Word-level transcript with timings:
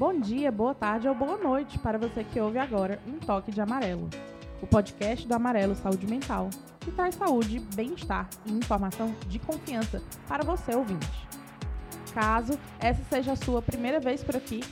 Bom 0.00 0.18
dia, 0.18 0.50
boa 0.50 0.74
tarde 0.74 1.06
ou 1.06 1.14
boa 1.14 1.36
noite 1.36 1.78
para 1.78 1.98
você 1.98 2.24
que 2.24 2.40
ouve 2.40 2.56
agora 2.58 2.98
Um 3.06 3.18
Toque 3.18 3.52
de 3.52 3.60
Amarelo, 3.60 4.08
o 4.62 4.66
podcast 4.66 5.28
do 5.28 5.34
Amarelo 5.34 5.74
Saúde 5.74 6.06
Mental, 6.06 6.48
que 6.80 6.90
traz 6.90 7.16
saúde, 7.16 7.60
bem-estar 7.74 8.26
e 8.46 8.52
informação 8.52 9.14
de 9.28 9.38
confiança 9.38 10.02
para 10.26 10.42
você 10.42 10.74
ouvinte. 10.74 11.28
Caso 12.14 12.58
essa 12.78 13.02
seja 13.10 13.32
a 13.32 13.36
sua 13.36 13.60
primeira 13.60 14.00
vez 14.00 14.24
por 14.24 14.34
aqui, 14.36 14.64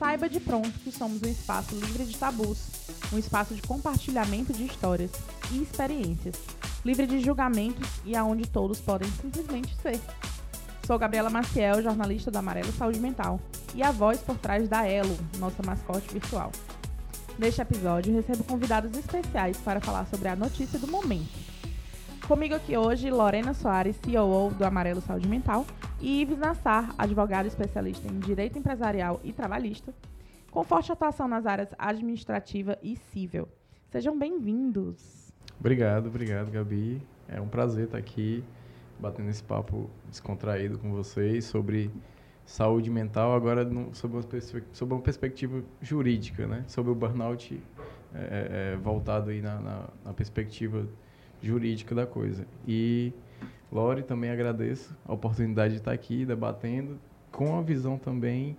saiba 0.00 0.28
de 0.28 0.40
pronto 0.40 0.72
que 0.80 0.90
somos 0.90 1.22
um 1.22 1.28
espaço 1.28 1.76
livre 1.76 2.04
de 2.04 2.18
tabus, 2.18 2.88
um 3.12 3.18
espaço 3.18 3.54
de 3.54 3.62
compartilhamento 3.62 4.52
de 4.52 4.64
histórias 4.64 5.12
e 5.52 5.62
experiências, 5.62 6.34
livre 6.84 7.06
de 7.06 7.20
julgamentos 7.20 7.88
e 8.04 8.16
aonde 8.16 8.50
todos 8.50 8.80
podem 8.80 9.08
simplesmente 9.12 9.76
ser. 9.76 10.00
Sou 10.86 10.98
Gabriela 10.98 11.30
Maciel, 11.30 11.80
jornalista 11.80 12.28
do 12.28 12.38
Amarelo 12.38 12.72
Saúde 12.72 12.98
Mental, 12.98 13.38
e 13.72 13.84
a 13.84 13.92
voz 13.92 14.20
por 14.20 14.36
trás 14.36 14.68
da 14.68 14.84
Elo, 14.84 15.16
nossa 15.38 15.62
mascote 15.62 16.12
virtual. 16.12 16.50
Neste 17.38 17.62
episódio, 17.62 18.12
recebo 18.12 18.42
convidados 18.42 18.96
especiais 18.98 19.56
para 19.58 19.80
falar 19.80 20.06
sobre 20.06 20.28
a 20.28 20.34
notícia 20.34 20.80
do 20.80 20.88
momento. 20.88 21.38
Comigo 22.26 22.56
aqui 22.56 22.76
hoje, 22.76 23.12
Lorena 23.12 23.54
Soares, 23.54 23.96
CEO 24.04 24.50
do 24.50 24.64
Amarelo 24.64 25.00
Saúde 25.00 25.28
Mental, 25.28 25.64
e 26.00 26.22
Ives 26.22 26.38
Nassar, 26.38 26.92
advogado 26.98 27.46
especialista 27.46 28.08
em 28.08 28.18
Direito 28.18 28.58
Empresarial 28.58 29.20
e 29.22 29.32
Trabalhista, 29.32 29.94
com 30.50 30.64
forte 30.64 30.90
atuação 30.90 31.28
nas 31.28 31.46
áreas 31.46 31.68
administrativa 31.78 32.76
e 32.82 32.96
civil. 32.96 33.48
Sejam 33.88 34.18
bem-vindos. 34.18 35.32
Obrigado, 35.60 36.08
obrigado, 36.08 36.50
Gabi. 36.50 37.00
É 37.28 37.40
um 37.40 37.46
prazer 37.46 37.84
estar 37.84 37.98
aqui 37.98 38.42
batendo 39.02 39.28
esse 39.28 39.42
papo 39.42 39.90
descontraído 40.08 40.78
com 40.78 40.92
vocês 40.92 41.44
sobre 41.44 41.90
saúde 42.46 42.88
mental, 42.88 43.34
agora 43.34 43.64
no, 43.64 43.92
sob, 43.92 44.14
uma 44.14 44.22
sob, 44.72 44.94
uma 44.94 45.02
perspectiva 45.02 45.60
jurídica, 45.80 46.46
né? 46.46 46.64
Sobre 46.68 46.92
o 46.92 46.94
burnout 46.94 47.60
é, 48.14 48.18
é, 48.18 48.72
é, 48.74 48.76
voltado 48.76 49.30
aí 49.30 49.42
na, 49.42 49.60
na, 49.60 49.88
na, 50.04 50.12
perspectiva 50.12 50.86
jurídica 51.42 51.94
da 51.96 52.06
coisa. 52.06 52.46
E, 52.66 53.12
Lore, 53.72 54.04
também 54.04 54.30
agradeço 54.30 54.96
a 55.04 55.12
oportunidade 55.12 55.74
de 55.74 55.80
estar 55.80 55.92
aqui 55.92 56.24
debatendo 56.24 56.96
com 57.32 57.58
a 57.58 57.62
visão 57.62 57.98
também 57.98 58.56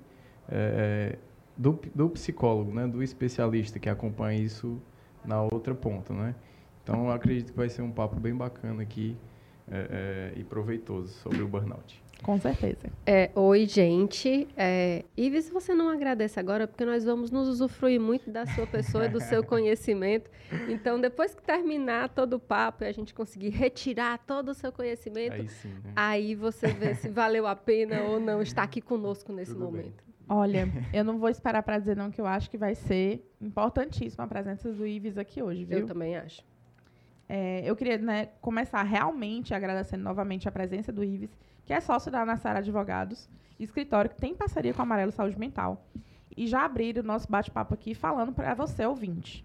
é, 0.49 1.17
do, 1.55 1.79
do 1.95 2.09
psicólogo, 2.09 2.73
né? 2.73 2.85
Do 2.85 3.01
especialista 3.01 3.79
que 3.79 3.89
acompanha 3.89 4.41
isso 4.41 4.81
na 5.23 5.41
outra 5.41 5.73
ponta, 5.73 6.13
né? 6.13 6.35
Então, 6.83 7.09
acredito 7.09 7.51
que 7.51 7.57
vai 7.57 7.69
ser 7.69 7.81
um 7.81 7.91
papo 7.91 8.19
bem 8.19 8.35
bacana 8.35 8.81
aqui 8.81 9.15
é, 9.71 10.31
é, 10.35 10.39
e 10.39 10.43
proveitoso 10.43 11.13
sobre 11.13 11.41
o 11.41 11.47
burnout. 11.47 12.03
Com 12.23 12.39
certeza. 12.39 12.89
É, 13.05 13.29
oi, 13.35 13.65
gente. 13.65 14.47
É, 14.55 15.03
Ives, 15.15 15.49
você 15.49 15.73
não 15.73 15.89
agradece 15.89 16.39
agora, 16.39 16.65
porque 16.65 16.85
nós 16.85 17.03
vamos 17.03 17.29
nos 17.29 17.49
usufruir 17.49 17.99
muito 17.99 18.31
da 18.31 18.45
sua 18.45 18.65
pessoa 18.65 19.07
e 19.07 19.09
do 19.09 19.19
seu 19.19 19.43
conhecimento. 19.45 20.31
Então, 20.69 20.99
depois 21.01 21.35
que 21.35 21.43
terminar 21.43 22.07
todo 22.09 22.35
o 22.35 22.39
papo 22.39 22.85
e 22.85 22.87
a 22.87 22.91
gente 22.93 23.13
conseguir 23.13 23.49
retirar 23.49 24.19
todo 24.19 24.49
o 24.49 24.53
seu 24.53 24.71
conhecimento, 24.71 25.33
aí, 25.33 25.49
sim, 25.49 25.67
né? 25.83 25.91
aí 25.95 26.33
você 26.33 26.67
vê 26.67 26.95
se 26.95 27.09
valeu 27.09 27.45
a 27.45 27.57
pena 27.57 28.03
ou 28.03 28.21
não 28.21 28.41
estar 28.41 28.63
aqui 28.63 28.79
conosco 28.79 29.33
nesse 29.33 29.51
Tudo 29.51 29.65
momento. 29.65 30.03
Bem. 30.05 30.13
Olha, 30.29 30.69
eu 30.93 31.03
não 31.03 31.19
vou 31.19 31.27
esperar 31.27 31.61
para 31.61 31.77
dizer 31.77 31.97
não, 31.97 32.09
que 32.09 32.21
eu 32.21 32.25
acho 32.25 32.49
que 32.49 32.57
vai 32.57 32.73
ser 32.73 33.29
importantíssima 33.41 34.23
a 34.23 34.27
presença 34.27 34.71
do 34.71 34.87
Ives 34.87 35.17
aqui 35.17 35.41
hoje, 35.41 35.65
viu? 35.65 35.79
Eu 35.79 35.85
também 35.85 36.15
acho. 36.15 36.41
É, 37.35 37.63
eu 37.65 37.75
queria 37.75 37.97
né, 37.97 38.27
começar 38.39 38.83
realmente 38.83 39.55
agradecendo 39.55 40.03
novamente 40.03 40.47
a 40.47 40.51
presença 40.51 40.91
do 40.91 41.03
Ives, 41.03 41.35
que 41.65 41.73
é 41.73 41.79
sócio 41.79 42.11
da 42.11 42.23
Nassara 42.23 42.59
Advogados, 42.59 43.27
escritório 43.59 44.11
que 44.11 44.17
tem 44.17 44.35
parceria 44.35 44.71
com 44.71 44.83
a 44.83 44.85
Amarelo 44.85 45.11
Saúde 45.11 45.39
Mental. 45.39 45.83
E 46.37 46.45
já 46.45 46.63
abrir 46.63 46.95
o 46.99 47.01
nosso 47.01 47.27
bate-papo 47.27 47.73
aqui 47.73 47.95
falando 47.95 48.31
para 48.31 48.53
você, 48.53 48.85
ouvinte. 48.85 49.43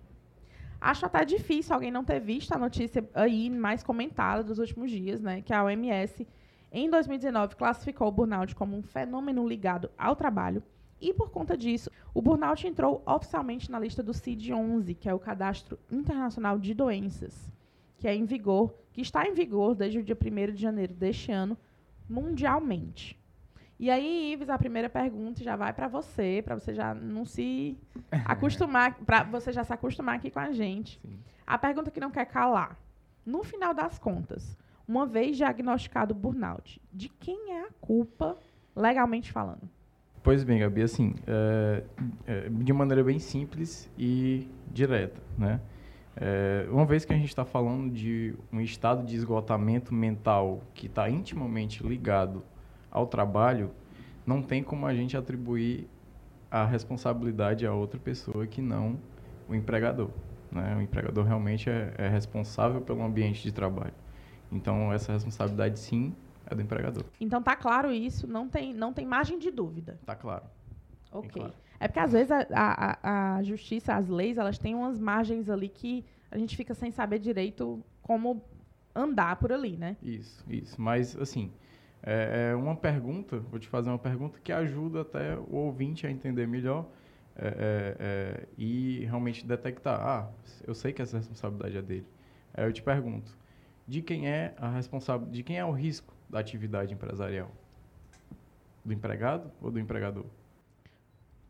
Acho 0.79 1.07
até 1.07 1.25
difícil 1.25 1.75
alguém 1.75 1.91
não 1.91 2.05
ter 2.05 2.21
visto 2.21 2.53
a 2.53 2.59
notícia 2.59 3.09
aí 3.15 3.49
mais 3.49 3.83
comentada 3.83 4.45
dos 4.45 4.59
últimos 4.59 4.91
dias, 4.91 5.23
né? 5.23 5.41
Que 5.41 5.55
a 5.55 5.65
OMS, 5.65 6.29
em 6.71 6.91
2019, 6.91 7.57
classificou 7.57 8.09
o 8.09 8.13
burnout 8.13 8.55
como 8.55 8.77
um 8.77 8.83
fenômeno 8.83 9.49
ligado 9.49 9.91
ao 9.97 10.15
trabalho. 10.15 10.63
E 11.01 11.15
por 11.15 11.31
conta 11.31 11.57
disso, 11.57 11.91
o 12.13 12.21
burnout 12.21 12.67
entrou 12.67 13.03
oficialmente 13.07 13.71
na 13.71 13.81
lista 13.81 14.03
do 14.03 14.13
CID-11, 14.13 14.95
que 14.95 15.09
é 15.09 15.15
o 15.15 15.19
Cadastro 15.19 15.79
Internacional 15.91 16.59
de 16.59 16.75
Doenças 16.75 17.49
que 17.99 18.09
é 18.09 18.15
em 18.15 18.25
vigor, 18.25 18.75
que 18.93 19.01
está 19.01 19.27
em 19.27 19.35
vigor 19.35 19.75
desde 19.75 19.99
o 19.99 20.03
dia 20.03 20.17
1 20.17 20.55
de 20.55 20.63
janeiro 20.63 20.95
deste 20.95 21.31
ano, 21.31 21.59
mundialmente. 22.09 23.19
E 23.79 23.91
aí, 23.91 24.33
Ives, 24.33 24.49
a 24.49 24.59
primeira 24.59 24.89
pergunta 24.89 25.43
já 25.43 25.55
vai 25.55 25.73
para 25.73 25.87
você, 25.87 26.43
para 26.45 26.59
você 26.59 26.75
já 26.75 26.95
não 26.95 27.25
se 27.25 27.79
acostumar, 28.25 28.95
para 29.05 29.23
você 29.25 29.53
já 29.53 29.63
se 29.63 29.73
acostumar 29.73 30.17
aqui 30.17 30.31
com 30.31 30.41
a 30.41 30.51
gente. 30.51 30.99
Sim. 31.01 31.19
A 31.47 31.57
pergunta 31.57 31.91
que 31.91 32.01
não 32.01 32.11
quer 32.11 32.27
calar. 32.27 32.77
No 33.25 33.45
final 33.45 33.75
das 33.75 33.99
contas, 33.99 34.57
uma 34.87 35.07
vez 35.07 35.37
diagnosticado 35.37 36.15
burnout, 36.15 36.81
de 36.93 37.09
quem 37.09 37.53
é 37.53 37.67
a 37.67 37.71
culpa, 37.81 38.37
legalmente 38.75 39.31
falando? 39.31 39.69
Pois 40.23 40.43
bem, 40.43 40.59
Gabi, 40.59 40.83
assim, 40.83 41.15
é, 41.27 41.85
é, 42.27 42.49
de 42.49 42.73
maneira 42.73 43.05
bem 43.05 43.19
simples 43.19 43.91
e 43.97 44.49
direta, 44.73 45.23
né? 45.37 45.61
É, 46.21 46.67
uma 46.69 46.85
vez 46.85 47.05
que 47.05 47.13
a 47.13 47.17
gente 47.17 47.29
está 47.29 47.45
falando 47.45 47.93
de 47.93 48.35
um 48.53 48.61
estado 48.61 49.07
de 49.07 49.15
esgotamento 49.15 49.95
mental 49.95 50.63
que 50.75 50.87
está 50.87 51.09
intimamente 51.09 51.87
ligado 51.87 52.43
ao 52.91 53.07
trabalho, 53.07 53.71
não 54.27 54.43
tem 54.43 54.63
como 54.63 54.85
a 54.85 54.93
gente 54.93 55.17
atribuir 55.17 55.89
a 56.51 56.65
responsabilidade 56.65 57.65
a 57.65 57.73
outra 57.73 58.01
pessoa 58.01 58.47
que 58.47 58.61
não 58.61 58.99
o 59.49 59.55
empregador. 59.55 60.11
Né? 60.51 60.75
O 60.77 60.83
empregador 60.83 61.25
realmente 61.25 61.71
é, 61.71 61.95
é 61.97 62.09
responsável 62.09 62.81
pelo 62.81 63.03
ambiente 63.03 63.43
de 63.43 63.53
trabalho. 63.53 63.95
Então, 64.51 64.93
essa 64.93 65.13
responsabilidade, 65.13 65.79
sim, 65.79 66.15
é 66.47 66.55
do 66.55 66.63
empregador. 66.63 67.05
Então, 67.21 67.41
tá 67.41 67.55
claro 67.55 67.93
isso, 67.93 68.27
não 68.27 68.49
tem, 68.49 68.75
não 68.75 68.93
tem 68.93 69.07
margem 69.07 69.39
de 69.39 69.51
dúvida. 69.51 70.01
Tá 70.05 70.17
claro. 70.17 70.45
Ok. 71.13 71.31
Claro. 71.31 71.55
É 71.81 71.87
porque 71.87 72.01
às 72.01 72.13
vezes 72.13 72.31
a, 72.31 72.47
a, 72.51 73.37
a, 73.37 73.43
justiça, 73.43 73.95
as 73.95 74.09
leis, 74.09 74.37
elas 74.37 74.59
têm 74.59 74.75
umas 74.75 74.99
margens 74.99 75.49
ali 75.49 75.69
que 75.69 76.05
a 76.31 76.37
gente 76.37 76.57
fica 76.57 76.75
sem 76.75 76.91
saber 76.91 77.19
direito 77.19 77.83
como 78.03 78.43
andar 78.95 79.37
por 79.37 79.53
ali, 79.53 79.77
né? 79.77 79.97
Isso, 80.03 80.45
isso. 80.51 80.81
Mas, 80.81 81.17
assim, 81.17 81.53
é, 82.03 82.51
é 82.51 82.57
uma 82.57 82.75
pergunta, 82.75 83.39
vou 83.39 83.59
te 83.59 83.69
fazer 83.69 83.91
uma 83.91 83.99
pergunta 83.99 84.39
que 84.43 84.53
ajuda 84.53 85.03
até 85.03 85.37
o 85.37 85.55
ouvinte 85.55 86.07
a 86.07 86.11
entender 86.11 86.47
melhor 86.47 86.89
é, 87.37 87.47
é, 87.47 87.97
é 88.01 88.49
e 88.59 89.05
realmente 89.05 89.47
detectar. 89.47 90.01
Ah, 90.01 90.31
eu 90.67 90.75
sei 90.75 90.93
que 90.93 91.01
essa 91.01 91.19
responsabilidade 91.19 91.77
é 91.77 91.83
dele. 91.83 92.07
Aí 92.53 92.65
eu 92.65 92.73
te 92.73 92.83
pergunto, 92.83 93.39
de 93.87 94.03
quem 94.03 94.29
é 94.29 94.55
a 94.59 94.69
responsabilidade, 94.69 95.37
de 95.37 95.43
quem 95.45 95.59
é 95.59 95.65
o 95.65 95.71
risco 95.71 96.13
da 96.29 96.41
atividade 96.41 96.93
empresarial? 96.93 97.51
Do 98.85 98.93
empregado 98.93 99.51
ou 99.61 99.71
do 99.71 99.79
empregador? 99.79 100.27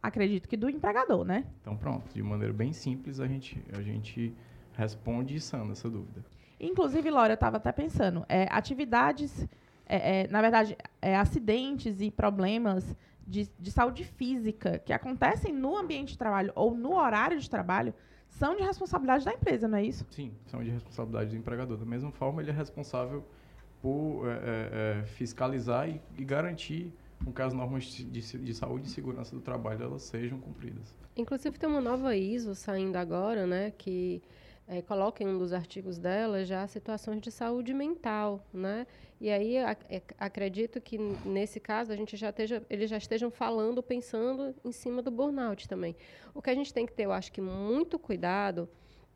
Acredito 0.08 0.48
que 0.48 0.56
do 0.56 0.68
empregador, 0.68 1.24
né? 1.24 1.44
Então 1.60 1.76
pronto, 1.76 2.12
de 2.12 2.22
maneira 2.22 2.52
bem 2.52 2.72
simples 2.72 3.20
a 3.20 3.26
gente, 3.26 3.62
a 3.72 3.82
gente 3.82 4.34
responde 4.72 5.36
e 5.36 5.40
sana 5.40 5.72
essa 5.72 5.88
dúvida. 5.88 6.24
Inclusive, 6.60 7.10
Laura, 7.10 7.32
eu 7.32 7.34
estava 7.34 7.58
até 7.58 7.70
pensando, 7.70 8.24
é, 8.28 8.48
atividades, 8.50 9.46
é, 9.86 10.22
é, 10.22 10.28
na 10.28 10.40
verdade, 10.40 10.76
é, 11.00 11.16
acidentes 11.16 12.00
e 12.00 12.10
problemas 12.10 12.96
de, 13.26 13.48
de 13.58 13.70
saúde 13.70 14.04
física 14.04 14.78
que 14.78 14.92
acontecem 14.92 15.52
no 15.52 15.76
ambiente 15.76 16.12
de 16.12 16.18
trabalho 16.18 16.52
ou 16.54 16.74
no 16.74 16.96
horário 16.96 17.38
de 17.38 17.48
trabalho 17.48 17.94
são 18.26 18.56
de 18.56 18.62
responsabilidade 18.62 19.24
da 19.24 19.32
empresa, 19.32 19.68
não 19.68 19.78
é 19.78 19.84
isso? 19.84 20.06
Sim, 20.10 20.32
são 20.46 20.62
de 20.62 20.70
responsabilidade 20.70 21.30
do 21.30 21.36
empregador. 21.36 21.76
Da 21.76 21.84
mesma 21.84 22.10
forma, 22.10 22.40
ele 22.40 22.50
é 22.50 22.54
responsável 22.54 23.24
por 23.80 24.26
é, 24.26 25.00
é, 25.00 25.04
fiscalizar 25.04 25.88
e, 25.88 26.00
e, 26.16 26.24
garantir 26.24 26.92
com 27.24 27.32
que 27.32 27.42
as 27.42 27.52
normas 27.52 27.84
de, 27.84 28.04
de, 28.04 28.20
de, 28.20 28.54
saúde 28.54 28.86
e 28.86 28.90
segurança 28.90 29.34
do 29.34 29.40
trabalho 29.40 29.84
elas 29.84 30.02
sejam 30.02 30.38
cumpridas. 30.40 30.94
Inclusive 31.16 31.58
tem 31.58 31.68
uma 31.68 31.80
nova 31.80 32.16
ISO 32.16 32.54
saindo 32.54 32.96
agora, 32.96 33.46
né, 33.46 33.72
que 33.76 34.22
é, 34.68 34.82
coloca 34.82 35.24
em 35.24 35.26
um 35.26 35.38
dos 35.38 35.52
artigos 35.52 35.98
dela 35.98 36.44
já 36.44 36.66
situações 36.66 37.20
de 37.20 37.30
saúde 37.30 37.72
mental, 37.72 38.46
né? 38.52 38.86
E 39.20 39.30
aí 39.30 39.56
é, 39.56 40.02
acredito 40.18 40.80
que 40.80 40.98
nesse 40.98 41.58
caso 41.58 41.90
a 41.90 41.96
gente 41.96 42.16
já 42.16 42.28
esteja, 42.28 42.62
eles 42.68 42.90
já 42.90 42.98
estejam 42.98 43.30
falando, 43.30 43.82
pensando 43.82 44.54
em 44.64 44.70
cima 44.70 45.02
do 45.02 45.10
burnout 45.10 45.66
também. 45.66 45.96
O 46.34 46.42
que 46.42 46.50
a 46.50 46.54
gente 46.54 46.72
tem 46.72 46.84
que 46.84 46.92
ter, 46.92 47.04
eu 47.04 47.12
acho 47.12 47.32
que 47.32 47.40
muito 47.40 47.98
cuidado 47.98 48.68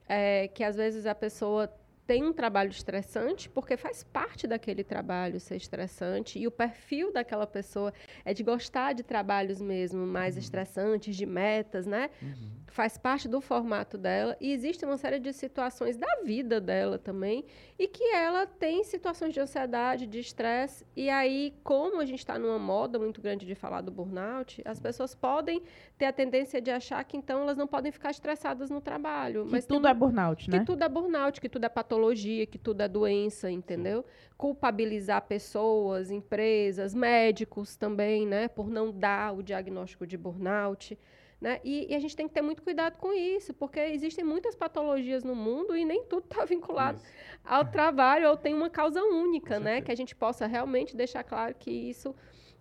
é 0.08 0.48
que 0.48 0.64
às 0.64 0.75
vezes 0.75 1.06
a 1.06 1.14
pessoa 1.14 1.70
tem 2.12 2.23
um 2.23 2.32
trabalho 2.35 2.69
estressante, 2.70 3.49
porque 3.49 3.75
faz 3.75 4.05
parte 4.05 4.47
daquele 4.47 4.85
trabalho 4.85 5.41
ser 5.41 5.56
estressante, 5.56 6.38
e 6.38 6.47
o 6.47 6.50
perfil 6.50 7.11
daquela 7.11 7.47
pessoa 7.47 7.91
é 8.23 8.35
de 8.35 8.43
gostar 8.43 8.93
de 8.93 9.03
trabalhos 9.03 9.62
mesmo 9.62 10.06
mais 10.06 10.35
uhum. 10.35 10.41
estressantes, 10.43 11.17
de 11.17 11.25
metas, 11.25 11.87
né? 11.87 12.11
Uhum. 12.20 12.50
Faz 12.72 12.96
parte 12.96 13.28
do 13.28 13.38
formato 13.38 13.98
dela 13.98 14.34
e 14.40 14.50
existe 14.50 14.82
uma 14.86 14.96
série 14.96 15.19
de 15.19 15.30
situações 15.34 15.94
da 15.94 16.06
vida 16.24 16.58
dela 16.58 16.98
também 16.98 17.44
e 17.78 17.86
que 17.86 18.02
ela 18.14 18.46
tem 18.46 18.82
situações 18.82 19.34
de 19.34 19.40
ansiedade, 19.40 20.06
de 20.06 20.19
estresse 20.19 20.86
e 20.96 21.10
aí 21.10 21.54
como 21.62 22.00
a 22.00 22.06
gente 22.06 22.20
está 22.20 22.38
numa 22.38 22.58
moda 22.58 22.98
muito 22.98 23.20
grande 23.20 23.44
de 23.44 23.54
falar 23.54 23.82
do 23.82 23.90
burnout, 23.90 24.62
as 24.64 24.80
pessoas 24.80 25.14
podem 25.14 25.62
ter 25.98 26.06
a 26.06 26.12
tendência 26.14 26.62
de 26.62 26.70
achar 26.70 27.04
que 27.04 27.14
então 27.14 27.42
elas 27.42 27.58
não 27.58 27.66
podem 27.66 27.92
ficar 27.92 28.10
estressadas 28.10 28.70
no 28.70 28.80
trabalho, 28.80 29.44
Que 29.44 29.52
mas 29.52 29.66
tudo 29.66 29.82
tem- 29.82 29.90
é 29.90 29.94
burnout, 29.94 30.48
né? 30.50 30.58
que 30.60 30.64
tudo 30.64 30.82
é 30.82 30.88
burnout, 30.88 31.40
que 31.42 31.48
tudo 31.50 31.64
é 31.64 31.69
patologia, 31.69 32.46
que 32.46 32.56
tudo 32.58 32.80
é 32.80 32.88
doença, 32.88 33.50
entendeu? 33.50 34.02
Culpabilizar 34.38 35.20
pessoas, 35.22 36.10
empresas, 36.10 36.94
médicos 36.94 37.76
também, 37.76 38.26
né? 38.26 38.48
Por 38.48 38.69
não 38.70 38.90
dar 38.90 39.34
o 39.36 39.42
diagnóstico 39.42 40.06
de 40.06 40.16
burnout. 40.16 40.98
Né? 41.43 41.59
E, 41.65 41.91
e 41.91 41.94
a 41.97 41.99
gente 41.99 42.15
tem 42.15 42.29
que 42.29 42.35
ter 42.35 42.41
muito 42.41 42.62
cuidado 42.62 42.97
com 42.99 43.12
isso, 43.12 43.53
porque 43.53 43.81
existem 43.81 44.25
muitas 44.25 44.55
patologias 44.55 45.25
no 45.25 45.35
mundo 45.35 45.77
e 45.77 45.85
nem 45.85 46.05
tudo 46.05 46.23
está 46.23 46.44
vinculado 46.44 46.99
Isso. 46.99 47.12
ao 47.44 47.65
trabalho 47.65 48.29
ou 48.29 48.37
tem 48.37 48.55
uma 48.55 48.71
causa 48.71 49.03
única, 49.03 49.59
né? 49.59 49.81
Que 49.81 49.91
a 49.91 49.94
gente 49.97 50.15
possa 50.15 50.47
realmente 50.47 50.97
deixar 50.97 51.25
claro 51.25 51.53
que 51.59 51.69
isso 51.69 52.15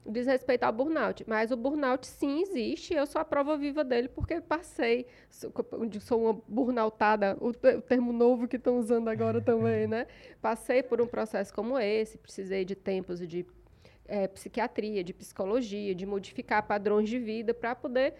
diz 0.03 0.25
respeito 0.25 0.63
ao 0.63 0.73
burnout. 0.73 1.23
Mas 1.27 1.51
o 1.51 1.55
burnout 1.55 2.07
sim 2.07 2.41
existe, 2.41 2.95
eu 2.95 3.05
sou 3.05 3.21
a 3.21 3.23
prova 3.23 3.55
viva 3.55 3.83
dele 3.83 4.09
porque 4.09 4.41
passei, 4.41 5.05
sou, 5.29 5.53
sou 5.99 6.23
uma 6.23 6.41
burnoutada, 6.47 7.37
o, 7.39 7.49
o 7.49 7.81
termo 7.83 8.11
novo 8.11 8.47
que 8.47 8.55
estão 8.55 8.79
usando 8.79 9.09
agora 9.09 9.39
também, 9.45 9.85
né? 9.85 10.07
Passei 10.41 10.81
por 10.81 10.99
um 10.99 11.05
processo 11.05 11.53
como 11.53 11.77
esse, 11.77 12.17
precisei 12.17 12.65
de 12.65 12.73
tempos 12.73 13.19
de 13.19 13.45
eh, 14.07 14.27
psiquiatria, 14.27 15.03
de 15.03 15.13
psicologia, 15.13 15.93
de 15.93 16.07
modificar 16.07 16.65
padrões 16.65 17.07
de 17.07 17.19
vida 17.19 17.53
para 17.53 17.75
poder 17.75 18.15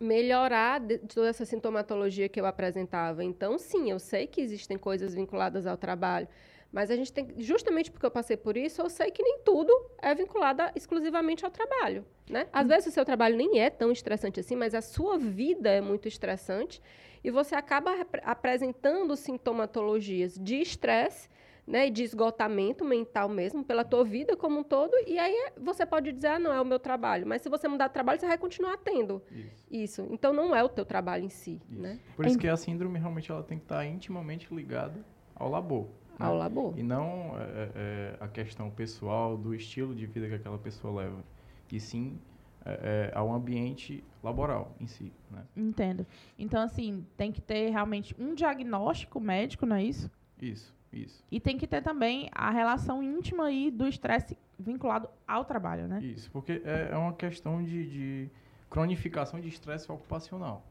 melhorar 0.00 0.80
de- 0.80 0.98
toda 0.98 1.28
essa 1.28 1.44
sintomatologia 1.44 2.28
que 2.28 2.40
eu 2.40 2.46
apresentava. 2.46 3.22
Então, 3.24 3.58
sim, 3.58 3.90
eu 3.90 3.98
sei 3.98 4.26
que 4.26 4.40
existem 4.40 4.76
coisas 4.76 5.14
vinculadas 5.14 5.66
ao 5.66 5.76
trabalho, 5.76 6.28
mas 6.72 6.90
a 6.90 6.96
gente 6.96 7.12
tem, 7.12 7.28
justamente 7.38 7.90
porque 7.90 8.04
eu 8.04 8.10
passei 8.10 8.36
por 8.36 8.56
isso, 8.56 8.82
eu 8.82 8.90
sei 8.90 9.10
que 9.10 9.22
nem 9.22 9.38
tudo 9.44 9.72
é 10.02 10.12
vinculado 10.14 10.62
exclusivamente 10.74 11.44
ao 11.44 11.50
trabalho, 11.50 12.04
né? 12.28 12.48
Às 12.52 12.66
vezes 12.66 12.86
o 12.88 12.90
seu 12.90 13.04
trabalho 13.04 13.36
nem 13.36 13.60
é 13.60 13.70
tão 13.70 13.92
estressante 13.92 14.40
assim, 14.40 14.56
mas 14.56 14.74
a 14.74 14.82
sua 14.82 15.16
vida 15.16 15.70
é 15.70 15.80
muito 15.80 16.08
estressante 16.08 16.82
e 17.22 17.30
você 17.30 17.54
acaba 17.54 17.90
apresentando 18.24 19.14
sintomatologias 19.16 20.36
de 20.36 20.56
estresse 20.60 21.28
né, 21.66 21.86
e 21.86 21.90
de 21.90 22.02
esgotamento 22.02 22.84
mental 22.84 23.28
mesmo, 23.28 23.64
pela 23.64 23.84
tua 23.84 24.04
vida 24.04 24.36
como 24.36 24.60
um 24.60 24.62
todo, 24.62 24.92
e 25.06 25.18
aí 25.18 25.32
é- 25.32 25.52
você 25.58 25.86
pode 25.86 26.12
dizer, 26.12 26.26
ah, 26.28 26.38
não 26.38 26.52
é 26.52 26.60
o 26.60 26.64
meu 26.64 26.78
trabalho, 26.78 27.26
mas 27.26 27.40
se 27.42 27.48
você 27.48 27.66
mudar 27.66 27.88
de 27.88 27.94
trabalho, 27.94 28.20
você 28.20 28.26
vai 28.26 28.36
continuar 28.38 28.76
tendo 28.78 29.22
Isso. 29.32 29.64
isso. 29.70 30.08
Então, 30.10 30.32
não 30.32 30.54
é 30.54 30.62
o 30.62 30.68
teu 30.68 30.84
trabalho 30.84 31.24
em 31.24 31.30
si, 31.30 31.60
Isso. 31.70 31.80
né? 31.80 31.98
Por 32.16 32.26
isso 32.26 32.36
É- 32.36 32.40
que 32.40 32.48
a 32.48 32.56
síndrome 32.56 32.98
realmente 32.98 33.30
ela 33.30 33.42
tem 33.42 33.56
que 33.58 33.64
estar 33.64 33.84
intimamente 33.86 34.52
ligada 34.54 35.04
ao 35.34 35.48
labor. 35.50 35.86
né? 36.18 36.26
Ao 36.26 36.36
labor. 36.36 36.78
E 36.78 36.82
não 36.84 37.32
é, 37.36 37.70
é, 37.74 38.16
a 38.20 38.28
questão 38.28 38.70
pessoal 38.70 39.36
do 39.36 39.52
estilo 39.52 39.92
de 39.94 40.06
vida 40.06 40.28
que 40.28 40.34
aquela 40.34 40.58
pessoa 40.58 41.02
leva. 41.02 41.24
E 41.72 41.80
sim 41.80 42.20
é, 42.64 43.10
é, 43.12 43.18
ao 43.18 43.32
ambiente 43.32 44.04
laboral 44.22 44.76
em 44.80 44.86
si. 44.86 45.12
Né? 45.30 45.42
Entendo. 45.56 46.06
Então, 46.38 46.62
assim, 46.62 47.04
tem 47.16 47.32
que 47.32 47.40
ter 47.40 47.68
realmente 47.70 48.14
um 48.18 48.32
diagnóstico 48.32 49.18
médico, 49.18 49.66
não 49.66 49.74
é 49.76 49.82
isso? 49.82 50.08
Isso, 50.40 50.72
isso. 50.96 51.24
E 51.30 51.40
tem 51.40 51.56
que 51.58 51.66
ter 51.66 51.82
também 51.82 52.28
a 52.32 52.50
relação 52.50 53.02
íntima 53.02 53.46
aí 53.46 53.70
do 53.70 53.86
estresse 53.86 54.36
vinculado 54.58 55.08
ao 55.26 55.44
trabalho, 55.44 55.86
né? 55.88 56.00
Isso, 56.02 56.30
porque 56.30 56.62
é, 56.64 56.90
é 56.92 56.96
uma 56.96 57.12
questão 57.12 57.62
de, 57.62 57.86
de 57.88 58.30
cronificação 58.70 59.40
de 59.40 59.48
estresse 59.48 59.90
ocupacional. 59.90 60.64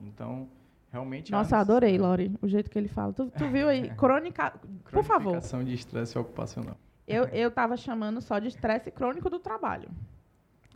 Então, 0.00 0.48
realmente... 0.90 1.32
há 1.32 1.38
Nossa, 1.38 1.58
adorei, 1.58 1.96
Lori, 1.98 2.34
o 2.40 2.48
jeito 2.48 2.70
que 2.70 2.78
ele 2.78 2.88
fala. 2.88 3.12
Tu, 3.12 3.30
tu 3.30 3.48
viu 3.48 3.68
aí? 3.68 3.90
Crônica. 3.96 4.52
Por 4.90 5.04
favor. 5.04 5.30
Cronificação 5.32 5.64
de 5.64 5.74
estresse 5.74 6.18
ocupacional. 6.18 6.76
Eu, 7.06 7.24
eu 7.32 7.50
tava 7.50 7.76
chamando 7.76 8.20
só 8.20 8.38
de 8.38 8.48
estresse 8.48 8.90
crônico 8.90 9.28
do 9.30 9.38
trabalho. 9.38 9.88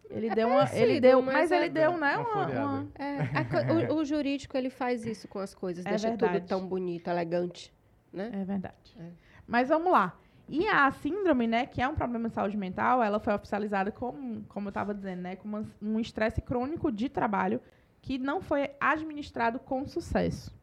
Ele 0.09 0.31
deu 0.31 0.49
uma. 0.49 0.59
parecido, 0.59 0.83
Ele 0.83 1.01
deu, 1.01 1.21
mas 1.21 1.35
mas 1.35 1.53
é 1.53 1.57
ele 1.57 1.69
deu, 1.69 1.99
né? 1.99 2.17
uma 2.17 2.47
Uma, 2.47 2.47
uma- 2.47 2.89
É, 2.97 3.19
a 3.19 3.93
o, 3.93 3.97
o 3.97 4.05
jurídico, 4.05 4.57
ele 4.57 4.71
faz 4.71 5.05
isso 5.05 5.27
com 5.27 5.39
as 5.39 5.55
coisas, 5.55 5.85
É 5.85 5.91
deixa 5.91 6.09
verdade. 6.09 6.35
tudo 6.39 6.47
tão 6.47 6.67
bonito, 6.67 7.09
elegante, 7.09 7.73
né? 8.17 8.31
É 8.33 8.45
verdade. 8.45 8.97
É. 8.99 9.11
Mas 9.47 9.69
vamos 9.69 9.93
lá. 9.93 10.19
E 10.49 10.67
a 10.69 10.91
síndrome, 10.93 11.47
né, 11.47 11.67
que 11.67 11.83
é 11.83 11.89
um 11.89 11.95
problema 11.95 12.29
de 12.29 12.35
saúde 12.35 12.57
mental, 12.57 13.03
ela 13.03 13.19
foi 13.19 13.35
oficializada 13.35 13.91
como, 13.91 14.45
como 14.49 14.69
eu 14.69 14.71
estava 14.71 14.95
dizendo, 14.95 15.23
né, 15.23 15.37
como 15.37 15.67
um 15.83 15.99
estresse 15.99 16.41
crônico 16.41 16.93
de 16.93 17.09
trabalho 17.09 17.61
que 18.01 18.17
não 18.17 18.41
foi 18.41 18.71
administrado 18.81 19.59
com 19.59 19.85
sucesso. 19.87 20.55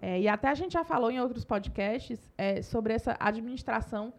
É, 0.00 0.20
e 0.20 0.28
até 0.28 0.48
a 0.48 0.54
gente 0.54 0.72
já 0.72 0.84
falou 0.84 1.10
em 1.10 1.20
outros 1.20 1.44
podcasts 1.44 2.30
é, 2.36 2.60
sobre 2.62 2.92
essa 2.92 3.16
administração 3.18 4.12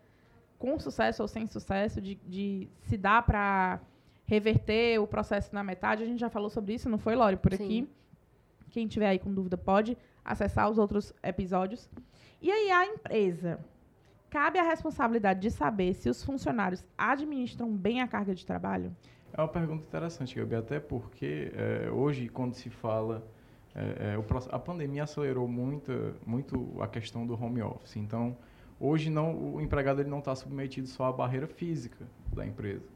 com 0.57 0.79
sucesso 0.79 1.21
ou 1.21 1.27
sem 1.27 1.45
sucesso, 1.45 2.01
de, 2.01 2.15
de 2.25 2.67
se 2.81 2.97
dá 2.97 3.21
para 3.21 3.79
reverter 4.25 4.99
o 4.99 5.05
processo 5.05 5.53
na 5.53 5.63
metade. 5.63 6.03
A 6.03 6.05
gente 6.05 6.19
já 6.19 6.29
falou 6.29 6.49
sobre 6.49 6.73
isso, 6.73 6.89
não 6.89 6.97
foi, 6.97 7.15
Lore, 7.15 7.37
por 7.37 7.53
Sim. 7.53 7.63
aqui. 7.63 7.89
Quem 8.69 8.87
tiver 8.87 9.07
aí 9.07 9.19
com 9.19 9.33
dúvida 9.33 9.57
pode 9.57 9.97
acessar 10.23 10.69
os 10.69 10.77
outros 10.77 11.13
episódios. 11.23 11.89
E 12.41 12.51
aí 12.51 12.71
a 12.71 12.85
empresa 12.85 13.59
cabe 14.29 14.59
a 14.59 14.63
responsabilidade 14.63 15.39
de 15.39 15.49
saber 15.49 15.93
se 15.93 16.09
os 16.09 16.23
funcionários 16.23 16.83
administram 16.97 17.71
bem 17.71 18.01
a 18.01 18.07
carga 18.07 18.35
de 18.35 18.45
trabalho? 18.45 18.95
É 19.33 19.41
uma 19.41 19.47
pergunta 19.47 19.83
interessante, 19.83 20.35
Gabi, 20.35 20.55
até 20.55 20.79
porque 20.79 21.51
é, 21.53 21.89
hoje, 21.91 22.27
quando 22.27 22.53
se 22.53 22.69
fala. 22.69 23.25
é, 23.75 24.15
é, 24.15 24.47
a 24.51 24.59
pandemia 24.59 25.03
acelerou 25.03 25.47
muito, 25.47 26.15
muito 26.25 26.81
a 26.81 26.87
questão 26.87 27.25
do 27.25 27.33
home 27.41 27.61
office. 27.61 27.97
Então, 27.97 28.35
hoje 28.79 29.09
não, 29.09 29.55
o 29.55 29.61
empregado 29.61 30.01
ele 30.01 30.09
não 30.09 30.19
está 30.19 30.35
submetido 30.35 30.87
só 30.87 31.05
à 31.05 31.11
barreira 31.11 31.47
física 31.47 32.07
da 32.33 32.45
empresa. 32.45 32.87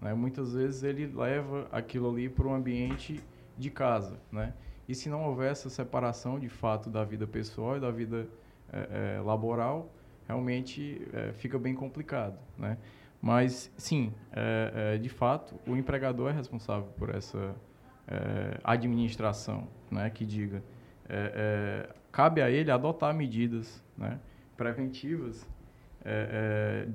né? 0.00 0.14
Muitas 0.14 0.54
vezes 0.54 0.82
ele 0.82 1.06
leva 1.06 1.68
aquilo 1.72 2.10
ali 2.10 2.28
para 2.28 2.46
o 2.46 2.54
ambiente 2.54 3.20
de 3.56 3.70
casa. 3.70 4.18
Né? 4.30 4.52
E 4.88 4.94
se 4.94 5.10
não 5.10 5.24
houver 5.24 5.52
essa 5.52 5.68
separação 5.68 6.38
de 6.38 6.48
fato 6.48 6.88
da 6.88 7.04
vida 7.04 7.26
pessoal 7.26 7.76
e 7.76 7.80
da 7.80 7.90
vida 7.90 8.26
é, 8.72 9.16
é, 9.16 9.20
laboral, 9.20 9.92
realmente 10.26 11.06
é, 11.12 11.32
fica 11.32 11.58
bem 11.58 11.74
complicado. 11.74 12.38
Né? 12.56 12.78
Mas, 13.20 13.70
sim, 13.76 14.14
de 15.02 15.08
fato, 15.08 15.58
o 15.66 15.76
empregador 15.76 16.30
é 16.30 16.32
responsável 16.32 16.88
por 16.96 17.12
essa 17.12 17.52
administração, 18.62 19.66
né, 19.90 20.08
que 20.08 20.24
diga, 20.24 20.62
cabe 22.12 22.40
a 22.40 22.48
ele 22.48 22.70
adotar 22.70 23.12
medidas 23.12 23.82
né, 23.96 24.20
preventivas 24.56 25.44
é, 26.04 26.86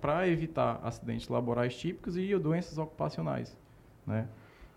para 0.00 0.28
evitar 0.28 0.78
acidentes 0.84 1.26
laborais 1.26 1.76
típicos 1.76 2.16
e 2.16 2.38
doenças 2.38 2.78
ocupacionais. 2.78 3.58
Né? 4.06 4.28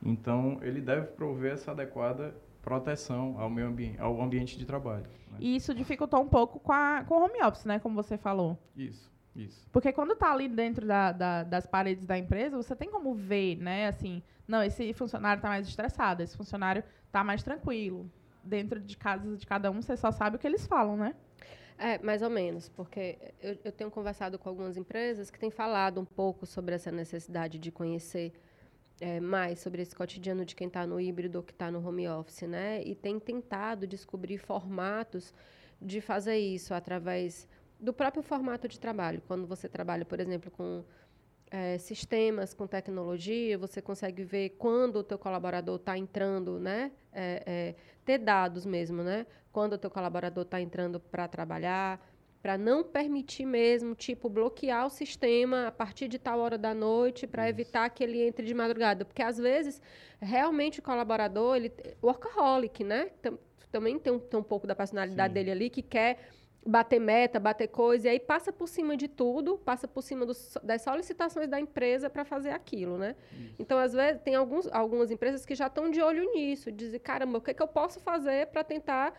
Então, 0.04 0.60
ele 0.62 0.82
deve 0.82 1.08
prover 1.08 1.54
essa 1.54 1.72
adequada 1.72 2.36
proteção 2.62 3.36
ao 3.40 3.50
meio 3.50 3.68
ambiente, 3.68 4.00
ao 4.00 4.22
ambiente 4.22 4.58
de 4.58 4.66
trabalho. 4.66 5.06
né? 5.32 5.38
E 5.40 5.56
isso 5.56 5.74
dificultou 5.74 6.22
um 6.22 6.28
pouco 6.28 6.60
com, 6.60 6.72
a, 6.72 7.04
com 7.08 7.16
o 7.16 7.24
home 7.26 7.42
office, 7.44 7.66
né? 7.66 7.80
Como 7.80 7.96
você 7.96 8.18
falou. 8.18 8.58
Isso, 8.76 9.12
isso. 9.36 9.68
Porque 9.72 9.92
quando 9.92 10.16
tá 10.16 10.32
ali 10.32 10.48
dentro 10.48 10.86
da, 10.86 11.12
da- 11.12 11.44
das 11.44 11.66
paredes 11.66 12.06
da 12.06 12.18
empresa, 12.18 12.58
você 12.58 12.76
tem 12.76 12.90
como 12.90 13.14
ver, 13.16 13.58
né? 13.58 13.88
Assim, 13.88 14.22
não, 14.48 14.64
esse 14.64 14.94
funcionário 14.94 15.42
tá 15.42 15.50
mais 15.50 15.68
estressado, 15.68 16.22
esse 16.22 16.36
funcionário 16.38 16.84
tá 17.12 17.24
mais 17.24 17.42
tranquilo. 17.44 18.10
Dentro 18.44 18.80
de 18.80 18.98
casa 18.98 19.36
de 19.38 19.46
cada 19.46 19.70
um, 19.72 19.82
você 19.82 19.96
só 19.96 20.12
sabe 20.12 20.36
o 20.36 20.40
que 20.40 20.48
eles 20.48 20.66
falam, 20.66 20.98
né? 20.98 21.16
É, 21.78 21.98
mais 22.00 22.22
ou 22.22 22.30
menos, 22.30 22.70
porque 22.70 23.18
eu, 23.42 23.58
eu 23.64 23.72
tenho 23.72 23.90
conversado 23.90 24.38
com 24.38 24.48
algumas 24.50 24.78
empresas 24.78 25.32
que 25.32 25.40
têm 25.40 25.50
falado 25.50 26.00
um 26.00 26.06
pouco 26.06 26.46
sobre 26.46 26.76
essa 26.76 26.92
necessidade 26.92 27.58
de 27.58 27.72
conhecer 27.72 28.32
é, 29.02 29.20
mais 29.20 29.60
sobre 29.60 29.82
esse 29.82 29.96
cotidiano 29.96 30.46
de 30.46 30.56
quem 30.56 30.68
está 30.68 30.86
no 30.86 31.00
híbrido 31.00 31.40
ou 31.40 31.44
que 31.44 31.52
está 31.52 31.72
no 31.72 31.86
home 31.86 32.08
office, 32.08 32.44
né? 32.44 32.84
E 32.84 32.96
tem 32.96 33.20
tentado 33.20 33.88
descobrir 33.88 34.38
formatos 34.38 35.34
de 35.82 36.00
fazer 36.00 36.38
isso 36.38 36.74
através 36.74 37.48
do 37.80 37.92
próprio 37.92 38.22
formato 38.22 38.68
de 38.68 38.80
trabalho. 38.80 39.22
Quando 39.28 39.48
você 39.48 39.68
trabalha, 39.68 40.06
por 40.06 40.20
exemplo, 40.20 40.52
com 40.52 40.84
é, 41.50 41.80
sistemas, 41.80 42.54
com 42.54 42.68
tecnologia, 42.68 43.58
você 43.58 43.82
consegue 43.82 44.24
ver 44.24 44.50
quando 44.52 44.98
o 44.98 45.04
teu 45.04 45.18
colaborador 45.18 45.78
está 45.78 45.98
entrando, 45.98 46.60
né? 46.60 46.92
É, 47.12 47.44
é, 47.46 47.76
ter 48.06 48.20
dados 48.20 48.66
mesmo, 48.66 49.04
né? 49.04 49.26
Quando 49.52 49.74
o 49.74 49.78
teu 49.80 49.90
colaborador 49.90 50.44
está 50.44 50.62
entrando 50.62 51.00
para 51.00 51.28
trabalhar, 51.28 52.00
para 52.42 52.58
não 52.58 52.84
permitir 52.84 53.46
mesmo, 53.46 53.94
tipo, 53.94 54.28
bloquear 54.28 54.88
o 54.88 54.90
sistema 54.90 55.68
a 55.68 55.72
partir 55.72 56.08
de 56.08 56.18
tal 56.18 56.40
hora 56.40 56.58
da 56.58 56.74
noite 56.74 57.28
para 57.28 57.48
evitar 57.48 57.88
que 57.90 58.04
ele 58.04 58.22
entre 58.22 58.46
de 58.46 58.54
madrugada. 58.54 59.06
Porque, 59.06 59.22
às 59.22 59.38
vezes, 59.38 59.80
realmente 60.20 60.80
o 60.80 60.84
colaborador, 60.84 61.56
ele 61.56 61.72
workaholic, 62.02 62.84
né? 62.84 63.12
Tam- 63.22 63.38
também 63.72 63.98
tem 64.00 64.12
um, 64.12 64.20
tem 64.20 64.40
um 64.40 64.44
pouco 64.44 64.66
da 64.68 64.76
personalidade 64.76 65.30
Sim. 65.30 65.34
dele 65.36 65.52
ali 65.52 65.70
que 65.70 65.82
quer 65.82 66.18
bater 66.66 67.00
meta, 67.00 67.40
bater 67.40 67.68
coisa, 67.68 68.08
e 68.08 68.12
aí 68.12 68.20
passa 68.20 68.52
por 68.52 68.68
cima 68.68 68.96
de 68.96 69.08
tudo, 69.08 69.58
passa 69.58 69.88
por 69.88 70.04
cima 70.04 70.26
dos, 70.26 70.58
das 70.62 70.82
solicitações 70.84 71.48
da 71.48 71.60
empresa 71.60 72.10
para 72.10 72.24
fazer 72.24 72.52
aquilo, 72.52 72.98
né? 72.98 73.16
Isso. 73.32 73.56
Então, 73.58 73.80
às 73.80 73.94
vezes, 73.94 74.22
tem 74.22 74.36
alguns, 74.36 74.68
algumas 74.72 75.10
empresas 75.10 75.46
que 75.46 75.56
já 75.56 75.68
estão 75.68 75.90
de 75.90 76.02
olho 76.02 76.32
nisso, 76.34 76.72
dizem, 76.72 77.00
caramba, 77.00 77.40
o 77.40 77.42
que, 77.42 77.52
é 77.52 77.54
que 77.54 77.64
eu 77.64 77.68
posso 77.68 78.00
fazer 78.00 78.48
para 78.48 78.64
tentar 78.64 79.14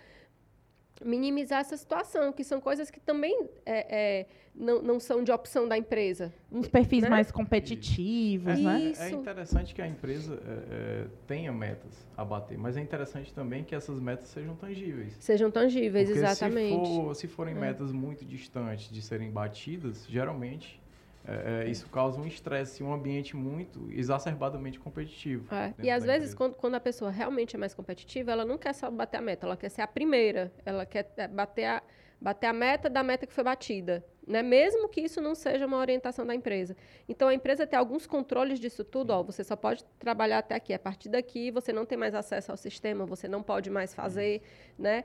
minimizar 1.04 1.61
essa 1.61 1.76
situação, 1.76 2.32
que 2.32 2.44
são 2.44 2.61
coisas 2.61 2.90
que 2.90 3.00
também 3.00 3.49
é, 3.64 4.20
é, 4.20 4.26
não, 4.54 4.82
não 4.82 5.00
são 5.00 5.22
de 5.22 5.32
opção 5.32 5.66
da 5.66 5.76
empresa. 5.76 6.32
Uns 6.50 6.68
perfis 6.68 7.02
né? 7.02 7.08
mais 7.08 7.30
competitivos, 7.30 8.54
Isso. 8.54 8.62
né? 8.62 8.92
É, 8.99 9.08
é, 9.08 9.11
interessante 9.11 9.75
que 9.75 9.80
a 9.80 9.87
empresa 9.87 10.34
é, 10.34 10.75
é, 10.75 11.06
tenha 11.26 11.52
metas 11.52 12.06
a 12.16 12.25
bater, 12.25 12.58
mas 12.58 12.76
é 12.76 12.80
interessante 12.80 13.32
também 13.32 13.64
que 13.64 13.75
essas 13.75 13.99
metas 13.99 14.28
sejam 14.28 14.54
tangíveis. 14.54 15.16
Sejam 15.18 15.50
tangíveis, 15.50 16.08
Porque 16.08 16.25
exatamente. 16.25 16.87
Se, 16.87 16.96
for, 16.96 17.14
se 17.14 17.28
forem 17.28 17.54
é. 17.56 17.58
metas 17.58 17.92
muito 17.92 18.25
distantes 18.25 18.90
de 18.90 19.00
serem 19.00 19.30
batidas, 19.30 20.06
geralmente 20.08 20.81
é, 21.24 21.64
é, 21.64 21.70
isso 21.70 21.88
causa 21.88 22.20
um 22.20 22.26
estresse, 22.26 22.82
um 22.82 22.92
ambiente 22.92 23.36
muito 23.36 23.88
exacerbadamente 23.92 24.78
competitivo. 24.78 25.54
É. 25.54 25.72
E 25.80 25.90
às 25.90 26.04
vezes, 26.04 26.34
quando, 26.34 26.54
quando, 26.54 26.74
a 26.74 26.80
pessoa 26.80 27.10
realmente 27.10 27.54
é 27.54 27.58
mais 27.58 27.74
competitiva, 27.74 28.32
ela 28.32 28.44
não 28.44 28.58
quer 28.58 28.72
só 28.72 28.90
bater 28.90 29.18
a 29.18 29.20
meta, 29.20 29.46
ela 29.46 29.56
quer 29.56 29.68
ser 29.68 29.82
a 29.82 29.86
primeira, 29.86 30.52
ela 30.64 30.84
quer 30.84 31.12
é, 31.16 31.28
bater 31.28 31.64
a, 31.64 31.82
bater 32.20 32.46
a 32.46 32.52
meta 32.52 32.90
da 32.90 33.02
meta 33.02 33.26
que 33.26 33.32
foi 33.32 33.44
batida 33.44 34.04
né? 34.26 34.42
mesmo 34.42 34.88
que 34.88 35.00
isso 35.00 35.20
não 35.20 35.34
seja 35.34 35.66
uma 35.66 35.78
orientação 35.78 36.26
da 36.26 36.34
empresa. 36.34 36.76
Então, 37.08 37.28
a 37.28 37.34
empresa 37.34 37.66
tem 37.66 37.78
alguns 37.78 38.06
controles 38.06 38.60
disso 38.60 38.84
tudo. 38.84 39.10
Ó, 39.10 39.22
você 39.22 39.42
só 39.42 39.56
pode 39.56 39.84
trabalhar 39.98 40.38
até 40.38 40.54
aqui. 40.54 40.72
A 40.72 40.78
partir 40.78 41.08
daqui, 41.08 41.50
você 41.50 41.72
não 41.72 41.84
tem 41.84 41.98
mais 41.98 42.14
acesso 42.14 42.50
ao 42.50 42.56
sistema, 42.56 43.04
você 43.04 43.28
não 43.28 43.42
pode 43.42 43.70
mais 43.70 43.94
fazer. 43.94 44.42
Né? 44.78 45.04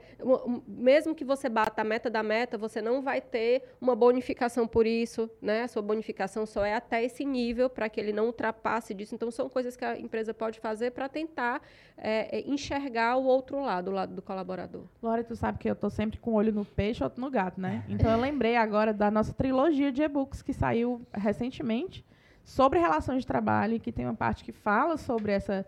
Mesmo 0.68 1.16
que 1.16 1.26
você 1.26 1.50
bata 1.50 1.82
a 1.82 1.86
meta 1.86 2.10
da 2.10 2.24
meta, 2.24 2.58
você 2.58 2.82
não 2.82 3.02
vai 3.02 3.22
ter 3.22 3.64
uma 3.82 3.96
bonificação 3.96 4.68
por 4.68 4.86
isso. 4.86 5.30
Né? 5.42 5.64
A 5.64 5.68
sua 5.68 5.82
bonificação 5.82 6.46
só 6.46 6.64
é 6.64 6.76
até 6.76 7.04
esse 7.04 7.26
nível, 7.26 7.70
para 7.70 7.90
que 7.90 8.00
ele 8.00 8.14
não 8.14 8.28
ultrapasse 8.28 8.94
disso. 8.94 9.16
Então, 9.16 9.32
são 9.32 9.50
coisas 9.50 9.76
que 9.76 9.86
a 9.86 9.98
empresa 10.00 10.34
pode 10.34 10.60
fazer 10.60 10.92
para 10.92 11.10
tentar 11.10 11.62
é, 11.98 12.42
enxergar 12.48 13.18
o 13.18 13.26
outro 13.26 13.62
lado, 13.62 13.90
o 13.90 13.94
lado 13.94 14.14
do 14.14 14.22
colaborador. 14.22 14.84
Lore, 15.02 15.24
tu 15.24 15.36
sabe 15.36 15.58
que 15.58 15.70
eu 15.70 15.74
estou 15.74 15.90
sempre 15.90 16.20
com 16.20 16.32
o 16.32 16.34
olho 16.36 16.52
no 16.52 16.64
peixe 16.64 17.04
ou 17.04 17.12
no 17.18 17.30
gato, 17.30 17.60
né? 17.60 17.84
Então, 17.90 18.12
eu 18.12 18.20
lembrei 18.20 18.56
agora 18.56 18.94
da 18.94 19.07
da 19.08 19.12
nossa 19.12 19.34
trilogia 19.34 19.90
de 19.90 20.02
e-books 20.02 20.42
que 20.42 20.52
saiu 20.52 21.02
recentemente 21.14 22.06
sobre 22.44 22.78
relações 22.78 23.22
de 23.22 23.28
trabalho, 23.28 23.80
que 23.80 23.92
tem 23.92 24.06
uma 24.06 24.14
parte 24.14 24.44
que 24.44 24.52
fala 24.52 24.98
sobre 24.98 25.32
essa 25.32 25.66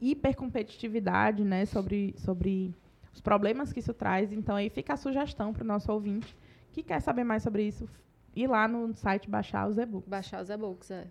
hipercompetitividade, 0.00 1.42
né, 1.42 1.64
sobre, 1.64 2.14
sobre 2.18 2.74
os 3.12 3.20
problemas 3.20 3.72
que 3.72 3.80
isso 3.80 3.94
traz. 3.94 4.30
Então, 4.30 4.56
aí 4.56 4.68
fica 4.68 4.92
a 4.92 4.96
sugestão 4.96 5.52
para 5.52 5.64
o 5.64 5.66
nosso 5.66 5.90
ouvinte 5.90 6.36
que 6.70 6.82
quer 6.82 7.00
saber 7.00 7.24
mais 7.24 7.42
sobre 7.42 7.64
isso, 7.64 7.88
ir 8.36 8.46
lá 8.46 8.68
no 8.68 8.94
site 8.94 9.28
baixar 9.28 9.68
os 9.68 9.78
e-books. 9.78 10.08
Baixar 10.08 10.42
os 10.42 10.50
e-books, 10.50 10.90
é. 10.90 11.06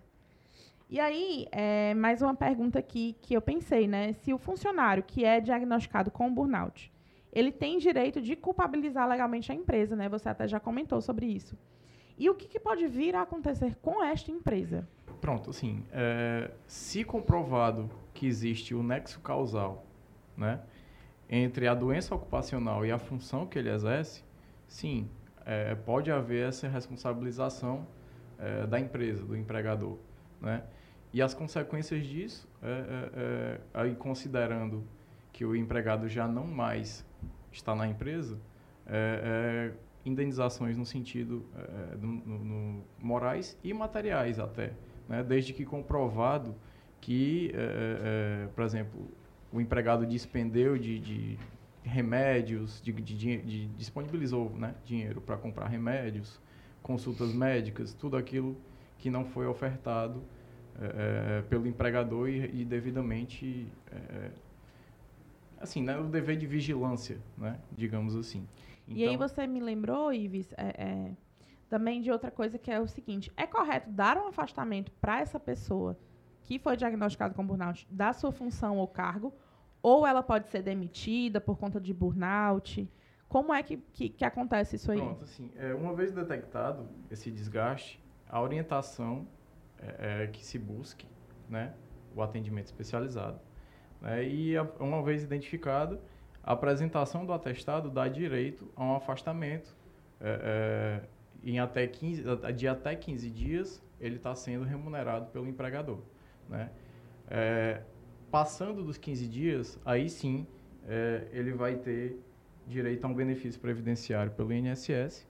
E 0.88 1.00
aí, 1.00 1.46
é, 1.50 1.94
mais 1.94 2.22
uma 2.22 2.34
pergunta 2.34 2.78
aqui 2.78 3.16
que 3.22 3.34
eu 3.34 3.40
pensei, 3.40 3.88
né? 3.88 4.12
Se 4.12 4.32
o 4.32 4.38
funcionário 4.38 5.02
que 5.02 5.24
é 5.24 5.40
diagnosticado 5.40 6.10
com 6.10 6.32
burnout, 6.32 6.91
ele 7.32 7.50
tem 7.50 7.78
direito 7.78 8.20
de 8.20 8.36
culpabilizar 8.36 9.08
legalmente 9.08 9.50
a 9.50 9.54
empresa, 9.54 9.96
né? 9.96 10.08
Você 10.08 10.28
até 10.28 10.46
já 10.46 10.60
comentou 10.60 11.00
sobre 11.00 11.26
isso. 11.26 11.56
E 12.18 12.28
o 12.28 12.34
que, 12.34 12.46
que 12.46 12.60
pode 12.60 12.86
vir 12.86 13.16
a 13.16 13.22
acontecer 13.22 13.74
com 13.76 14.04
esta 14.04 14.30
empresa? 14.30 14.86
Pronto, 15.20 15.50
assim, 15.50 15.84
é, 15.92 16.50
se 16.66 17.04
comprovado 17.04 17.88
que 18.12 18.26
existe 18.26 18.74
o 18.74 18.82
nexo 18.82 19.20
causal, 19.20 19.86
né, 20.36 20.60
entre 21.28 21.66
a 21.66 21.74
doença 21.74 22.14
ocupacional 22.14 22.84
e 22.84 22.90
a 22.90 22.98
função 22.98 23.46
que 23.46 23.58
ele 23.58 23.70
exerce, 23.70 24.22
sim, 24.66 25.08
é, 25.46 25.74
pode 25.74 26.10
haver 26.10 26.48
essa 26.48 26.68
responsabilização 26.68 27.86
é, 28.38 28.66
da 28.66 28.78
empresa, 28.78 29.24
do 29.24 29.36
empregador, 29.36 29.96
né? 30.40 30.62
E 31.12 31.20
as 31.20 31.34
consequências 31.34 32.06
disso, 32.06 32.48
é, 32.62 32.66
é, 32.66 33.10
é, 33.14 33.60
aí 33.74 33.94
considerando 33.94 34.82
que 35.32 35.44
o 35.44 35.56
empregado 35.56 36.08
já 36.08 36.28
não 36.28 36.46
mais 36.46 37.04
está 37.50 37.74
na 37.74 37.86
empresa, 37.88 38.38
indenizações 40.04 40.76
no 40.76 40.84
sentido 40.84 41.44
é, 41.56 41.96
no, 41.96 42.12
no, 42.38 42.84
morais 42.98 43.56
e 43.62 43.72
materiais 43.72 44.38
até, 44.38 44.72
né? 45.08 45.22
desde 45.22 45.52
que 45.52 45.64
comprovado 45.64 46.54
que, 47.00 47.52
é, 47.54 48.44
é, 48.44 48.48
por 48.48 48.64
exemplo, 48.64 49.08
o 49.52 49.60
empregado 49.60 50.06
dispendeu 50.06 50.76
de, 50.76 50.98
de 50.98 51.38
remédios, 51.82 52.80
de, 52.82 52.92
de, 52.92 53.38
de, 53.42 53.66
disponibilizou 53.68 54.50
né? 54.50 54.74
dinheiro 54.84 55.20
para 55.20 55.36
comprar 55.36 55.68
remédios, 55.68 56.40
consultas 56.82 57.32
médicas, 57.32 57.94
tudo 57.94 58.16
aquilo 58.16 58.56
que 58.98 59.10
não 59.10 59.24
foi 59.24 59.46
ofertado 59.46 60.22
pelo 61.50 61.66
empregador 61.66 62.28
e, 62.28 62.62
e 62.62 62.64
devidamente 62.64 63.68
assim, 65.62 65.82
né, 65.82 65.98
o 65.98 66.04
dever 66.04 66.36
de 66.36 66.46
vigilância, 66.46 67.18
né, 67.38 67.58
digamos 67.72 68.16
assim. 68.16 68.46
Então, 68.86 68.96
e 68.96 69.04
aí 69.04 69.14
então 69.14 69.28
você 69.28 69.46
me 69.46 69.60
lembrou, 69.60 70.12
Ives, 70.12 70.52
é, 70.56 70.82
é, 70.84 71.12
também 71.68 72.02
de 72.02 72.10
outra 72.10 72.30
coisa 72.30 72.58
que 72.58 72.70
é 72.70 72.80
o 72.80 72.86
seguinte: 72.86 73.32
é 73.36 73.46
correto 73.46 73.90
dar 73.90 74.16
um 74.18 74.26
afastamento 74.26 74.90
para 75.00 75.20
essa 75.20 75.38
pessoa 75.38 75.96
que 76.42 76.58
foi 76.58 76.76
diagnosticada 76.76 77.32
com 77.32 77.46
burnout 77.46 77.86
da 77.90 78.12
sua 78.12 78.32
função 78.32 78.78
ou 78.78 78.88
cargo, 78.88 79.32
ou 79.80 80.06
ela 80.06 80.22
pode 80.22 80.48
ser 80.48 80.62
demitida 80.62 81.40
por 81.40 81.56
conta 81.56 81.80
de 81.80 81.94
burnout? 81.94 82.90
Como 83.28 83.54
é 83.54 83.62
que, 83.62 83.78
que, 83.78 84.10
que 84.10 84.24
acontece 84.24 84.76
isso 84.76 84.92
aí? 84.92 84.98
Pronto, 84.98 85.24
assim, 85.24 85.50
é, 85.56 85.72
uma 85.72 85.94
vez 85.94 86.12
detectado 86.12 86.86
esse 87.10 87.30
desgaste, 87.30 88.02
a 88.28 88.40
orientação 88.40 89.26
é, 89.78 90.24
é 90.24 90.26
que 90.26 90.44
se 90.44 90.58
busque 90.58 91.06
né, 91.48 91.72
o 92.14 92.20
atendimento 92.20 92.66
especializado. 92.66 93.40
Né, 94.02 94.24
e 94.24 94.54
uma 94.80 95.02
vez 95.02 95.22
identificado, 95.22 95.98
a 96.42 96.52
apresentação 96.52 97.24
do 97.24 97.32
atestado 97.32 97.88
dá 97.88 98.08
direito 98.08 98.68
a 98.74 98.84
um 98.84 98.96
afastamento 98.96 99.74
é, 100.20 101.00
é, 101.00 101.48
em 101.48 101.60
até 101.60 101.86
15, 101.86 102.24
de 102.54 102.68
até 102.68 102.96
15 102.96 103.30
dias 103.30 103.82
ele 104.00 104.16
está 104.16 104.34
sendo 104.34 104.64
remunerado 104.64 105.26
pelo 105.26 105.46
empregador. 105.46 106.00
Né? 106.48 106.68
É, 107.30 107.82
passando 108.30 108.82
dos 108.82 108.98
15 108.98 109.28
dias, 109.28 109.78
aí 109.84 110.10
sim 110.10 110.46
é, 110.88 111.28
ele 111.30 111.52
vai 111.52 111.76
ter 111.76 112.18
direito 112.66 113.04
a 113.04 113.08
um 113.08 113.14
benefício 113.14 113.60
previdenciário 113.60 114.32
pelo 114.32 114.52
INSS, 114.52 115.28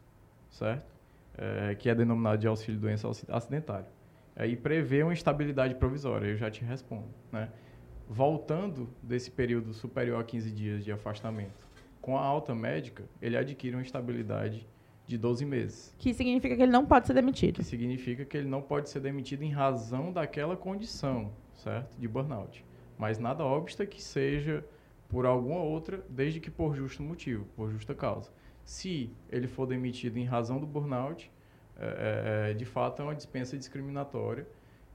certo? 0.50 0.92
É, 1.36 1.74
que 1.74 1.88
é 1.88 1.94
denominado 1.94 2.38
de 2.38 2.46
auxílio 2.46 2.80
doença 2.80 3.08
acidentário. 3.28 3.86
Aí 4.34 4.56
prevê 4.56 5.02
uma 5.02 5.12
estabilidade 5.12 5.74
provisória, 5.74 6.26
eu 6.26 6.36
já 6.36 6.50
te 6.50 6.64
respondo. 6.64 7.08
Né? 7.30 7.50
Voltando 8.08 8.88
desse 9.02 9.30
período 9.30 9.72
superior 9.72 10.20
a 10.20 10.24
15 10.24 10.50
dias 10.50 10.84
de 10.84 10.92
afastamento, 10.92 11.68
com 12.00 12.18
a 12.18 12.22
alta 12.22 12.54
médica, 12.54 13.04
ele 13.20 13.36
adquire 13.36 13.74
uma 13.74 13.82
estabilidade 13.82 14.66
de 15.06 15.18
12 15.18 15.44
meses. 15.44 15.94
Que 15.98 16.12
significa 16.12 16.56
que 16.56 16.62
ele 16.62 16.72
não 16.72 16.86
pode 16.86 17.06
ser 17.06 17.14
demitido. 17.14 17.56
Que 17.56 17.64
significa 17.64 18.24
que 18.24 18.36
ele 18.36 18.48
não 18.48 18.62
pode 18.62 18.88
ser 18.88 19.00
demitido 19.00 19.42
em 19.42 19.50
razão 19.50 20.12
daquela 20.12 20.56
condição, 20.56 21.32
certo? 21.54 21.96
De 21.98 22.08
burnout. 22.08 22.64
Mas 22.98 23.18
nada 23.18 23.44
obsta 23.44 23.86
que 23.86 24.02
seja 24.02 24.64
por 25.08 25.26
alguma 25.26 25.60
outra, 25.60 26.04
desde 26.08 26.40
que 26.40 26.50
por 26.50 26.74
justo 26.74 27.02
motivo, 27.02 27.44
por 27.54 27.70
justa 27.70 27.94
causa. 27.94 28.30
Se 28.64 29.10
ele 29.28 29.46
for 29.46 29.66
demitido 29.66 30.16
em 30.16 30.24
razão 30.24 30.58
do 30.58 30.66
burnout, 30.66 31.30
é, 31.76 32.48
é, 32.48 32.50
é 32.50 32.54
de 32.54 32.64
fato 32.64 33.02
é 33.02 33.04
uma 33.04 33.14
dispensa 33.14 33.56
discriminatória 33.56 34.46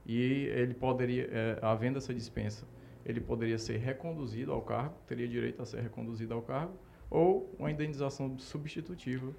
e 0.06 0.46
ele 0.46 0.74
poderia, 0.74 1.28
é, 1.30 1.58
havendo 1.60 1.98
essa 1.98 2.14
dispensa 2.14 2.66
ele 3.08 3.20
poderia 3.20 3.58
ser 3.58 3.78
reconduzido 3.78 4.52
ao 4.52 4.60
cargo, 4.60 4.94
teria 5.06 5.26
direito 5.26 5.62
a 5.62 5.64
ser 5.64 5.80
reconduzido 5.80 6.34
ao 6.34 6.42
cargo, 6.42 6.74
ou 7.10 7.54
uma 7.58 7.70
indenização 7.70 8.38
substitutiva 8.38 9.32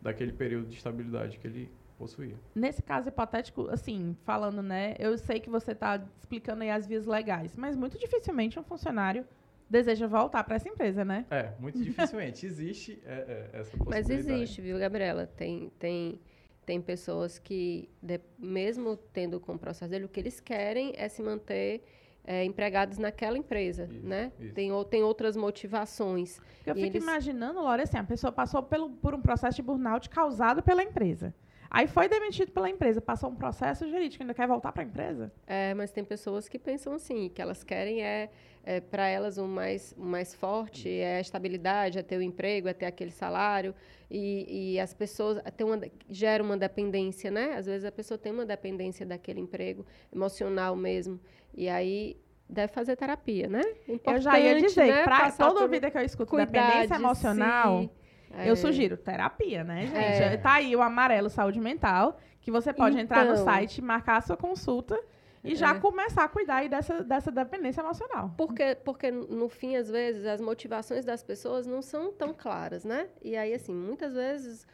daquele 0.00 0.32
período 0.32 0.68
de 0.68 0.76
estabilidade 0.76 1.38
que 1.38 1.46
ele 1.46 1.70
possuía. 1.98 2.36
Nesse 2.54 2.82
caso 2.82 3.08
hipotético, 3.08 3.68
assim, 3.68 4.16
falando, 4.24 4.62
né, 4.62 4.94
eu 4.98 5.18
sei 5.18 5.40
que 5.40 5.50
você 5.50 5.72
está 5.72 6.00
explicando 6.16 6.62
aí 6.62 6.70
as 6.70 6.86
vias 6.86 7.04
legais, 7.04 7.56
mas 7.56 7.76
muito 7.76 7.98
dificilmente 7.98 8.58
um 8.60 8.62
funcionário 8.62 9.26
deseja 9.68 10.06
voltar 10.06 10.44
para 10.44 10.54
essa 10.54 10.68
empresa, 10.68 11.04
né? 11.04 11.26
É, 11.28 11.50
muito 11.58 11.82
dificilmente. 11.82 12.46
existe 12.46 13.02
é, 13.04 13.50
é, 13.52 13.58
essa 13.58 13.76
possibilidade. 13.76 13.88
Mas 13.88 14.10
existe, 14.10 14.60
viu, 14.60 14.78
Gabriela? 14.78 15.26
Tem, 15.26 15.72
tem, 15.80 16.20
tem 16.64 16.80
pessoas 16.80 17.40
que, 17.40 17.88
de, 18.00 18.20
mesmo 18.38 18.96
tendo 18.96 19.40
com 19.40 19.54
o 19.54 19.58
processo 19.58 19.90
dele, 19.90 20.04
o 20.04 20.08
que 20.08 20.20
eles 20.20 20.38
querem 20.38 20.92
é 20.96 21.08
se 21.08 21.20
manter 21.20 21.82
é, 22.26 22.44
empregados 22.44 22.98
naquela 22.98 23.38
empresa, 23.38 23.88
isso, 23.90 24.06
né? 24.06 24.32
Isso. 24.40 24.54
Tem, 24.54 24.72
ou, 24.72 24.84
tem 24.84 25.02
outras 25.02 25.36
motivações. 25.36 26.38
Eu 26.66 26.74
fico 26.74 26.86
eles... 26.86 27.02
imaginando, 27.02 27.62
Laura, 27.62 27.84
assim, 27.84 27.96
a 27.96 28.04
pessoa 28.04 28.32
passou 28.32 28.62
pelo, 28.62 28.90
por 28.90 29.14
um 29.14 29.20
processo 29.20 29.56
de 29.56 29.62
burnout 29.62 30.10
causado 30.10 30.62
pela 30.62 30.82
empresa. 30.82 31.32
Aí 31.70 31.86
foi 31.86 32.08
demitido 32.08 32.52
pela 32.52 32.70
empresa, 32.70 33.00
passou 33.00 33.28
um 33.28 33.34
processo 33.34 33.88
jurídico, 33.88 34.22
ainda 34.22 34.34
quer 34.34 34.46
voltar 34.46 34.72
para 34.72 34.82
a 34.82 34.86
empresa? 34.86 35.32
É, 35.46 35.74
mas 35.74 35.90
tem 35.90 36.04
pessoas 36.04 36.48
que 36.48 36.58
pensam 36.58 36.92
assim, 36.94 37.28
que 37.28 37.42
elas 37.42 37.64
querem 37.64 38.02
é, 38.02 38.30
é 38.64 38.80
para 38.80 39.06
elas 39.08 39.36
o 39.36 39.46
mais, 39.46 39.94
o 39.98 40.04
mais 40.04 40.34
forte 40.34 40.88
é 40.88 41.16
a 41.16 41.20
estabilidade, 41.20 41.98
é 41.98 42.02
ter 42.02 42.16
o 42.16 42.22
emprego, 42.22 42.68
é 42.68 42.72
ter 42.72 42.86
aquele 42.86 43.10
salário. 43.10 43.74
E, 44.10 44.74
e 44.74 44.80
as 44.80 44.94
pessoas 44.94 45.42
tem 45.56 45.66
uma, 45.66 45.80
gera 46.08 46.42
uma 46.42 46.56
dependência, 46.56 47.30
né? 47.30 47.54
Às 47.54 47.66
vezes 47.66 47.84
a 47.84 47.92
pessoa 47.92 48.16
tem 48.16 48.32
uma 48.32 48.46
dependência 48.46 49.04
daquele 49.04 49.40
emprego, 49.40 49.84
emocional 50.12 50.76
mesmo. 50.76 51.20
E 51.56 51.68
aí 51.68 52.20
deve 52.48 52.72
fazer 52.72 52.96
terapia, 52.96 53.48
né? 53.48 53.62
Importante, 53.88 54.16
eu 54.16 54.20
já 54.20 54.38
ia 54.38 54.60
dizer, 54.60 54.86
né? 54.86 55.04
para 55.04 55.32
toda 55.32 55.66
vida 55.66 55.90
que 55.90 55.98
eu 55.98 56.02
escuto 56.02 56.36
dependência 56.36 56.94
emocional. 56.94 57.82
Si 57.82 57.90
é. 58.36 58.50
Eu 58.50 58.56
sugiro 58.56 58.96
terapia, 58.96 59.64
né, 59.64 59.86
gente? 59.86 59.96
É. 59.96 60.36
Tá 60.36 60.54
aí 60.54 60.74
o 60.76 60.82
amarelo 60.82 61.30
saúde 61.30 61.60
mental, 61.60 62.18
que 62.40 62.50
você 62.50 62.72
pode 62.72 62.94
então, 62.94 63.04
entrar 63.04 63.24
no 63.24 63.32
então. 63.32 63.44
site, 63.44 63.80
marcar 63.80 64.18
a 64.18 64.20
sua 64.20 64.36
consulta 64.36 64.98
e 65.42 65.54
já 65.54 65.70
é. 65.70 65.78
começar 65.78 66.24
a 66.24 66.28
cuidar 66.28 66.56
aí 66.56 66.68
dessa, 66.68 67.02
dessa 67.02 67.30
dependência 67.30 67.80
emocional. 67.80 68.34
Porque, 68.36 68.76
porque, 68.84 69.10
no 69.10 69.48
fim, 69.48 69.76
às 69.76 69.88
vezes, 69.88 70.26
as 70.26 70.40
motivações 70.40 71.04
das 71.04 71.22
pessoas 71.22 71.66
não 71.66 71.80
são 71.80 72.12
tão 72.12 72.34
claras, 72.34 72.84
né? 72.84 73.08
E 73.22 73.36
aí, 73.36 73.54
assim, 73.54 73.72
muitas 73.72 74.14
vezes, 74.14 74.66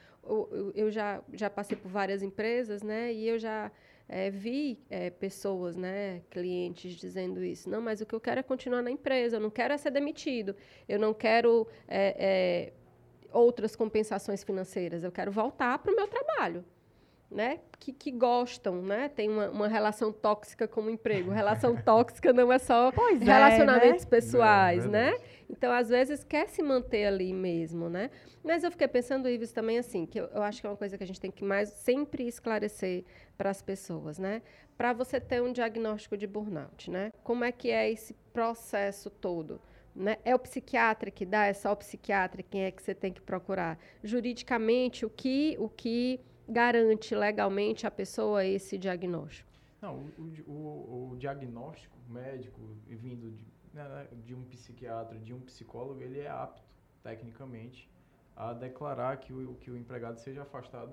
eu, 0.74 0.90
já, 0.90 1.22
já 1.32 1.50
passei 1.50 1.76
por 1.76 1.90
várias 1.90 2.22
empresas, 2.22 2.82
né? 2.82 3.12
E 3.12 3.28
eu 3.28 3.38
já 3.38 3.70
é, 4.08 4.30
vi 4.30 4.78
é, 4.88 5.10
pessoas, 5.10 5.76
né, 5.76 6.22
clientes 6.30 6.94
dizendo 6.94 7.42
isso. 7.42 7.68
Não, 7.68 7.80
mas 7.80 8.00
o 8.00 8.06
que 8.06 8.14
eu 8.14 8.20
quero 8.20 8.40
é 8.40 8.42
continuar 8.42 8.82
na 8.82 8.90
empresa, 8.90 9.36
eu 9.36 9.40
não 9.40 9.50
quero 9.50 9.74
é 9.74 9.78
ser 9.78 9.90
demitido, 9.90 10.54
eu 10.88 10.98
não 10.98 11.12
quero 11.12 11.66
é, 11.88 12.14
é 12.18 12.72
outras 13.32 13.74
compensações 13.74 14.44
financeiras. 14.44 15.02
Eu 15.02 15.10
quero 15.10 15.32
voltar 15.32 15.78
para 15.78 15.92
o 15.92 15.96
meu 15.96 16.06
trabalho. 16.06 16.64
Né? 17.30 17.60
Que, 17.80 17.94
que 17.94 18.10
gostam, 18.10 18.82
né? 18.82 19.08
Tem 19.08 19.26
uma, 19.26 19.48
uma 19.48 19.66
relação 19.66 20.12
tóxica 20.12 20.68
como 20.68 20.90
emprego. 20.90 21.30
Relação 21.30 21.74
tóxica 21.82 22.30
não 22.30 22.52
é 22.52 22.58
só 22.58 22.92
pois 22.92 23.22
é, 23.22 23.24
relacionamentos 23.24 24.02
é, 24.02 24.04
né? 24.04 24.10
pessoais, 24.10 24.84
é, 24.84 24.88
né? 24.88 25.14
Então, 25.52 25.70
às 25.70 25.90
vezes, 25.90 26.24
quer 26.24 26.48
se 26.48 26.62
manter 26.62 27.04
ali 27.04 27.32
mesmo, 27.32 27.90
né? 27.90 28.10
Mas 28.42 28.64
eu 28.64 28.70
fiquei 28.70 28.88
pensando, 28.88 29.28
Ives, 29.28 29.52
também 29.52 29.78
assim, 29.78 30.06
que 30.06 30.18
eu, 30.18 30.24
eu 30.28 30.42
acho 30.42 30.60
que 30.60 30.66
é 30.66 30.70
uma 30.70 30.76
coisa 30.76 30.96
que 30.96 31.04
a 31.04 31.06
gente 31.06 31.20
tem 31.20 31.30
que 31.30 31.44
mais 31.44 31.68
sempre 31.68 32.26
esclarecer 32.26 33.04
para 33.36 33.50
as 33.50 33.60
pessoas, 33.60 34.18
né? 34.18 34.40
Para 34.78 34.94
você 34.94 35.20
ter 35.20 35.42
um 35.42 35.52
diagnóstico 35.52 36.16
de 36.16 36.26
burnout, 36.26 36.90
né? 36.90 37.12
Como 37.22 37.44
é 37.44 37.52
que 37.52 37.70
é 37.70 37.90
esse 37.90 38.14
processo 38.32 39.10
todo? 39.10 39.60
Né? 39.94 40.16
É 40.24 40.34
o 40.34 40.38
psiquiatra 40.38 41.10
que 41.10 41.26
dá, 41.26 41.44
é 41.44 41.52
só 41.52 41.72
o 41.72 41.76
psiquiatra 41.76 42.42
quem 42.42 42.64
é 42.64 42.70
que 42.70 42.82
você 42.82 42.94
tem 42.94 43.12
que 43.12 43.20
procurar. 43.20 43.78
Juridicamente, 44.02 45.04
o 45.04 45.10
que, 45.10 45.54
o 45.60 45.68
que 45.68 46.18
garante 46.48 47.14
legalmente 47.14 47.86
a 47.86 47.90
pessoa 47.90 48.42
esse 48.42 48.78
diagnóstico? 48.78 49.50
Não, 49.82 50.06
o, 50.18 50.50
o, 50.50 51.10
o 51.12 51.16
diagnóstico 51.18 51.98
médico 52.08 52.58
vindo 52.86 53.30
de, 53.32 53.44
né, 53.72 54.08
de 54.24 54.34
um 54.34 54.44
psiquiatra, 54.44 55.18
de 55.18 55.32
um 55.32 55.40
psicólogo, 55.40 56.00
ele 56.00 56.20
é 56.20 56.28
apto, 56.28 56.62
tecnicamente, 57.02 57.90
a 58.36 58.52
declarar 58.52 59.18
que 59.18 59.32
o, 59.32 59.54
que 59.56 59.70
o 59.70 59.76
empregado 59.76 60.18
seja 60.18 60.42
afastado 60.42 60.92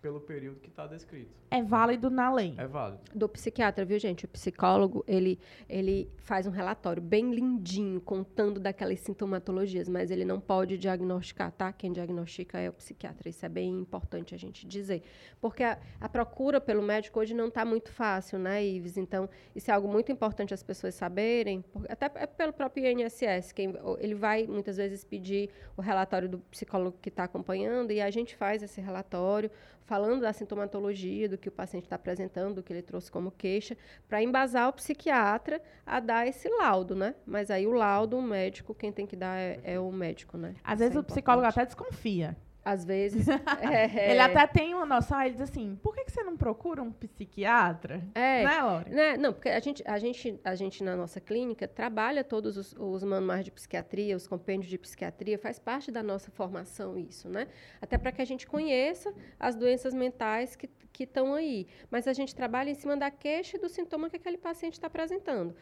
pelo 0.00 0.20
período 0.20 0.60
que 0.60 0.68
está 0.68 0.86
descrito. 0.86 1.30
É 1.50 1.62
válido 1.62 2.10
na 2.10 2.32
lei. 2.32 2.54
É 2.56 2.66
válido. 2.66 3.00
Do 3.14 3.28
psiquiatra, 3.28 3.84
viu, 3.84 3.98
gente? 3.98 4.24
O 4.24 4.28
psicólogo, 4.28 5.04
ele, 5.08 5.38
ele 5.68 6.10
faz 6.18 6.46
um 6.46 6.50
relatório 6.50 7.02
bem 7.02 7.34
lindinho, 7.34 8.00
contando 8.00 8.60
daquelas 8.60 9.00
sintomatologias, 9.00 9.88
mas 9.88 10.10
ele 10.10 10.24
não 10.24 10.40
pode 10.40 10.78
diagnosticar, 10.78 11.50
tá? 11.52 11.72
Quem 11.72 11.92
diagnostica 11.92 12.58
é 12.58 12.68
o 12.68 12.72
psiquiatra. 12.72 13.28
Isso 13.28 13.44
é 13.44 13.48
bem 13.48 13.78
importante 13.80 14.34
a 14.34 14.38
gente 14.38 14.66
dizer. 14.66 15.02
Porque 15.40 15.62
a, 15.62 15.78
a 16.00 16.08
procura 16.08 16.60
pelo 16.60 16.82
médico 16.82 17.18
hoje 17.18 17.34
não 17.34 17.48
está 17.48 17.64
muito 17.64 17.90
fácil, 17.90 18.38
né, 18.38 18.64
Ives? 18.64 18.96
Então, 18.96 19.28
isso 19.54 19.70
é 19.70 19.74
algo 19.74 19.88
muito 19.88 20.12
importante 20.12 20.54
as 20.54 20.62
pessoas 20.62 20.94
saberem, 20.94 21.64
até 21.88 22.10
é 22.14 22.26
pelo 22.26 22.52
próprio 22.52 22.86
INSS. 22.86 23.52
Quem, 23.52 23.74
ele 23.98 24.14
vai, 24.14 24.46
muitas 24.46 24.76
vezes, 24.76 25.02
pedir 25.02 25.50
o 25.76 25.80
relatório 25.80 26.28
do 26.28 26.38
psicólogo 26.38 26.98
que 27.00 27.08
está 27.08 27.24
acompanhando 27.24 27.90
e 27.90 28.00
a 28.00 28.10
gente 28.10 28.36
faz 28.36 28.62
esse 28.62 28.80
relatório 28.80 29.50
falando 29.88 30.20
da 30.20 30.34
sintomatologia, 30.34 31.30
do 31.30 31.38
que 31.38 31.48
o 31.48 31.52
paciente 31.52 31.84
está 31.84 31.96
apresentando, 31.96 32.56
do 32.56 32.62
que 32.62 32.70
ele 32.70 32.82
trouxe 32.82 33.10
como 33.10 33.30
queixa, 33.30 33.74
para 34.06 34.22
embasar 34.22 34.68
o 34.68 34.72
psiquiatra 34.74 35.62
a 35.86 35.98
dar 35.98 36.26
esse 36.26 36.46
laudo, 36.46 36.94
né? 36.94 37.14
Mas 37.24 37.50
aí 37.50 37.66
o 37.66 37.72
laudo, 37.72 38.18
o 38.18 38.22
médico, 38.22 38.74
quem 38.74 38.92
tem 38.92 39.06
que 39.06 39.16
dar 39.16 39.38
é, 39.38 39.58
é 39.64 39.80
o 39.80 39.90
médico, 39.90 40.36
né? 40.36 40.54
Às 40.62 40.74
Isso 40.74 40.78
vezes 40.80 40.96
é 40.96 41.00
o 41.00 41.04
psicólogo 41.04 41.46
até 41.46 41.64
desconfia. 41.64 42.36
Às 42.68 42.84
vezes. 42.84 43.26
é, 43.62 44.10
ele 44.10 44.20
até 44.20 44.46
tem 44.46 44.74
uma 44.74 44.84
noção, 44.84 45.18
ele 45.22 45.32
diz 45.32 45.40
assim: 45.40 45.74
por 45.82 45.94
que, 45.94 46.04
que 46.04 46.12
você 46.12 46.22
não 46.22 46.36
procura 46.36 46.82
um 46.82 46.92
psiquiatra? 46.92 48.02
É. 48.14 48.44
Né, 48.44 48.60
Laura? 48.60 48.88
Né? 48.90 49.16
Não, 49.16 49.32
porque 49.32 49.48
a 49.48 49.58
gente, 49.58 49.82
a, 49.86 49.98
gente, 49.98 50.38
a 50.44 50.54
gente, 50.54 50.84
na 50.84 50.94
nossa 50.94 51.18
clínica, 51.18 51.66
trabalha 51.66 52.22
todos 52.22 52.58
os, 52.58 52.74
os 52.78 53.02
manuais 53.02 53.42
de 53.42 53.50
psiquiatria, 53.50 54.14
os 54.14 54.26
compêndios 54.26 54.68
de 54.68 54.76
psiquiatria, 54.76 55.38
faz 55.38 55.58
parte 55.58 55.90
da 55.90 56.02
nossa 56.02 56.30
formação 56.30 56.98
isso, 56.98 57.26
né? 57.30 57.48
Até 57.80 57.96
para 57.96 58.12
que 58.12 58.20
a 58.20 58.26
gente 58.26 58.46
conheça 58.46 59.14
as 59.40 59.56
doenças 59.56 59.94
mentais 59.94 60.54
que 60.54 60.68
estão 61.04 61.34
aí. 61.34 61.66
Mas 61.90 62.06
a 62.06 62.12
gente 62.12 62.34
trabalha 62.34 62.70
em 62.70 62.74
cima 62.74 62.96
da 62.96 63.10
queixa 63.10 63.56
e 63.56 63.60
do 63.60 63.68
sintoma 63.68 64.10
que 64.10 64.16
aquele 64.16 64.36
paciente 64.36 64.74
está 64.74 64.88
apresentando. 64.88 65.54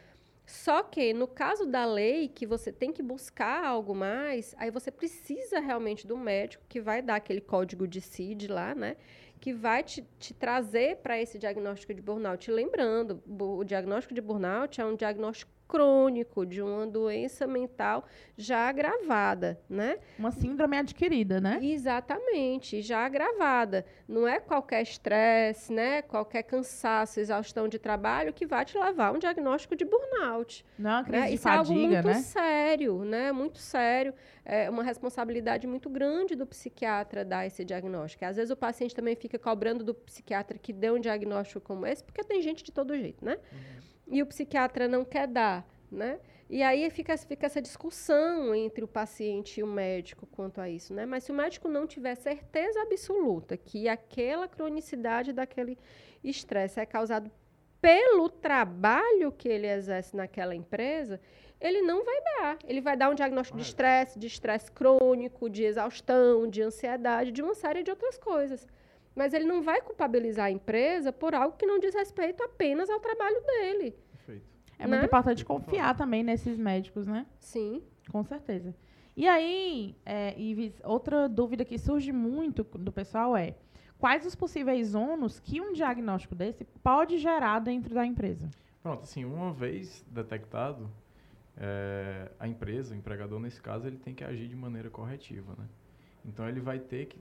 Só 0.47 0.81
que 0.81 1.13
no 1.13 1.27
caso 1.27 1.65
da 1.65 1.85
lei, 1.85 2.29
que 2.29 2.47
você 2.47 2.71
tem 2.71 2.93
que 2.93 3.03
buscar 3.03 3.65
algo 3.65 3.93
mais, 3.93 4.55
aí 4.57 4.71
você 4.71 4.89
precisa 4.89 5.59
realmente 5.59 6.07
do 6.07 6.15
médico 6.15 6.63
que 6.69 6.79
vai 6.79 7.01
dar 7.01 7.15
aquele 7.15 7.41
código 7.41 7.85
de 7.85 7.99
CID 7.99 8.47
lá, 8.47 8.73
né? 8.73 8.95
Que 9.41 9.51
vai 9.51 9.83
te, 9.83 10.07
te 10.17 10.33
trazer 10.33 10.97
para 10.97 11.21
esse 11.21 11.37
diagnóstico 11.37 11.93
de 11.93 12.01
burnout. 12.01 12.49
Lembrando, 12.49 13.21
o 13.27 13.61
diagnóstico 13.65 14.13
de 14.13 14.21
burnout 14.21 14.79
é 14.79 14.85
um 14.85 14.95
diagnóstico 14.95 15.51
crônico 15.67 16.45
de 16.45 16.61
uma 16.61 16.87
doença 16.87 17.45
mental 17.45 18.05
já 18.37 18.69
agravada, 18.69 19.59
né? 19.69 19.97
Uma 20.17 20.31
síndrome 20.31 20.77
adquirida, 20.77 21.41
né? 21.41 21.59
Exatamente, 21.61 22.81
já 22.81 23.05
agravada. 23.05 23.85
Não 24.07 24.27
é 24.27 24.39
qualquer 24.39 24.81
estresse, 24.81 25.73
né? 25.73 26.01
Qualquer 26.01 26.43
cansaço, 26.43 27.19
exaustão 27.19 27.67
de 27.67 27.77
trabalho 27.77 28.33
que 28.33 28.45
vai 28.45 28.63
te 28.63 28.77
levar 28.77 29.07
a 29.07 29.11
um 29.11 29.19
diagnóstico 29.19 29.75
de 29.75 29.83
burnout. 29.83 30.65
Não, 30.77 31.03
crise 31.03 31.19
né? 31.19 31.27
de 31.27 31.33
Isso 31.35 31.43
fadiga, 31.43 31.55
é 31.55 31.73
algo 31.73 31.87
muito 31.87 32.07
né? 32.07 32.13
sério, 32.21 33.03
né? 33.03 33.31
Muito 33.31 33.57
sério. 33.57 34.13
É 34.45 34.69
uma 34.69 34.83
responsabilidade 34.83 35.67
muito 35.67 35.89
grande 35.89 36.35
do 36.35 36.45
psiquiatra 36.45 37.25
dar 37.25 37.45
esse 37.45 37.65
diagnóstico. 37.65 38.23
Às 38.23 38.37
vezes 38.37 38.51
o 38.51 38.55
paciente 38.55 38.95
também 38.95 39.15
fica 39.15 39.37
cobrando 39.37 39.83
do 39.83 39.93
psiquiatra 39.93 40.57
que 40.57 40.71
dê 40.71 40.89
um 40.89 40.99
diagnóstico 40.99 41.59
como 41.59 41.85
esse, 41.85 42.03
porque 42.03 42.23
tem 42.23 42.41
gente 42.41 42.63
de 42.63 42.71
todo 42.71 42.95
jeito, 42.95 43.25
né? 43.25 43.37
Uhum 43.51 43.96
e 44.09 44.21
o 44.21 44.25
psiquiatra 44.25 44.87
não 44.87 45.03
quer 45.03 45.27
dar, 45.27 45.67
né? 45.91 46.19
E 46.49 46.63
aí 46.63 46.89
fica, 46.89 47.17
fica 47.17 47.45
essa 47.45 47.61
discussão 47.61 48.55
entre 48.55 48.83
o 48.83 48.87
paciente 48.87 49.59
e 49.59 49.63
o 49.63 49.67
médico 49.67 50.25
quanto 50.27 50.61
a 50.61 50.69
isso, 50.69 50.93
né? 50.93 51.05
Mas 51.05 51.25
se 51.25 51.31
o 51.31 51.35
médico 51.35 51.67
não 51.67 51.85
tiver 51.85 52.15
certeza 52.15 52.81
absoluta 52.81 53.57
que 53.57 53.89
aquela 53.89 54.47
cronicidade 54.47 55.33
daquele 55.33 55.77
estresse 56.23 56.79
é 56.79 56.85
causado 56.85 57.29
pelo 57.81 58.29
trabalho 58.29 59.31
que 59.31 59.47
ele 59.47 59.67
exerce 59.67 60.15
naquela 60.15 60.55
empresa, 60.55 61.19
ele 61.59 61.81
não 61.81 62.03
vai 62.05 62.21
dar. 62.21 62.57
Ele 62.65 62.81
vai 62.81 62.95
dar 62.95 63.09
um 63.09 63.15
diagnóstico 63.15 63.57
de 63.57 63.63
estresse, 63.63 64.17
de 64.17 64.27
estresse 64.27 64.71
crônico, 64.71 65.49
de 65.49 65.63
exaustão, 65.63 66.47
de 66.47 66.61
ansiedade, 66.61 67.31
de 67.31 67.41
uma 67.41 67.53
série 67.55 67.83
de 67.83 67.91
outras 67.91 68.17
coisas. 68.17 68.67
Mas 69.17 69.33
ele 69.33 69.45
não 69.45 69.63
vai 69.63 69.81
culpabilizar 69.81 70.45
a 70.45 70.51
empresa 70.51 71.11
por 71.11 71.33
algo 71.33 71.57
que 71.57 71.65
não 71.65 71.79
diz 71.79 71.95
respeito 71.95 72.43
apenas 72.43 72.87
ao 72.87 72.99
trabalho 72.99 73.41
dele. 73.43 73.97
Perfeito. 74.11 74.45
É 74.77 74.83
né? 74.83 74.89
muito 74.89 75.07
importante 75.07 75.43
confiar 75.43 75.97
também 75.97 76.23
nesses 76.23 76.55
médicos, 76.55 77.07
né? 77.07 77.25
Sim. 77.39 77.81
Com 78.11 78.23
certeza. 78.23 78.75
E 79.15 79.27
aí, 79.27 79.95
é, 80.05 80.39
Ives, 80.39 80.79
outra 80.83 81.27
dúvida 81.27 81.65
que 81.65 81.79
surge 81.79 82.11
muito 82.11 82.63
do 82.63 82.91
pessoal 82.91 83.35
é 83.35 83.55
quais 83.97 84.23
os 84.23 84.35
possíveis 84.35 84.93
ônus 84.93 85.39
que 85.39 85.59
um 85.59 85.73
diagnóstico 85.73 86.35
desse 86.35 86.63
pode 86.83 87.17
gerar 87.17 87.57
dentro 87.57 87.95
da 87.95 88.05
empresa? 88.05 88.47
Pronto, 88.83 89.01
assim, 89.01 89.25
uma 89.25 89.51
vez 89.51 90.05
detectado, 90.11 90.87
é, 91.57 92.29
a 92.39 92.47
empresa, 92.47 92.93
o 92.93 92.97
empregador 92.97 93.39
nesse 93.39 93.59
caso, 93.59 93.87
ele 93.87 93.97
tem 93.97 94.13
que 94.13 94.23
agir 94.23 94.47
de 94.47 94.55
maneira 94.55 94.91
corretiva, 94.91 95.55
né? 95.57 95.65
Então 96.23 96.47
ele 96.47 96.59
vai 96.59 96.77
ter 96.77 97.07
que 97.07 97.19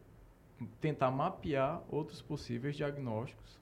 tentar 0.80 1.10
mapear 1.10 1.82
outros 1.88 2.22
possíveis 2.22 2.76
diagnósticos 2.76 3.58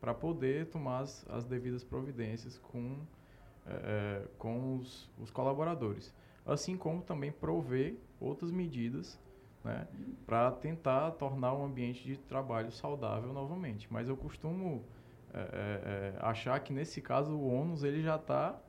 para 0.00 0.12
poder 0.12 0.66
tomar 0.66 1.00
as, 1.00 1.24
as, 1.30 1.44
devidas 1.44 1.84
providências 1.84 2.58
com, 2.58 2.96
é, 3.66 4.22
com 4.38 4.76
os, 4.76 5.08
os, 5.18 5.30
colaboradores. 5.30 6.12
Assim 6.44 6.76
como 6.76 7.02
também 7.02 7.30
prover 7.30 7.96
outras 8.18 8.50
medidas 8.50 9.18
né, 9.62 9.86
para 10.26 10.50
tentar 10.50 11.12
tornar 11.12 11.52
o 11.52 11.64
ambiente 11.64 12.02
de 12.02 12.16
trabalho 12.16 12.72
saudável 12.72 13.32
novamente. 13.32 13.86
Mas 13.92 14.08
eu 14.08 14.16
costumo 14.16 14.84
é, 15.32 15.38
é, 15.38 16.14
achar 16.20 16.58
que 16.58 16.72
nesse 16.72 17.00
caso 17.00 17.32
o 17.32 17.54
ônus 17.54 17.84
ele 17.84 18.02
já 18.02 18.16
está 18.16 18.60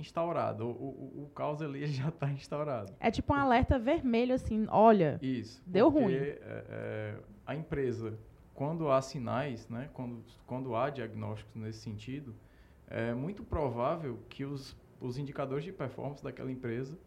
instaurado. 0.00 0.66
O, 0.66 0.70
o, 0.70 1.24
o 1.24 1.30
caos 1.34 1.62
ali 1.62 1.86
já 1.88 2.08
está 2.08 2.30
instaurado. 2.30 2.92
É 2.98 3.10
tipo 3.10 3.32
um 3.32 3.36
alerta 3.36 3.78
vermelho, 3.78 4.34
assim, 4.34 4.66
olha, 4.68 5.18
Isso. 5.22 5.62
Deu 5.66 5.90
porque, 5.90 6.04
ruim. 6.04 6.14
É, 6.14 6.38
é, 6.68 7.16
a 7.46 7.54
empresa, 7.54 8.18
quando 8.54 8.90
há 8.90 9.00
sinais, 9.00 9.68
né, 9.68 9.88
quando, 9.92 10.22
quando 10.46 10.74
há 10.74 10.90
diagnósticos 10.90 11.54
nesse 11.54 11.80
sentido, 11.80 12.34
é 12.88 13.14
muito 13.14 13.44
provável 13.44 14.18
que 14.28 14.44
os, 14.44 14.76
os 15.00 15.16
indicadores 15.16 15.64
de 15.64 15.72
performance 15.72 16.22
daquela 16.22 16.50
empresa 16.50 16.98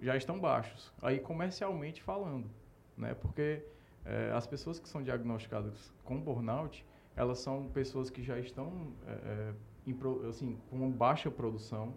já 0.00 0.16
estão 0.16 0.38
baixos. 0.38 0.92
Aí, 1.02 1.18
comercialmente 1.18 2.02
falando, 2.02 2.48
né, 2.96 3.14
porque 3.14 3.62
é, 4.04 4.32
as 4.32 4.46
pessoas 4.46 4.78
que 4.78 4.88
são 4.88 5.02
diagnosticadas 5.02 5.92
com 6.04 6.18
burnout, 6.18 6.84
elas 7.14 7.40
são 7.40 7.68
pessoas 7.68 8.10
que 8.10 8.22
já 8.22 8.38
estão 8.38 8.92
é, 9.06 9.12
é, 9.12 10.28
assim, 10.28 10.56
com 10.70 10.90
baixa 10.90 11.30
produção, 11.30 11.94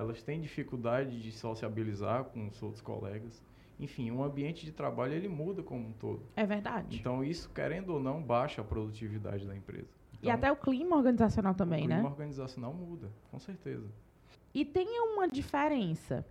elas 0.00 0.22
têm 0.22 0.40
dificuldade 0.40 1.20
de 1.20 1.30
sociabilizar 1.30 2.24
com 2.24 2.48
os 2.48 2.62
outros 2.62 2.80
colegas. 2.80 3.42
Enfim, 3.78 4.10
o 4.10 4.22
ambiente 4.22 4.64
de 4.64 4.72
trabalho 4.72 5.12
ele 5.12 5.28
muda 5.28 5.62
como 5.62 5.88
um 5.88 5.92
todo. 5.92 6.22
É 6.36 6.44
verdade. 6.44 6.98
Então, 6.98 7.22
isso, 7.22 7.50
querendo 7.50 7.90
ou 7.94 8.00
não, 8.00 8.22
baixa 8.22 8.60
a 8.60 8.64
produtividade 8.64 9.46
da 9.46 9.56
empresa. 9.56 9.88
Então, 10.18 10.28
e 10.28 10.30
até 10.30 10.50
o 10.50 10.56
clima 10.56 10.96
organizacional 10.96 11.54
também, 11.54 11.86
né? 11.86 11.96
O 11.96 11.98
clima 11.98 12.10
organizacional 12.10 12.74
muda, 12.74 13.10
com 13.30 13.38
certeza. 13.38 13.86
E 14.54 14.64
tem 14.64 15.00
uma 15.00 15.28
diferença. 15.28 16.26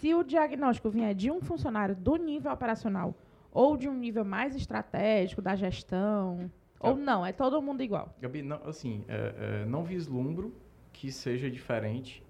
Se 0.00 0.14
o 0.14 0.22
diagnóstico 0.22 0.90
vier 0.90 1.14
de 1.14 1.30
um 1.30 1.40
funcionário 1.40 1.94
do 1.94 2.16
nível 2.16 2.52
operacional 2.52 3.14
ou 3.52 3.76
de 3.76 3.88
um 3.88 3.94
nível 3.94 4.24
mais 4.24 4.56
estratégico 4.56 5.40
da 5.40 5.54
gestão, 5.54 6.50
ou 6.80 6.96
não, 6.96 7.24
é 7.24 7.32
todo 7.32 7.60
mundo 7.62 7.82
igual? 7.82 8.14
Gabi, 8.20 8.42
não, 8.42 8.60
assim, 8.64 9.04
é, 9.08 9.62
é, 9.62 9.64
não 9.64 9.84
vislumbro 9.84 10.52
que 10.92 11.10
seja 11.10 11.50
diferente 11.50 12.24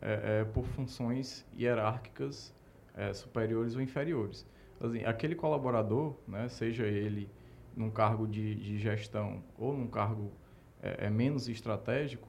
é, 0.00 0.40
é 0.40 0.44
por 0.44 0.64
funções 0.64 1.46
hierárquicas 1.58 2.54
é, 2.94 3.12
superiores 3.12 3.74
ou 3.74 3.80
inferiores. 3.80 4.46
Assim, 4.80 5.04
aquele 5.04 5.34
colaborador, 5.34 6.16
né, 6.26 6.48
seja 6.48 6.84
ele 6.84 7.30
num 7.76 7.90
cargo 7.90 8.26
de, 8.26 8.54
de 8.56 8.78
gestão 8.78 9.42
ou 9.56 9.72
num 9.72 9.86
cargo 9.86 10.32
é, 10.82 11.06
é 11.06 11.10
menos 11.10 11.48
estratégico, 11.48 12.28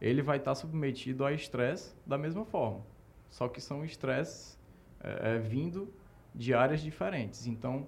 ele 0.00 0.22
vai 0.22 0.38
estar 0.38 0.54
submetido 0.54 1.24
a 1.24 1.32
estresse 1.32 1.94
da 2.06 2.16
mesma 2.16 2.44
forma. 2.44 2.84
Só 3.28 3.48
que 3.48 3.60
são 3.60 3.84
estresses 3.84 4.58
é, 5.02 5.36
é, 5.36 5.38
vindo 5.38 5.92
de 6.34 6.54
áreas 6.54 6.80
diferentes. 6.80 7.46
Então, 7.46 7.86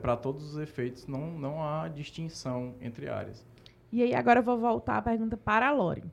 para 0.00 0.16
todos 0.16 0.54
os 0.54 0.58
efeitos, 0.58 1.08
não, 1.08 1.32
não 1.32 1.60
há 1.60 1.88
distinção 1.88 2.76
entre 2.80 3.08
áreas. 3.08 3.44
E 3.90 4.00
aí, 4.00 4.14
agora 4.14 4.38
eu 4.38 4.44
vou 4.44 4.56
voltar 4.56 4.98
à 4.98 5.02
pergunta 5.02 5.36
para 5.36 5.66
a 5.66 5.72
Lore. 5.72 6.04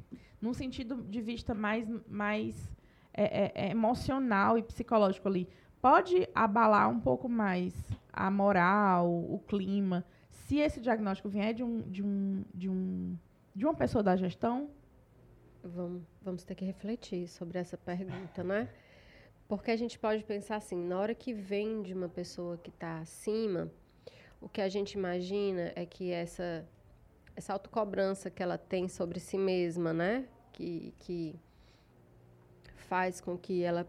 Num 0.44 0.54
sentido 0.54 1.02
de 1.04 1.22
vista 1.22 1.54
mais, 1.54 1.88
mais 2.06 2.70
é, 3.14 3.46
é, 3.46 3.52
é, 3.56 3.72
emocional 3.72 4.58
e 4.58 4.62
psicológico 4.62 5.26
ali, 5.30 5.48
pode 5.82 6.28
abalar 6.36 6.90
um 6.90 7.00
pouco 7.00 7.30
mais 7.30 7.74
a 8.12 8.30
moral, 8.30 9.10
o 9.10 9.40
clima, 9.48 10.06
se 10.30 10.58
esse 10.58 10.82
diagnóstico 10.82 11.30
vier 11.30 11.54
de, 11.54 11.64
um, 11.64 11.80
de, 11.90 12.04
um, 12.04 12.44
de, 12.54 12.68
um, 12.68 13.18
de 13.56 13.66
uma 13.66 13.74
pessoa 13.74 14.04
da 14.04 14.18
gestão? 14.18 14.70
Vamos, 15.64 16.04
vamos 16.22 16.44
ter 16.44 16.56
que 16.56 16.66
refletir 16.66 17.26
sobre 17.30 17.58
essa 17.58 17.78
pergunta, 17.78 18.44
né? 18.44 18.68
Porque 19.48 19.72
a 19.72 19.78
gente 19.78 19.98
pode 19.98 20.26
pensar 20.26 20.58
assim, 20.58 20.76
na 20.76 21.00
hora 21.00 21.16
que 21.16 21.34
vem 21.34 21.82
de 21.82 21.94
uma 21.94 22.10
pessoa 22.10 22.58
que 22.58 22.70
está 22.70 23.00
acima, 23.00 23.72
o 24.42 24.50
que 24.50 24.60
a 24.60 24.68
gente 24.68 24.96
imagina 24.98 25.72
é 25.74 25.86
que 25.86 26.12
essa, 26.12 26.68
essa 27.34 27.54
autocobrança 27.54 28.30
que 28.30 28.44
ela 28.44 28.58
tem 28.58 28.90
sobre 28.90 29.22
si 29.22 29.38
mesma, 29.38 29.94
né? 29.94 30.28
Que, 30.54 30.94
que 31.00 31.40
faz 32.94 33.20
com 33.20 33.36
que 33.36 33.64
ela 33.64 33.88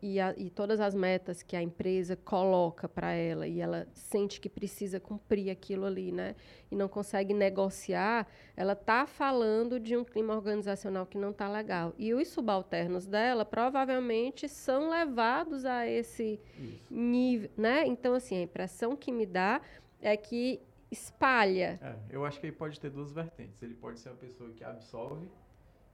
e, 0.00 0.20
a, 0.20 0.32
e 0.36 0.48
todas 0.48 0.78
as 0.78 0.94
metas 0.94 1.42
que 1.42 1.56
a 1.56 1.62
empresa 1.62 2.14
coloca 2.14 2.88
para 2.88 3.12
ela 3.12 3.48
e 3.48 3.60
ela 3.60 3.88
sente 3.94 4.40
que 4.40 4.48
precisa 4.48 5.00
cumprir 5.00 5.50
aquilo 5.50 5.84
ali, 5.84 6.12
né? 6.12 6.36
E 6.70 6.76
não 6.76 6.86
consegue 6.86 7.34
negociar, 7.34 8.28
ela 8.56 8.76
tá 8.76 9.06
falando 9.06 9.80
de 9.80 9.96
um 9.96 10.04
clima 10.04 10.36
organizacional 10.36 11.04
que 11.04 11.18
não 11.18 11.32
tá 11.32 11.48
legal. 11.48 11.94
E 11.98 12.14
os 12.14 12.28
subalternos 12.28 13.06
dela 13.06 13.44
provavelmente 13.44 14.48
são 14.48 14.88
levados 14.88 15.64
a 15.64 15.86
esse 15.88 16.38
Isso. 16.56 16.94
nível, 16.94 17.50
né? 17.56 17.84
Então 17.86 18.14
assim, 18.14 18.36
a 18.36 18.42
impressão 18.42 18.94
que 18.94 19.10
me 19.10 19.26
dá 19.26 19.60
é 20.00 20.16
que 20.16 20.60
espalha. 20.92 21.80
É, 21.82 21.96
eu 22.08 22.24
acho 22.24 22.38
que 22.38 22.46
ele 22.46 22.54
pode 22.54 22.78
ter 22.78 22.90
duas 22.90 23.10
vertentes. 23.10 23.60
Ele 23.60 23.74
pode 23.74 23.98
ser 23.98 24.10
a 24.10 24.14
pessoa 24.14 24.50
que 24.52 24.62
absorve 24.62 25.28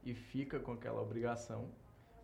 e 0.03 0.13
fica 0.13 0.59
com 0.59 0.73
aquela 0.73 1.01
obrigação 1.01 1.69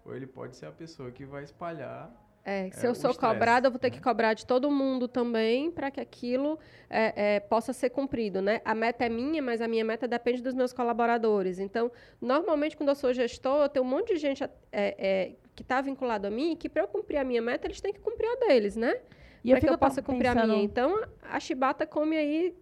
ou 0.07 0.15
ele 0.15 0.25
pode 0.25 0.55
ser 0.55 0.65
a 0.65 0.71
pessoa 0.71 1.11
que 1.11 1.25
vai 1.25 1.43
espalhar. 1.43 2.09
É, 2.45 2.71
se 2.71 2.85
é, 2.85 2.89
eu 2.89 2.95
sou 2.95 3.13
cobrada, 3.13 3.67
eu 3.67 3.71
vou 3.71 3.77
ter 3.77 3.91
né? 3.91 3.97
que 3.97 4.01
cobrar 4.01 4.33
de 4.33 4.45
todo 4.45 4.71
mundo 4.71 5.05
também 5.05 5.69
para 5.69 5.91
que 5.91 5.99
aquilo 5.99 6.57
é, 6.89 7.35
é, 7.35 7.39
possa 7.41 7.73
ser 7.73 7.89
cumprido, 7.89 8.41
né? 8.41 8.61
A 8.63 8.73
meta 8.73 9.03
é 9.03 9.09
minha, 9.09 9.41
mas 9.41 9.59
a 9.59 9.67
minha 9.67 9.83
meta 9.83 10.07
depende 10.07 10.41
dos 10.41 10.53
meus 10.53 10.71
colaboradores. 10.71 11.59
Então, 11.59 11.91
normalmente, 12.21 12.77
quando 12.77 12.87
eu 12.87 12.95
sou 12.95 13.13
gestor, 13.13 13.63
eu 13.63 13.69
tenho 13.69 13.83
um 13.83 13.89
monte 13.89 14.13
de 14.13 14.19
gente 14.19 14.45
é, 14.45 14.49
é, 14.71 15.35
que 15.53 15.61
está 15.61 15.81
vinculado 15.81 16.25
a 16.25 16.29
mim 16.29 16.53
e 16.53 16.55
que 16.55 16.69
para 16.69 16.83
eu 16.83 16.87
cumprir 16.87 17.17
a 17.17 17.23
minha 17.25 17.41
meta, 17.41 17.67
eles 17.67 17.81
têm 17.81 17.91
que 17.91 17.99
cumprir 17.99 18.29
a 18.29 18.47
deles, 18.47 18.77
né? 18.77 18.97
E 19.43 19.51
para 19.51 19.59
que 19.59 19.69
eu 19.69 19.77
possa 19.77 20.01
cumprir 20.01 20.29
pensando... 20.29 20.43
a 20.43 20.47
minha. 20.47 20.63
Então, 20.63 21.03
a 21.21 21.41
chibata 21.41 21.85
come 21.85 22.15
aí 22.15 22.55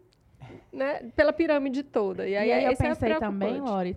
né, 0.73 1.11
pela 1.15 1.31
pirâmide 1.31 1.83
toda. 1.83 2.27
E 2.27 2.35
aí, 2.35 2.49
e 2.49 2.51
aí 2.51 2.65
eu 2.65 2.75
pensei 2.75 3.15
também, 3.15 3.61
Lori, 3.61 3.95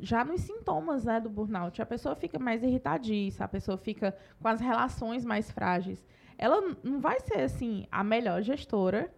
já 0.00 0.24
nos 0.24 0.40
sintomas 0.40 1.04
né, 1.04 1.20
do 1.20 1.28
burnout. 1.28 1.80
A 1.82 1.86
pessoa 1.86 2.14
fica 2.14 2.38
mais 2.38 2.62
irritadiça, 2.62 3.44
a 3.44 3.48
pessoa 3.48 3.76
fica 3.76 4.16
com 4.40 4.48
as 4.48 4.60
relações 4.60 5.24
mais 5.24 5.50
frágeis. 5.50 6.04
Ela 6.38 6.76
não 6.82 7.00
vai 7.00 7.20
ser, 7.20 7.40
assim, 7.40 7.86
a 7.90 8.02
melhor 8.02 8.42
gestora 8.42 9.12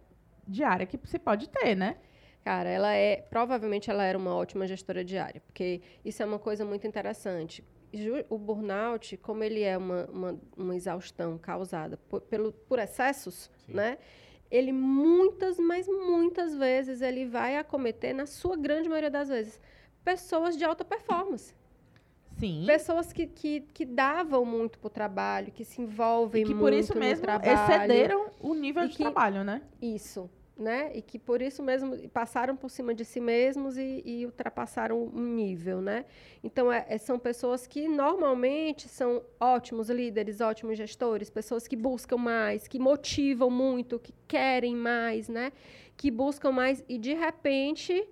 diária 0.47 0.85
que 0.85 0.99
se 1.05 1.19
pode 1.19 1.49
ter, 1.49 1.75
né? 1.75 1.97
Cara, 2.43 2.69
ela 2.69 2.93
é. 2.93 3.17
Provavelmente 3.17 3.89
ela 3.89 4.03
era 4.03 4.17
uma 4.17 4.33
ótima 4.33 4.65
gestora 4.65 5.03
diária, 5.03 5.41
porque 5.41 5.81
isso 6.03 6.23
é 6.23 6.25
uma 6.25 6.39
coisa 6.39 6.65
muito 6.65 6.87
interessante. 6.87 7.63
O 8.29 8.37
burnout, 8.37 9.17
como 9.17 9.43
ele 9.43 9.61
é 9.61 9.77
uma, 9.77 10.05
uma, 10.05 10.39
uma 10.55 10.75
exaustão 10.75 11.37
causada 11.37 11.97
por, 12.09 12.21
pelo, 12.21 12.53
por 12.53 12.79
excessos, 12.79 13.49
Sim. 13.65 13.73
né? 13.73 13.97
Ele 14.49 14.71
muitas, 14.71 15.59
mas 15.59 15.87
muitas 15.87 16.55
vezes 16.55 17.01
ele 17.01 17.25
vai 17.25 17.57
acometer, 17.57 18.15
na 18.15 18.25
sua 18.25 18.55
grande 18.55 18.89
maioria 18.89 19.11
das 19.11 19.29
vezes, 19.29 19.61
pessoas 20.03 20.57
de 20.57 20.63
alta 20.63 20.83
performance. 20.83 21.53
Sim. 22.39 22.63
Pessoas 22.65 23.11
que, 23.11 23.27
que, 23.27 23.61
que 23.73 23.85
davam 23.85 24.45
muito 24.45 24.79
para 24.79 24.87
o 24.87 24.89
trabalho, 24.89 25.51
que 25.51 25.65
se 25.65 25.81
envolvem 25.81 26.45
muito 26.45 26.55
no 26.55 26.61
trabalho. 26.61 26.83
que 26.83 26.87
por 26.87 26.95
isso 26.95 26.97
mesmo 26.97 27.25
excederam 27.43 28.27
o 28.39 28.53
nível 28.53 28.87
de 28.87 28.95
que, 28.95 29.03
trabalho, 29.03 29.43
né? 29.43 29.61
Isso, 29.81 30.29
né? 30.57 30.89
E 30.95 31.01
que 31.01 31.19
por 31.19 31.41
isso 31.41 31.61
mesmo 31.61 31.97
passaram 32.09 32.55
por 32.55 32.69
cima 32.69 32.93
de 32.93 33.03
si 33.03 33.19
mesmos 33.19 33.77
e, 33.77 34.01
e 34.05 34.25
ultrapassaram 34.25 35.03
um 35.13 35.21
nível, 35.21 35.81
né? 35.81 36.05
Então, 36.41 36.71
é, 36.71 36.85
é, 36.87 36.97
são 36.97 37.19
pessoas 37.19 37.67
que 37.67 37.89
normalmente 37.89 38.87
são 38.87 39.21
ótimos 39.37 39.89
líderes, 39.89 40.39
ótimos 40.39 40.77
gestores, 40.77 41.29
pessoas 41.29 41.67
que 41.67 41.75
buscam 41.75 42.17
mais, 42.17 42.69
que 42.69 42.79
motivam 42.79 43.49
muito, 43.49 43.99
que 43.99 44.13
querem 44.25 44.77
mais, 44.77 45.27
né? 45.27 45.51
Que 45.97 46.09
buscam 46.09 46.53
mais 46.53 46.85
e, 46.87 46.97
de 46.97 47.13
repente 47.13 48.07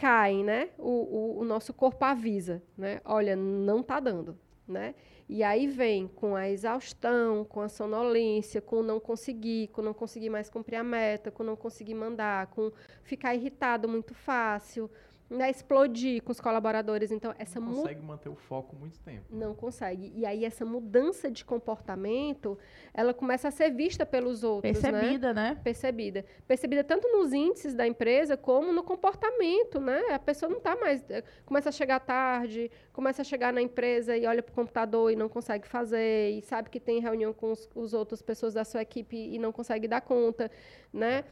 caem, 0.00 0.42
né? 0.42 0.70
O, 0.78 0.88
o, 0.88 1.40
o, 1.40 1.44
nosso 1.44 1.74
corpo 1.74 2.02
avisa, 2.06 2.62
né? 2.76 3.02
Olha, 3.04 3.36
não 3.36 3.80
está 3.80 4.00
dando, 4.00 4.34
né? 4.66 4.94
E 5.28 5.42
aí 5.44 5.66
vem 5.66 6.08
com 6.08 6.34
a 6.34 6.48
exaustão, 6.48 7.44
com 7.44 7.60
a 7.60 7.68
sonolência, 7.68 8.62
com 8.62 8.82
não 8.82 8.98
conseguir, 8.98 9.68
com 9.68 9.82
não 9.82 9.92
conseguir 9.92 10.30
mais 10.30 10.48
cumprir 10.48 10.76
a 10.76 10.82
meta, 10.82 11.30
com 11.30 11.44
não 11.44 11.54
conseguir 11.54 11.94
mandar, 11.94 12.46
com 12.46 12.72
ficar 13.02 13.34
irritado 13.34 13.86
muito 13.86 14.14
fácil, 14.14 14.90
né, 15.30 15.48
explodir 15.48 16.22
com 16.24 16.32
os 16.32 16.40
colaboradores. 16.40 17.12
Então, 17.12 17.32
essa 17.38 17.60
não 17.60 17.72
consegue 17.72 18.02
manter 18.02 18.28
o 18.28 18.34
foco 18.34 18.74
muito 18.74 18.98
tempo. 18.98 19.24
Não 19.30 19.54
consegue. 19.54 20.12
E 20.16 20.26
aí, 20.26 20.44
essa 20.44 20.64
mudança 20.64 21.30
de 21.30 21.44
comportamento, 21.44 22.58
ela 22.92 23.14
começa 23.14 23.46
a 23.46 23.50
ser 23.52 23.70
vista 23.70 24.04
pelos 24.04 24.42
outros. 24.42 24.82
Né? 24.82 24.90
Percebida, 24.90 25.32
né? 25.32 25.50
né? 25.50 25.60
Percebida. 25.62 26.24
Percebida 26.48 26.82
tanto 26.82 27.06
nos 27.08 27.32
índices 27.32 27.74
da 27.74 27.86
empresa 27.86 28.36
como 28.36 28.72
no 28.72 28.82
comportamento, 28.82 29.80
né? 29.80 30.00
A 30.10 30.18
pessoa 30.18 30.50
não 30.50 30.58
está 30.58 30.74
mais. 30.74 31.08
Eh, 31.08 31.22
começa 31.46 31.68
a 31.68 31.72
chegar 31.72 32.00
tarde, 32.00 32.68
começa 32.92 33.22
a 33.22 33.24
chegar 33.24 33.52
na 33.52 33.62
empresa 33.62 34.16
e 34.16 34.26
olha 34.26 34.42
para 34.42 34.52
o 34.52 34.54
computador 34.54 35.12
e 35.12 35.16
não 35.16 35.28
consegue 35.28 35.68
fazer, 35.68 36.30
e 36.30 36.42
sabe 36.42 36.68
que 36.68 36.80
tem 36.80 37.00
reunião 37.00 37.32
com 37.32 37.52
os, 37.52 37.68
os 37.74 37.94
outras 37.94 38.20
pessoas 38.20 38.54
da 38.54 38.64
sua 38.64 38.82
equipe 38.82 39.16
e 39.16 39.38
não 39.38 39.52
consegue 39.52 39.86
dar 39.86 40.00
conta, 40.00 40.50
né? 40.92 41.24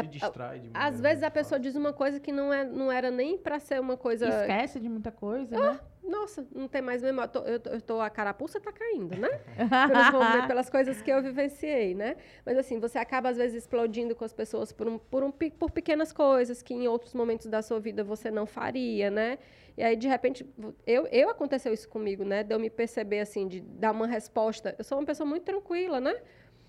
Se 0.00 0.06
distrai 0.06 0.60
de 0.60 0.70
Às 0.72 1.00
vezes 1.00 1.22
a 1.22 1.30
pessoa 1.30 1.58
diz 1.58 1.76
uma 1.76 1.92
coisa 1.92 2.18
que 2.18 2.32
não, 2.32 2.52
é, 2.52 2.64
não 2.64 2.90
era 2.90 3.10
nem 3.10 3.36
para 3.36 3.58
ser 3.58 3.80
uma 3.80 3.96
coisa. 3.96 4.26
Esquece 4.26 4.80
de 4.80 4.88
muita 4.88 5.10
coisa, 5.10 5.56
ah, 5.56 5.72
né? 5.72 5.80
Nossa, 6.02 6.46
não 6.54 6.66
tem 6.66 6.82
mais 6.82 7.02
memória. 7.02 7.30
Eu 7.46 7.60
tô, 7.60 7.70
eu 7.70 7.80
tô, 7.80 8.00
a 8.00 8.10
carapuça 8.10 8.60
tá 8.60 8.72
caindo, 8.72 9.16
né? 9.16 9.28
Pelos, 9.88 10.46
pelas 10.46 10.70
coisas 10.70 11.00
que 11.00 11.10
eu 11.10 11.22
vivenciei, 11.22 11.94
né? 11.94 12.16
Mas 12.44 12.58
assim, 12.58 12.78
você 12.80 12.98
acaba 12.98 13.28
às 13.28 13.36
vezes 13.36 13.62
explodindo 13.62 14.14
com 14.14 14.24
as 14.24 14.32
pessoas 14.32 14.72
por, 14.72 14.88
um, 14.88 14.98
por, 14.98 15.22
um, 15.22 15.30
por 15.30 15.70
pequenas 15.70 16.12
coisas 16.12 16.62
que 16.62 16.74
em 16.74 16.88
outros 16.88 17.14
momentos 17.14 17.46
da 17.46 17.62
sua 17.62 17.78
vida 17.78 18.02
você 18.02 18.30
não 18.30 18.46
faria, 18.46 19.10
né? 19.10 19.38
E 19.76 19.82
aí, 19.82 19.96
de 19.96 20.06
repente, 20.06 20.46
eu, 20.86 21.06
eu 21.06 21.30
aconteceu 21.30 21.72
isso 21.72 21.88
comigo, 21.88 22.24
né? 22.24 22.42
De 22.42 22.54
eu 22.54 22.60
me 22.60 22.68
perceber 22.68 23.20
assim, 23.20 23.48
de 23.48 23.60
dar 23.60 23.92
uma 23.92 24.06
resposta. 24.06 24.74
Eu 24.76 24.84
sou 24.84 24.98
uma 24.98 25.06
pessoa 25.06 25.26
muito 25.26 25.44
tranquila, 25.44 26.00
né? 26.00 26.14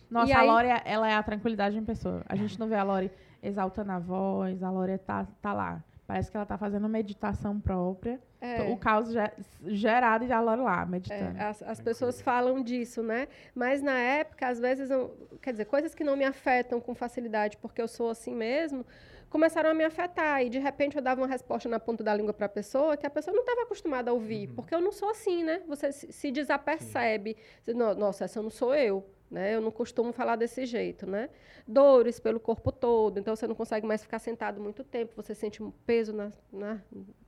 Nossa, 0.09 0.29
e 0.29 0.33
a 0.33 0.39
aí... 0.39 0.47
Lori, 0.47 0.67
ela 0.85 1.09
é 1.09 1.15
a 1.15 1.23
tranquilidade 1.23 1.77
em 1.77 1.83
pessoa. 1.83 2.23
A 2.27 2.35
gente 2.35 2.59
não 2.59 2.67
vê 2.67 2.75
a 2.75 2.83
Lori 2.83 3.11
exaltando 3.41 3.91
a 3.91 3.99
voz, 3.99 4.61
a 4.63 4.69
Lore 4.69 4.97
tá, 4.99 5.27
tá 5.41 5.53
lá. 5.53 5.83
Parece 6.05 6.29
que 6.29 6.35
ela 6.37 6.45
tá 6.45 6.57
fazendo 6.57 6.87
meditação 6.89 7.59
própria. 7.59 8.19
É. 8.41 8.61
O 8.69 8.77
caos 8.77 9.09
ge- 9.11 9.31
gerado 9.67 10.25
e 10.25 10.31
a 10.31 10.41
Lore 10.41 10.61
lá, 10.61 10.85
meditando. 10.85 11.37
É, 11.37 11.43
as, 11.45 11.63
as 11.63 11.79
pessoas 11.79 12.21
falam 12.21 12.61
disso, 12.61 13.01
né? 13.01 13.27
Mas 13.55 13.81
na 13.81 13.97
época, 13.97 14.47
às 14.47 14.59
vezes, 14.59 14.91
eu- 14.91 15.15
quer 15.41 15.51
dizer, 15.51 15.65
coisas 15.65 15.95
que 15.95 16.03
não 16.03 16.15
me 16.17 16.25
afetam 16.25 16.79
com 16.81 16.93
facilidade, 16.93 17.57
porque 17.57 17.81
eu 17.81 17.87
sou 17.87 18.09
assim 18.09 18.35
mesmo, 18.35 18.85
começaram 19.29 19.69
a 19.69 19.73
me 19.73 19.83
afetar. 19.85 20.43
E 20.43 20.49
de 20.49 20.59
repente 20.59 20.97
eu 20.97 21.01
dava 21.01 21.21
uma 21.21 21.27
resposta 21.27 21.69
na 21.69 21.79
ponta 21.79 22.03
da 22.03 22.13
língua 22.13 22.33
para 22.33 22.47
a 22.47 22.49
pessoa 22.49 22.97
que 22.97 23.07
a 23.07 23.09
pessoa 23.09 23.33
não 23.33 23.41
estava 23.43 23.61
acostumada 23.61 24.11
a 24.11 24.13
ouvir, 24.13 24.49
porque 24.49 24.75
eu 24.75 24.81
não 24.81 24.91
sou 24.91 25.09
assim, 25.09 25.43
né? 25.45 25.61
Você 25.67 25.91
se, 25.93 26.11
se 26.11 26.29
desapercebe. 26.31 27.37
Você, 27.61 27.73
"No- 27.73 27.95
Nossa, 27.95 28.25
essa 28.25 28.41
não 28.41 28.49
sou 28.49 28.75
eu. 28.75 29.05
Né? 29.33 29.55
Eu 29.55 29.61
não 29.61 29.71
costumo 29.71 30.13
falar 30.13 30.35
desse 30.35 30.63
jeito, 30.63 31.07
né? 31.07 31.27
Dores 31.67 32.19
pelo 32.19 32.39
corpo 32.39 32.71
todo, 32.71 33.19
então 33.19 33.35
você 33.35 33.47
não 33.47 33.55
consegue 33.55 33.83
mais 33.83 34.03
ficar 34.03 34.19
sentado 34.19 34.61
muito 34.61 34.83
tempo, 34.83 35.11
você 35.15 35.33
sente 35.33 35.63
um 35.63 35.71
peso 35.71 36.13
na, 36.13 36.31
na- 36.51 36.79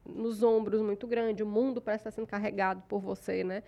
nos 0.05 0.43
ombros 0.43 0.83
muito 0.83 1.07
grande, 1.07 1.41
o 1.41 1.47
mundo 1.47 1.81
parece 1.81 2.01
estar 2.01 2.11
sendo 2.11 2.27
carregado 2.27 2.83
por 2.87 2.99
você, 2.99 3.43
né? 3.43 3.63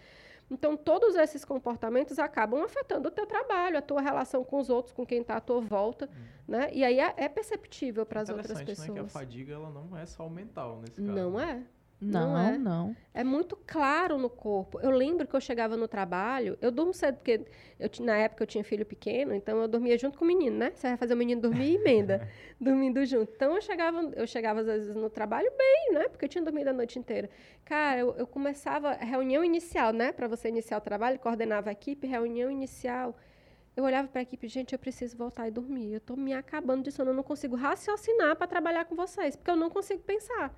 Então, 0.51 0.77
todos 0.77 1.15
esses 1.15 1.43
comportamentos 1.43 2.19
acabam 2.19 2.63
afetando 2.63 3.07
o 3.07 3.11
teu 3.11 3.25
trabalho, 3.25 3.79
a 3.79 3.81
tua 3.81 4.01
relação 4.01 4.43
com 4.43 4.59
os 4.59 4.69
outros, 4.69 4.93
com 4.93 5.03
quem 5.03 5.21
está 5.21 5.37
à 5.37 5.41
tua 5.41 5.59
volta, 5.59 6.07
né? 6.47 6.69
E 6.71 6.83
aí 6.85 6.99
é, 6.99 7.15
é 7.17 7.27
perceptível 7.27 8.05
para 8.05 8.21
as 8.21 8.29
outras 8.29 8.51
Interessante, 8.51 8.79
né? 8.79 8.93
Que 8.93 8.99
a 8.99 9.03
pessoas. 9.03 9.13
fadiga 9.13 9.53
ela 9.55 9.71
não 9.71 9.97
é 9.97 10.05
só 10.05 10.29
mental 10.29 10.79
nesse 10.79 11.01
caso. 11.01 11.11
Não 11.11 11.31
né? 11.31 11.65
é. 11.65 11.76
Não, 11.99 12.33
não 12.33 12.57
não. 12.59 12.95
é. 13.13 13.21
É 13.21 13.23
muito 13.23 13.55
claro 13.65 14.19
no 14.19 14.29
corpo. 14.29 14.79
Eu 14.79 14.91
lembro 14.91 15.27
que 15.27 15.35
eu 15.35 15.41
chegava 15.41 15.75
no 15.75 15.87
trabalho, 15.87 16.55
eu 16.61 16.71
durmo 16.71 16.93
cedo, 16.93 17.15
porque 17.15 17.41
eu, 17.79 17.89
na 18.05 18.15
época 18.17 18.43
eu 18.43 18.47
tinha 18.47 18.63
filho 18.63 18.85
pequeno, 18.85 19.33
então 19.33 19.59
eu 19.59 19.67
dormia 19.67 19.97
junto 19.97 20.17
com 20.17 20.23
o 20.23 20.27
menino, 20.27 20.55
né? 20.55 20.71
Você 20.75 20.87
vai 20.89 20.97
fazer 20.97 21.15
o 21.15 21.17
menino 21.17 21.41
dormir 21.41 21.71
e 21.71 21.75
emenda, 21.75 22.27
dormindo 22.61 23.03
junto. 23.05 23.31
Então 23.35 23.55
eu 23.55 23.61
chegava, 23.61 23.99
eu 24.15 24.27
chegava 24.27 24.59
às 24.59 24.67
vezes 24.67 24.95
no 24.95 25.09
trabalho 25.09 25.51
bem, 25.57 25.93
né? 25.93 26.07
Porque 26.09 26.25
eu 26.25 26.29
tinha 26.29 26.43
dormido 26.43 26.69
a 26.69 26.73
noite 26.73 26.99
inteira. 26.99 27.29
Cara, 27.65 27.99
eu, 27.99 28.15
eu 28.15 28.27
começava, 28.27 28.93
reunião 28.93 29.43
inicial, 29.43 29.91
né? 29.91 30.11
Para 30.11 30.27
você 30.27 30.49
iniciar 30.49 30.77
o 30.77 30.81
trabalho, 30.81 31.17
coordenava 31.17 31.69
a 31.69 31.73
equipe, 31.73 32.05
reunião 32.05 32.51
inicial. 32.51 33.17
Eu 33.75 33.83
olhava 33.83 34.07
para 34.07 34.21
a 34.21 34.23
equipe, 34.23 34.47
gente, 34.47 34.73
eu 34.73 34.79
preciso 34.79 35.17
voltar 35.17 35.47
e 35.47 35.51
dormir. 35.51 35.93
Eu 35.93 35.97
estou 35.97 36.15
me 36.17 36.33
acabando 36.33 36.83
de 36.83 36.91
sono, 36.91 37.11
eu 37.11 37.15
não 37.15 37.23
consigo 37.23 37.55
raciocinar 37.55 38.35
para 38.35 38.47
trabalhar 38.47 38.85
com 38.85 38.95
vocês, 38.95 39.35
porque 39.35 39.49
eu 39.51 39.55
não 39.55 39.69
consigo 39.69 40.01
pensar. 40.03 40.53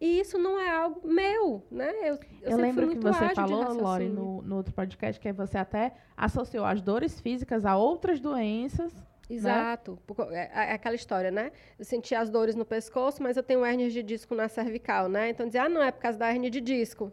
E 0.00 0.20
isso 0.20 0.38
não 0.38 0.60
é 0.60 0.70
algo 0.70 1.00
meu, 1.06 1.62
né? 1.70 1.92
Eu, 2.02 2.14
eu, 2.42 2.50
Eu, 2.52 2.56
lembro 2.56 2.88
que 2.88 2.98
você 2.98 3.34
falou, 3.34 3.74
Lore, 3.74 4.08
no, 4.08 4.42
no 4.42 4.56
outro 4.56 4.72
podcast, 4.72 5.20
que 5.20 5.32
você 5.32 5.58
até 5.58 5.92
associou 6.16 6.64
as 6.64 6.80
dores 6.80 7.20
físicas 7.20 7.64
a 7.64 7.76
outras 7.76 8.20
doenças. 8.20 8.92
Exato. 9.28 9.98
Porque 10.06 10.22
É, 10.34 10.50
é 10.54 10.72
aquela 10.72 10.94
história, 10.94 11.30
né? 11.30 11.50
Eu 11.78 11.84
sentia 11.84 12.20
as 12.20 12.30
dores 12.30 12.54
no 12.54 12.64
pescoço, 12.64 13.22
mas 13.22 13.36
eu 13.36 13.42
tenho 13.42 13.64
hérnia 13.64 13.90
de 13.90 14.02
disco 14.02 14.34
na 14.34 14.48
cervical, 14.48 15.08
né? 15.08 15.30
Então 15.30 15.46
dizia, 15.46 15.64
ah, 15.64 15.68
não, 15.68 15.82
é 15.82 15.90
por 15.90 16.00
causa 16.00 16.18
da 16.18 16.28
hérnia 16.28 16.50
de 16.50 16.60
disco. 16.60 17.12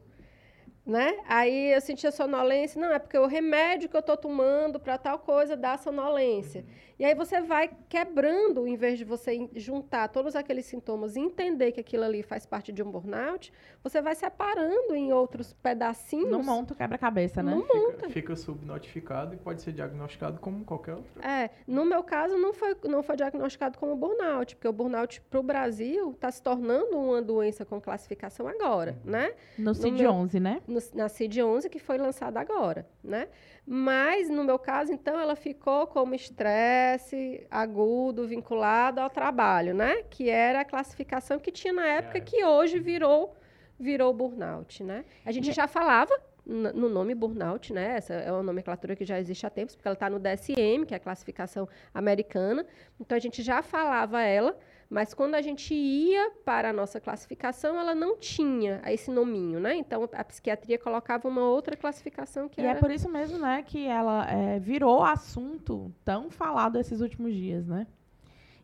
Né? 0.85 1.17
Aí 1.27 1.73
eu 1.73 1.81
sentia 1.81 2.11
sonolência, 2.11 2.79
não, 2.79 2.91
é 2.93 2.99
porque 2.99 3.17
o 3.17 3.25
remédio 3.25 3.89
que 3.89 3.95
eu 3.95 4.01
estou 4.01 4.15
tomando 4.15 4.79
para 4.79 4.99
tal 4.99 5.17
coisa 5.17 5.57
dá 5.57 5.75
sonolência. 5.77 6.63
E 6.99 7.03
aí 7.03 7.13
você 7.15 7.41
vai 7.41 7.69
quebrando, 7.89 8.65
em 8.67 8.75
vez 8.77 8.97
de 8.99 9.03
você 9.03 9.49
juntar 9.55 10.07
todos 10.09 10.35
aqueles 10.35 10.65
sintomas 10.65 11.15
e 11.15 11.19
entender 11.19 11.71
que 11.71 11.79
aquilo 11.79 12.03
ali 12.03 12.21
faz 12.21 12.45
parte 12.45 12.71
de 12.71 12.83
um 12.83 12.89
burnout, 12.91 13.51
você 13.83 13.99
vai 14.01 14.13
separando 14.15 14.95
em 14.95 15.11
outros 15.11 15.53
pedacinhos. 15.53 16.29
Não 16.29 16.43
monta 16.43 16.73
o 16.73 16.77
quebra-cabeça, 16.77 17.41
né? 17.41 17.51
Fica, 17.91 18.09
fica 18.09 18.35
subnotificado 18.35 19.33
e 19.33 19.37
pode 19.37 19.61
ser 19.63 19.73
diagnosticado 19.73 20.39
como 20.39 20.63
qualquer 20.63 20.93
outro. 20.93 21.21
É, 21.21 21.49
no 21.67 21.83
meu 21.83 22.03
caso 22.03 22.37
não 22.37 22.53
foi, 22.53 22.77
não 22.85 23.01
foi 23.03 23.15
diagnosticado 23.17 23.77
como 23.77 23.95
burnout, 23.95 24.55
porque 24.55 24.67
o 24.67 24.73
burnout 24.73 25.19
para 25.21 25.39
o 25.39 25.43
Brasil 25.43 26.11
está 26.11 26.31
se 26.31 26.41
tornando 26.41 26.97
uma 26.97 27.21
doença 27.21 27.65
com 27.65 27.81
classificação 27.81 28.47
agora, 28.47 28.97
né? 29.03 29.33
No 29.57 29.73
CID 29.73 30.03
meu- 30.03 30.11
11, 30.11 30.39
né? 30.39 30.61
No, 30.75 30.81
na 30.93 31.07
CID-11, 31.07 31.69
que 31.69 31.79
foi 31.79 31.97
lançada 31.97 32.37
agora, 32.39 32.85
né? 33.03 33.29
Mas, 33.65 34.29
no 34.29 34.43
meu 34.43 34.59
caso, 34.59 34.91
então, 34.91 35.17
ela 35.17 35.35
ficou 35.35 35.87
como 35.87 36.13
estresse 36.13 37.47
agudo 37.49 38.27
vinculado 38.27 38.99
ao 38.99 39.09
trabalho, 39.09 39.73
né? 39.73 40.03
Que 40.09 40.29
era 40.29 40.61
a 40.61 40.65
classificação 40.65 41.39
que 41.39 41.51
tinha 41.51 41.73
na 41.73 41.85
época, 41.87 42.17
É. 42.17 42.21
que 42.21 42.43
hoje 42.43 42.77
virou, 42.79 43.35
virou 43.79 44.13
burnout, 44.13 44.83
né? 44.83 45.05
A 45.25 45.31
gente 45.31 45.51
já 45.53 45.67
falava 45.67 46.13
no 46.45 46.89
nome 46.89 47.15
burnout, 47.15 47.73
né? 47.73 47.95
Essa 47.97 48.13
é 48.13 48.31
uma 48.31 48.43
nomenclatura 48.43 48.95
que 48.95 49.03
já 49.05 49.19
existe 49.19 49.47
há 49.47 49.49
tempos, 49.49 49.75
porque 49.75 49.87
ela 49.87 49.95
está 49.95 50.09
no 50.09 50.19
DSM, 50.19 50.85
que 50.85 50.93
é 50.93 50.97
a 50.97 50.99
classificação 50.99 51.67
americana. 51.93 52.65
Então, 52.99 53.15
a 53.15 53.19
gente 53.19 53.41
já 53.41 53.63
falava 53.63 54.21
ela, 54.21 54.55
mas 54.89 55.13
quando 55.13 55.35
a 55.35 55.41
gente 55.41 55.73
ia 55.73 56.31
para 56.43 56.69
a 56.69 56.73
nossa 56.73 56.99
classificação, 56.99 57.79
ela 57.79 57.95
não 57.95 58.17
tinha 58.17 58.81
esse 58.87 59.09
nominho, 59.11 59.59
né? 59.59 59.75
Então, 59.75 60.07
a 60.13 60.23
psiquiatria 60.23 60.77
colocava 60.77 61.27
uma 61.27 61.41
outra 61.41 61.75
classificação 61.75 62.47
que 62.47 62.61
E 62.61 62.65
é 62.65 62.69
era... 62.69 62.79
por 62.79 62.91
isso 62.91 63.09
mesmo, 63.09 63.37
né, 63.37 63.63
que 63.63 63.85
ela 63.85 64.29
é, 64.29 64.59
virou 64.59 65.03
assunto 65.03 65.93
tão 66.03 66.29
falado 66.29 66.77
esses 66.79 67.01
últimos 67.01 67.33
dias, 67.33 67.65
né? 67.67 67.87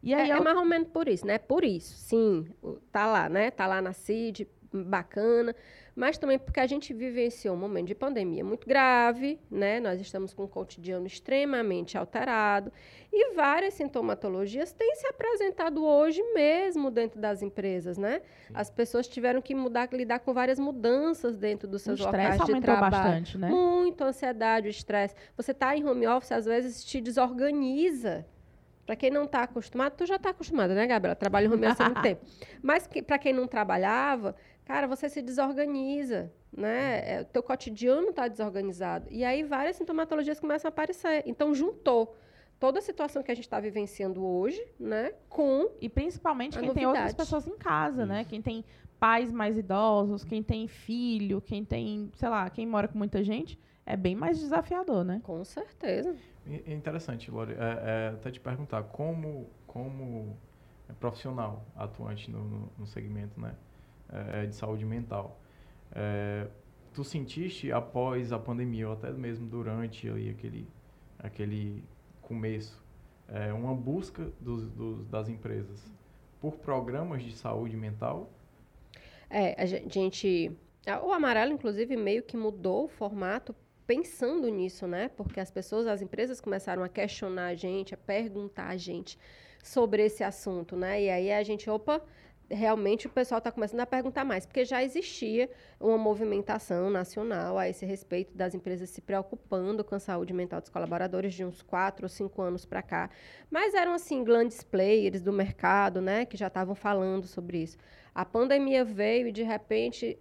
E 0.03 0.13
aí 0.13 0.29
É, 0.29 0.33
é 0.33 0.37
eu- 0.37 0.43
mais 0.43 0.57
ou 0.57 0.65
menos 0.65 0.87
por 0.89 1.07
isso, 1.07 1.25
né? 1.27 1.37
Por 1.37 1.63
isso, 1.63 1.95
sim, 1.95 2.47
tá 2.91 3.05
lá, 3.05 3.29
né? 3.29 3.51
Tá 3.51 3.67
lá 3.67 3.81
na 3.81 3.93
CID, 3.93 4.47
bacana, 4.73 5.55
mas 5.95 6.17
também 6.17 6.39
porque 6.39 6.59
a 6.59 6.67
gente 6.67 6.93
vivenciou 6.93 7.55
um 7.55 7.59
momento 7.59 7.87
de 7.87 7.95
pandemia 7.95 8.43
muito 8.43 8.67
grave, 8.67 9.39
né? 9.49 9.79
Nós 9.79 9.99
estamos 9.99 10.33
com 10.33 10.43
um 10.43 10.47
cotidiano 10.47 11.05
extremamente 11.05 11.97
alterado 11.97 12.71
e 13.11 13.33
várias 13.33 13.73
sintomatologias 13.73 14.71
têm 14.71 14.95
se 14.95 15.05
apresentado 15.07 15.83
hoje 15.83 16.21
mesmo 16.33 16.89
dentro 16.89 17.19
das 17.19 17.41
empresas, 17.41 17.97
né? 17.97 18.21
As 18.53 18.69
pessoas 18.69 19.07
tiveram 19.07 19.41
que 19.41 19.53
mudar, 19.53 19.89
lidar 19.91 20.19
com 20.19 20.33
várias 20.33 20.59
mudanças 20.59 21.37
dentro 21.37 21.67
dos 21.67 21.81
o 21.81 21.85
seus 21.85 21.99
estresse 21.99 22.39
locais 22.39 22.55
de 22.55 22.61
trabalho. 22.61 22.91
bastante, 22.91 23.37
né? 23.37 23.49
Muito 23.49 24.03
ansiedade, 24.03 24.67
o 24.67 24.69
estresse. 24.69 25.15
Você 25.35 25.51
está 25.51 25.75
em 25.75 25.83
home 25.85 26.07
office, 26.07 26.31
às 26.31 26.45
vezes 26.45 26.83
te 26.83 27.01
desorganiza. 27.01 28.25
Para 28.85 28.95
quem 28.95 29.09
não 29.09 29.25
está 29.25 29.43
acostumado, 29.43 29.93
tu 29.95 30.05
já 30.05 30.15
está 30.15 30.31
acostumada, 30.31 30.73
né, 30.73 30.87
Gabriela? 30.87 31.15
Trabalha 31.15 31.45
em 31.45 31.49
home 31.49 31.65
office 31.65 31.81
há 31.81 31.85
muito 31.85 32.01
tempo. 32.03 32.25
Mas 32.61 32.87
que, 32.87 33.01
para 33.01 33.17
quem 33.17 33.31
não 33.31 33.47
trabalhava, 33.47 34.35
cara, 34.65 34.87
você 34.87 35.09
se 35.09 35.21
desorganiza, 35.21 36.31
né? 36.51 37.15
É, 37.15 37.21
o 37.21 37.25
teu 37.25 37.43
cotidiano 37.43 38.09
está 38.09 38.27
desorganizado. 38.27 39.07
E 39.09 39.23
aí 39.23 39.43
várias 39.43 39.75
sintomatologias 39.75 40.39
começam 40.39 40.67
a 40.67 40.71
aparecer. 40.71 41.23
Então, 41.25 41.53
juntou 41.53 42.15
toda 42.59 42.79
a 42.79 42.81
situação 42.81 43.23
que 43.23 43.31
a 43.31 43.35
gente 43.35 43.45
está 43.45 43.59
vivenciando 43.59 44.23
hoje, 44.23 44.63
né, 44.79 45.13
com 45.27 45.71
E 45.81 45.89
principalmente 45.89 46.59
quem 46.59 46.71
tem 46.73 46.85
outras 46.85 47.05
novidade. 47.05 47.15
pessoas 47.15 47.47
em 47.47 47.57
casa, 47.57 48.05
né? 48.05 48.23
Quem 48.23 48.39
tem 48.39 48.63
pais 48.99 49.31
mais 49.31 49.57
idosos, 49.57 50.23
quem 50.23 50.43
tem 50.43 50.67
filho, 50.67 51.41
quem 51.41 51.65
tem, 51.65 52.11
sei 52.13 52.29
lá, 52.29 52.47
quem 52.51 52.67
mora 52.67 52.87
com 52.87 52.99
muita 52.99 53.23
gente, 53.23 53.57
é 53.83 53.97
bem 53.97 54.13
mais 54.15 54.39
desafiador, 54.39 55.03
né? 55.03 55.19
com 55.23 55.43
certeza. 55.43 56.15
É 56.45 56.71
interessante, 56.71 57.31
Lore, 57.31 57.53
é, 57.53 57.55
é, 57.57 58.07
até 58.13 58.29
te 58.29 58.39
perguntar, 58.39 58.83
como, 58.83 59.49
como 59.65 60.37
profissional 60.99 61.65
atuante 61.75 62.29
no, 62.29 62.43
no, 62.43 62.71
no 62.77 62.85
segmento 62.85 63.39
né, 63.41 63.55
é, 64.11 64.45
de 64.45 64.55
saúde 64.55 64.85
mental, 64.85 65.39
é, 65.93 66.47
tu 66.93 67.03
sentiste 67.03 67.71
após 67.71 68.31
a 68.31 68.39
pandemia, 68.39 68.87
ou 68.87 68.93
até 68.93 69.11
mesmo 69.11 69.47
durante 69.47 70.09
ali, 70.09 70.29
aquele, 70.29 70.67
aquele 71.19 71.83
começo, 72.21 72.83
é, 73.27 73.53
uma 73.53 73.75
busca 73.75 74.31
dos, 74.39 74.69
dos, 74.71 75.05
das 75.07 75.29
empresas 75.29 75.91
por 76.39 76.55
programas 76.57 77.23
de 77.23 77.33
saúde 77.33 77.77
mental? 77.77 78.29
É, 79.29 79.61
a 79.61 79.65
gen- 79.65 79.89
gente. 79.89 80.51
O 81.03 81.11
amarelo, 81.11 81.51
inclusive, 81.53 81.95
meio 81.95 82.23
que 82.23 82.35
mudou 82.35 82.85
o 82.85 82.87
formato 82.87 83.55
pensando 83.85 84.47
nisso, 84.49 84.87
né? 84.87 85.09
Porque 85.09 85.39
as 85.39 85.51
pessoas, 85.51 85.85
as 85.87 86.01
empresas 86.01 86.41
começaram 86.41 86.83
a 86.83 86.89
questionar 86.89 87.47
a 87.47 87.55
gente, 87.55 87.93
a 87.93 87.97
perguntar 87.97 88.67
a 88.69 88.77
gente 88.77 89.17
sobre 89.63 90.03
esse 90.05 90.23
assunto, 90.23 90.75
né? 90.75 91.01
E 91.03 91.09
aí 91.09 91.31
a 91.31 91.43
gente, 91.43 91.69
opa, 91.69 92.01
realmente 92.51 93.07
o 93.07 93.09
pessoal 93.09 93.39
está 93.39 93.51
começando 93.51 93.79
a 93.79 93.85
perguntar 93.85 94.23
mais, 94.23 94.45
porque 94.45 94.65
já 94.65 94.83
existia 94.83 95.49
uma 95.79 95.97
movimentação 95.97 96.89
nacional 96.89 97.57
a 97.57 97.67
esse 97.67 97.85
respeito 97.85 98.35
das 98.35 98.53
empresas 98.53 98.89
se 98.89 99.01
preocupando 99.01 99.83
com 99.83 99.95
a 99.95 99.99
saúde 99.99 100.33
mental 100.33 100.59
dos 100.61 100.69
colaboradores 100.69 101.33
de 101.33 101.43
uns 101.43 101.61
quatro 101.61 102.05
ou 102.05 102.09
cinco 102.09 102.41
anos 102.41 102.65
para 102.65 102.81
cá. 102.81 103.09
Mas 103.49 103.73
eram, 103.73 103.93
assim, 103.93 104.23
grandes 104.23 104.61
players 104.63 105.21
do 105.21 105.31
mercado, 105.31 106.01
né? 106.01 106.25
Que 106.25 106.37
já 106.37 106.47
estavam 106.47 106.75
falando 106.75 107.25
sobre 107.25 107.63
isso. 107.63 107.77
A 108.13 108.25
pandemia 108.25 108.83
veio 108.83 109.27
e, 109.27 109.31
de 109.31 109.43
repente, 109.43 110.19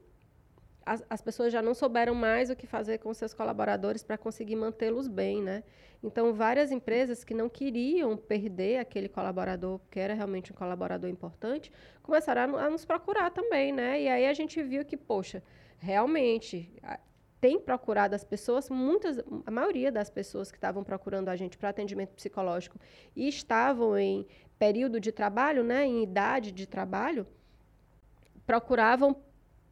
as, 0.86 1.04
as 1.08 1.20
pessoas 1.20 1.52
já 1.52 1.60
não 1.60 1.74
souberam 1.74 2.14
mais 2.14 2.50
o 2.50 2.56
que 2.56 2.66
fazer 2.66 2.98
com 2.98 3.12
seus 3.12 3.34
colaboradores 3.34 4.02
para 4.02 4.16
conseguir 4.16 4.56
mantê-los 4.56 5.08
bem, 5.08 5.42
né? 5.42 5.62
Então, 6.02 6.32
várias 6.32 6.70
empresas 6.70 7.22
que 7.22 7.34
não 7.34 7.48
queriam 7.48 8.16
perder 8.16 8.78
aquele 8.78 9.08
colaborador, 9.08 9.78
porque 9.80 10.00
era 10.00 10.14
realmente 10.14 10.50
um 10.50 10.54
colaborador 10.54 11.10
importante, 11.10 11.70
começaram 12.02 12.56
a, 12.56 12.64
a 12.64 12.70
nos 12.70 12.84
procurar 12.84 13.30
também, 13.30 13.70
né? 13.72 14.00
E 14.00 14.08
aí 14.08 14.26
a 14.26 14.32
gente 14.32 14.62
viu 14.62 14.84
que, 14.84 14.96
poxa, 14.96 15.42
realmente 15.78 16.72
tem 17.40 17.58
procurado 17.58 18.14
as 18.14 18.22
pessoas, 18.22 18.68
muitas, 18.68 19.18
a 19.46 19.50
maioria 19.50 19.90
das 19.90 20.10
pessoas 20.10 20.50
que 20.50 20.58
estavam 20.58 20.84
procurando 20.84 21.30
a 21.30 21.36
gente 21.36 21.56
para 21.56 21.70
atendimento 21.70 22.14
psicológico 22.14 22.78
e 23.16 23.26
estavam 23.26 23.96
em 23.96 24.26
período 24.58 25.00
de 25.00 25.10
trabalho, 25.10 25.64
né, 25.64 25.86
em 25.86 26.02
idade 26.02 26.52
de 26.52 26.66
trabalho, 26.66 27.26
procuravam 28.46 29.16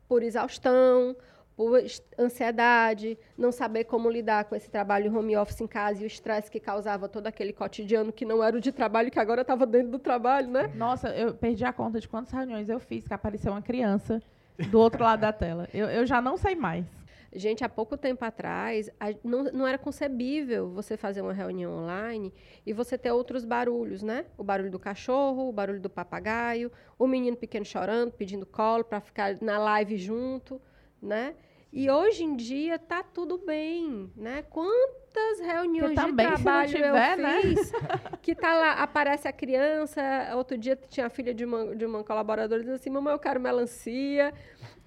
por 0.08 0.22
exaustão, 0.22 1.14
por 1.58 1.76
ansiedade, 2.16 3.18
não 3.36 3.50
saber 3.50 3.82
como 3.82 4.08
lidar 4.08 4.44
com 4.44 4.54
esse 4.54 4.70
trabalho 4.70 5.12
home 5.12 5.36
office 5.36 5.60
em 5.60 5.66
casa 5.66 6.00
e 6.00 6.04
o 6.04 6.06
estresse 6.06 6.48
que 6.48 6.60
causava 6.60 7.08
todo 7.08 7.26
aquele 7.26 7.52
cotidiano 7.52 8.12
que 8.12 8.24
não 8.24 8.44
era 8.44 8.56
o 8.56 8.60
de 8.60 8.70
trabalho, 8.70 9.10
que 9.10 9.18
agora 9.18 9.40
estava 9.40 9.66
dentro 9.66 9.90
do 9.90 9.98
trabalho, 9.98 10.46
né? 10.46 10.70
Nossa, 10.76 11.08
eu 11.08 11.34
perdi 11.34 11.64
a 11.64 11.72
conta 11.72 11.98
de 11.98 12.06
quantas 12.06 12.30
reuniões 12.30 12.68
eu 12.68 12.78
fiz 12.78 13.08
que 13.08 13.12
apareceu 13.12 13.50
uma 13.50 13.60
criança 13.60 14.22
do 14.70 14.78
outro 14.78 15.02
lado 15.02 15.18
da 15.18 15.32
tela. 15.32 15.68
Eu, 15.74 15.88
eu 15.88 16.06
já 16.06 16.22
não 16.22 16.36
sei 16.36 16.54
mais. 16.54 16.86
Gente, 17.34 17.64
há 17.64 17.68
pouco 17.68 17.96
tempo 17.96 18.24
atrás, 18.24 18.88
a, 19.00 19.08
não, 19.24 19.42
não 19.42 19.66
era 19.66 19.78
concebível 19.78 20.70
você 20.70 20.96
fazer 20.96 21.22
uma 21.22 21.32
reunião 21.32 21.72
online 21.72 22.32
e 22.64 22.72
você 22.72 22.96
ter 22.96 23.10
outros 23.10 23.44
barulhos, 23.44 24.00
né? 24.00 24.26
O 24.38 24.44
barulho 24.44 24.70
do 24.70 24.78
cachorro, 24.78 25.48
o 25.48 25.52
barulho 25.52 25.80
do 25.80 25.90
papagaio, 25.90 26.70
o 26.96 27.08
menino 27.08 27.36
pequeno 27.36 27.64
chorando, 27.64 28.12
pedindo 28.12 28.46
colo 28.46 28.84
para 28.84 29.00
ficar 29.00 29.36
na 29.40 29.58
live 29.58 29.96
junto, 29.98 30.62
né? 31.02 31.34
E 31.70 31.90
hoje 31.90 32.24
em 32.24 32.34
dia 32.34 32.78
tá 32.78 33.02
tudo 33.02 33.36
bem, 33.38 34.10
né? 34.16 34.42
Quantas 34.48 35.38
reuniões 35.40 35.94
também, 35.94 36.26
de 36.26 36.32
trabalho 36.42 36.68
tiver, 36.70 37.18
eu 37.18 37.22
né? 37.22 37.40
fiz 37.42 37.72
que 38.22 38.34
tá 38.34 38.54
lá, 38.54 38.72
aparece 38.72 39.28
a 39.28 39.32
criança, 39.32 40.00
outro 40.34 40.56
dia 40.56 40.76
tinha 40.88 41.06
a 41.06 41.10
filha 41.10 41.34
de 41.34 41.44
uma, 41.44 41.76
de 41.76 41.84
uma 41.84 42.02
colaboradora 42.02 42.60
dizendo 42.62 42.76
assim, 42.76 42.88
mamãe, 42.88 43.12
eu 43.12 43.18
quero 43.18 43.38
melancia. 43.38 44.32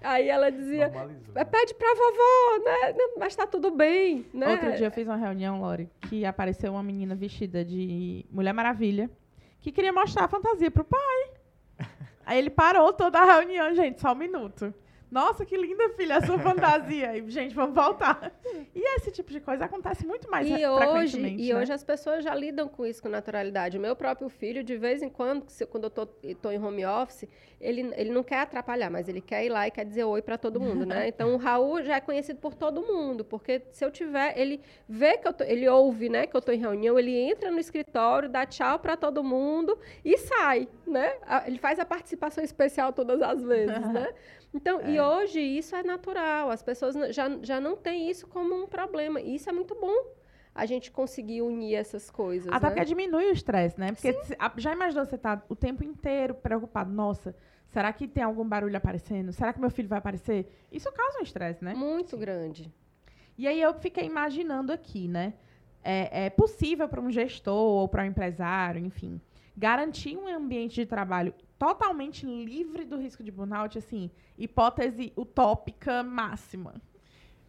Aí 0.00 0.28
ela 0.28 0.50
dizia, 0.50 0.88
Normalizou. 0.88 1.32
"É, 1.36 1.44
pede 1.44 1.74
pra 1.74 1.94
vovó, 1.94 2.64
né? 2.64 2.94
Mas 3.16 3.36
tá 3.36 3.46
tudo 3.46 3.70
bem, 3.70 4.26
né? 4.34 4.50
Outro 4.50 4.72
dia 4.72 4.86
eu 4.88 4.90
fiz 4.90 5.06
uma 5.06 5.16
reunião, 5.16 5.60
Lori, 5.60 5.88
que 6.08 6.24
apareceu 6.24 6.72
uma 6.72 6.82
menina 6.82 7.14
vestida 7.14 7.64
de 7.64 8.26
Mulher 8.28 8.52
Maravilha, 8.52 9.08
que 9.60 9.70
queria 9.70 9.92
mostrar 9.92 10.24
a 10.24 10.28
fantasia 10.28 10.70
pro 10.72 10.82
pai. 10.84 11.30
Aí 12.26 12.38
ele 12.38 12.50
parou 12.50 12.92
toda 12.92 13.20
a 13.20 13.24
reunião, 13.36 13.72
gente, 13.72 14.00
só 14.00 14.10
um 14.12 14.16
minuto. 14.16 14.74
Nossa, 15.12 15.44
que 15.44 15.54
linda, 15.56 15.90
filha, 15.90 16.16
a 16.16 16.22
sua 16.26 16.38
fantasia. 16.40 17.16
E, 17.18 17.30
gente, 17.30 17.54
vamos 17.54 17.74
voltar. 17.74 18.32
E 18.74 18.96
esse 18.96 19.10
tipo 19.12 19.30
de 19.30 19.40
coisa 19.40 19.66
acontece 19.66 20.06
muito 20.06 20.30
mais 20.30 20.48
E 20.48 20.66
hoje, 20.66 20.82
frequentemente, 21.10 21.42
e 21.42 21.52
né? 21.52 21.60
hoje 21.60 21.70
as 21.72 21.84
pessoas 21.84 22.24
já 22.24 22.34
lidam 22.34 22.66
com 22.66 22.86
isso 22.86 23.02
com 23.02 23.10
naturalidade. 23.10 23.76
O 23.76 23.80
meu 23.80 23.94
próprio 23.94 24.30
filho, 24.30 24.64
de 24.64 24.74
vez 24.76 25.02
em 25.02 25.10
quando, 25.10 25.48
se- 25.50 25.66
quando 25.66 25.84
eu 25.84 25.90
tô, 25.90 26.06
tô 26.06 26.50
em 26.50 26.58
home 26.58 26.84
office, 26.86 27.28
ele, 27.60 27.92
ele 27.94 28.10
não 28.10 28.22
quer 28.22 28.38
atrapalhar, 28.38 28.90
mas 28.90 29.06
ele 29.06 29.20
quer 29.20 29.44
ir 29.44 29.50
lá 29.50 29.68
e 29.68 29.70
quer 29.70 29.84
dizer 29.84 30.04
oi 30.04 30.22
para 30.22 30.38
todo 30.38 30.58
mundo, 30.58 30.86
né? 30.86 31.06
Então 31.12 31.34
o 31.34 31.36
Raul 31.36 31.82
já 31.82 31.96
é 31.96 32.00
conhecido 32.00 32.40
por 32.40 32.54
todo 32.54 32.80
mundo, 32.80 33.22
porque 33.22 33.60
se 33.70 33.84
eu 33.84 33.90
tiver, 33.90 34.32
ele 34.38 34.62
vê 34.88 35.18
que 35.18 35.28
eu 35.28 35.32
tô, 35.34 35.44
ele 35.44 35.68
ouve, 35.68 36.08
né, 36.08 36.26
que 36.26 36.34
eu 36.34 36.40
tô 36.40 36.50
em 36.52 36.58
reunião, 36.58 36.98
ele 36.98 37.14
entra 37.14 37.50
no 37.50 37.58
escritório, 37.60 38.30
dá 38.30 38.46
tchau 38.46 38.78
para 38.78 38.96
todo 38.96 39.22
mundo 39.22 39.78
e 40.02 40.16
sai, 40.16 40.66
né? 40.86 41.12
Ele 41.46 41.58
faz 41.58 41.78
a 41.78 41.84
participação 41.84 42.42
especial 42.42 42.94
todas 42.94 43.20
as 43.20 43.42
vezes, 43.42 43.76
né? 43.92 44.08
Então, 44.54 44.80
e 44.86 45.00
hoje 45.00 45.40
isso 45.40 45.74
é 45.74 45.82
natural, 45.82 46.50
as 46.50 46.62
pessoas 46.62 46.94
já, 47.14 47.28
já 47.42 47.60
não 47.60 47.76
têm 47.76 48.10
isso 48.10 48.26
como 48.26 48.54
um 48.54 48.66
problema. 48.66 49.20
E 49.20 49.34
isso 49.34 49.48
é 49.48 49.52
muito 49.52 49.74
bom 49.74 49.94
a 50.54 50.66
gente 50.66 50.90
conseguir 50.90 51.40
unir 51.40 51.74
essas 51.74 52.10
coisas. 52.10 52.52
Até 52.52 52.66
né? 52.66 52.72
porque 52.72 52.84
diminui 52.84 53.26
o 53.30 53.32
estresse, 53.32 53.80
né? 53.80 53.92
Porque 53.92 54.12
se- 54.24 54.36
a- 54.38 54.52
já 54.58 54.72
imaginou 54.72 55.04
você 55.06 55.14
estar 55.14 55.42
o 55.48 55.56
tempo 55.56 55.82
inteiro 55.82 56.34
preocupado? 56.34 56.92
Nossa, 56.92 57.34
será 57.68 57.90
que 57.92 58.06
tem 58.06 58.22
algum 58.22 58.46
barulho 58.46 58.76
aparecendo? 58.76 59.32
Será 59.32 59.52
que 59.54 59.60
meu 59.60 59.70
filho 59.70 59.88
vai 59.88 59.98
aparecer? 59.98 60.46
Isso 60.70 60.92
causa 60.92 61.18
um 61.20 61.22
estresse, 61.22 61.64
né? 61.64 61.72
Muito 61.74 62.18
grande. 62.18 62.70
E 63.38 63.48
aí 63.48 63.60
eu 63.62 63.72
fiquei 63.72 64.04
imaginando 64.04 64.70
aqui, 64.72 65.08
né? 65.08 65.32
É, 65.82 66.26
é 66.26 66.30
possível 66.30 66.86
para 66.86 67.00
um 67.00 67.10
gestor 67.10 67.54
ou 67.54 67.88
para 67.88 68.02
um 68.02 68.06
empresário, 68.06 68.84
enfim, 68.84 69.18
garantir 69.56 70.16
um 70.18 70.28
ambiente 70.28 70.74
de 70.74 70.86
trabalho 70.86 71.34
totalmente 71.66 72.26
livre 72.26 72.84
do 72.84 72.96
risco 72.98 73.22
de 73.22 73.30
burnout, 73.30 73.78
assim, 73.78 74.10
hipótese 74.36 75.12
utópica 75.16 76.02
máxima. 76.02 76.82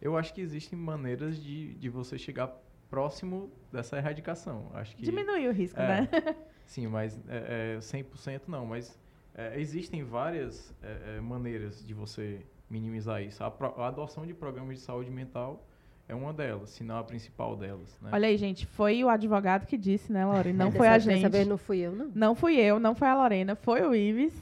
Eu 0.00 0.16
acho 0.16 0.32
que 0.32 0.40
existem 0.40 0.78
maneiras 0.78 1.42
de, 1.42 1.74
de 1.74 1.88
você 1.88 2.16
chegar 2.16 2.46
próximo 2.88 3.50
dessa 3.72 3.96
erradicação. 3.96 4.70
Acho 4.72 4.94
que 4.94 5.02
Diminuir 5.02 5.48
o 5.48 5.52
risco, 5.52 5.80
É. 5.80 6.02
né? 6.02 6.08
Sim, 6.64 6.86
mas 6.86 7.18
é, 7.28 7.74
é 7.74 7.78
100% 7.80 8.42
não. 8.46 8.64
Mas 8.66 8.96
é, 9.34 9.58
existem 9.60 10.04
várias 10.04 10.72
é, 10.80 11.16
é, 11.16 11.20
maneiras 11.20 11.84
de 11.84 11.92
você 11.92 12.46
minimizar 12.70 13.20
isso. 13.20 13.42
A, 13.42 13.50
pro- 13.50 13.74
a 13.80 13.88
adoção 13.88 14.24
de 14.24 14.32
programas 14.32 14.76
de 14.78 14.84
saúde 14.84 15.10
mental 15.10 15.66
é 16.08 16.14
uma 16.14 16.32
delas, 16.32 16.70
se 16.70 16.84
não 16.84 16.98
a 16.98 17.04
principal 17.04 17.56
delas. 17.56 17.98
Né? 18.00 18.10
Olha 18.12 18.28
aí, 18.28 18.36
gente, 18.36 18.66
foi 18.66 19.02
o 19.02 19.08
advogado 19.08 19.66
que 19.66 19.76
disse, 19.76 20.12
né, 20.12 20.24
Lore? 20.24 20.52
Não 20.52 20.70
foi 20.70 20.88
a 20.88 20.98
gente. 20.98 21.26
vez 21.28 21.46
não 21.46 21.56
fui 21.56 21.78
eu, 21.78 21.92
não. 21.92 22.10
Não 22.14 22.34
fui 22.34 22.56
eu, 22.56 22.78
não 22.78 22.94
foi 22.94 23.08
a 23.08 23.14
Lorena, 23.14 23.54
foi 23.54 23.82
o 23.82 23.94
Ives. 23.94 24.34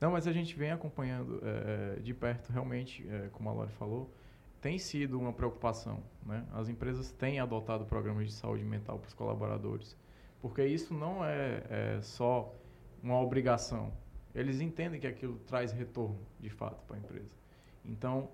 Não, 0.00 0.10
mas 0.10 0.26
a 0.26 0.32
gente 0.32 0.54
vem 0.56 0.70
acompanhando 0.70 1.40
é, 1.42 2.00
de 2.00 2.12
perto, 2.12 2.52
realmente, 2.52 3.06
é, 3.08 3.28
como 3.32 3.48
a 3.48 3.52
Lore 3.52 3.70
falou, 3.72 4.12
tem 4.60 4.78
sido 4.78 5.18
uma 5.18 5.32
preocupação. 5.32 6.02
Né? 6.26 6.44
As 6.52 6.68
empresas 6.68 7.10
têm 7.12 7.40
adotado 7.40 7.84
programas 7.84 8.26
de 8.26 8.32
saúde 8.32 8.64
mental 8.64 8.98
para 8.98 9.08
os 9.08 9.14
colaboradores, 9.14 9.96
porque 10.40 10.64
isso 10.64 10.92
não 10.92 11.24
é, 11.24 11.62
é 11.70 12.00
só 12.02 12.54
uma 13.02 13.20
obrigação. 13.20 13.92
Eles 14.34 14.60
entendem 14.60 15.00
que 15.00 15.06
aquilo 15.06 15.38
traz 15.46 15.72
retorno, 15.72 16.18
de 16.38 16.50
fato, 16.50 16.84
para 16.86 16.96
a 16.96 16.98
empresa. 16.98 17.34
Então, 17.84 18.28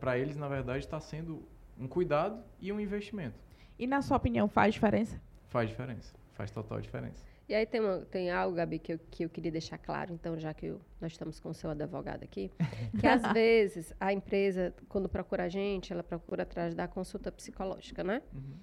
para 0.00 0.18
eles, 0.18 0.36
na 0.36 0.48
verdade, 0.48 0.80
está 0.80 1.00
sendo 1.00 1.42
um 1.78 1.86
cuidado 1.88 2.42
e 2.60 2.72
um 2.72 2.80
investimento. 2.80 3.38
E 3.78 3.86
na 3.86 4.00
sua 4.02 4.16
opinião, 4.16 4.48
faz 4.48 4.74
diferença? 4.74 5.20
Faz 5.48 5.68
diferença, 5.68 6.14
faz 6.32 6.50
total 6.50 6.80
diferença. 6.80 7.24
E 7.48 7.54
aí 7.54 7.64
tem, 7.64 7.80
uma- 7.80 8.00
tem 8.06 8.30
algo, 8.30 8.56
Gabi, 8.56 8.78
que 8.80 8.94
eu, 8.94 8.98
que 9.10 9.24
eu 9.24 9.30
queria 9.30 9.52
deixar 9.52 9.78
claro, 9.78 10.12
então, 10.12 10.36
já 10.38 10.52
que 10.52 10.66
eu- 10.66 10.80
nós 11.00 11.12
estamos 11.12 11.38
com 11.38 11.50
o 11.50 11.54
seu 11.54 11.70
advogado 11.70 12.24
aqui, 12.24 12.50
que 13.00 13.06
às 13.06 13.22
vezes 13.32 13.92
a 14.00 14.12
empresa, 14.12 14.74
quando 14.88 15.08
procura 15.08 15.44
a 15.44 15.48
gente, 15.48 15.92
ela 15.92 16.02
procura 16.02 16.42
atrás 16.42 16.74
da 16.74 16.88
consulta 16.88 17.30
psicológica, 17.30 18.02
né? 18.02 18.20
Uhum. 18.34 18.54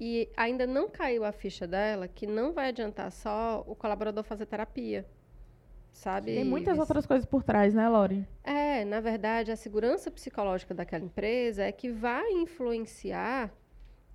E 0.00 0.28
ainda 0.36 0.66
não 0.66 0.88
caiu 0.90 1.24
a 1.24 1.30
ficha 1.30 1.66
dela 1.68 2.08
que 2.08 2.26
não 2.26 2.52
vai 2.52 2.68
adiantar 2.70 3.12
só 3.12 3.62
o 3.66 3.76
colaborador 3.76 4.24
fazer 4.24 4.46
terapia. 4.46 5.06
Sabe? 5.94 6.34
Tem 6.34 6.44
muitas 6.44 6.76
outras 6.78 7.06
coisas 7.06 7.24
por 7.24 7.42
trás, 7.44 7.72
né, 7.72 7.88
Lore? 7.88 8.26
É, 8.42 8.84
na 8.84 9.00
verdade, 9.00 9.52
a 9.52 9.56
segurança 9.56 10.10
psicológica 10.10 10.74
daquela 10.74 11.04
empresa 11.04 11.62
é 11.62 11.70
que 11.72 11.88
vai 11.88 12.28
influenciar 12.32 13.50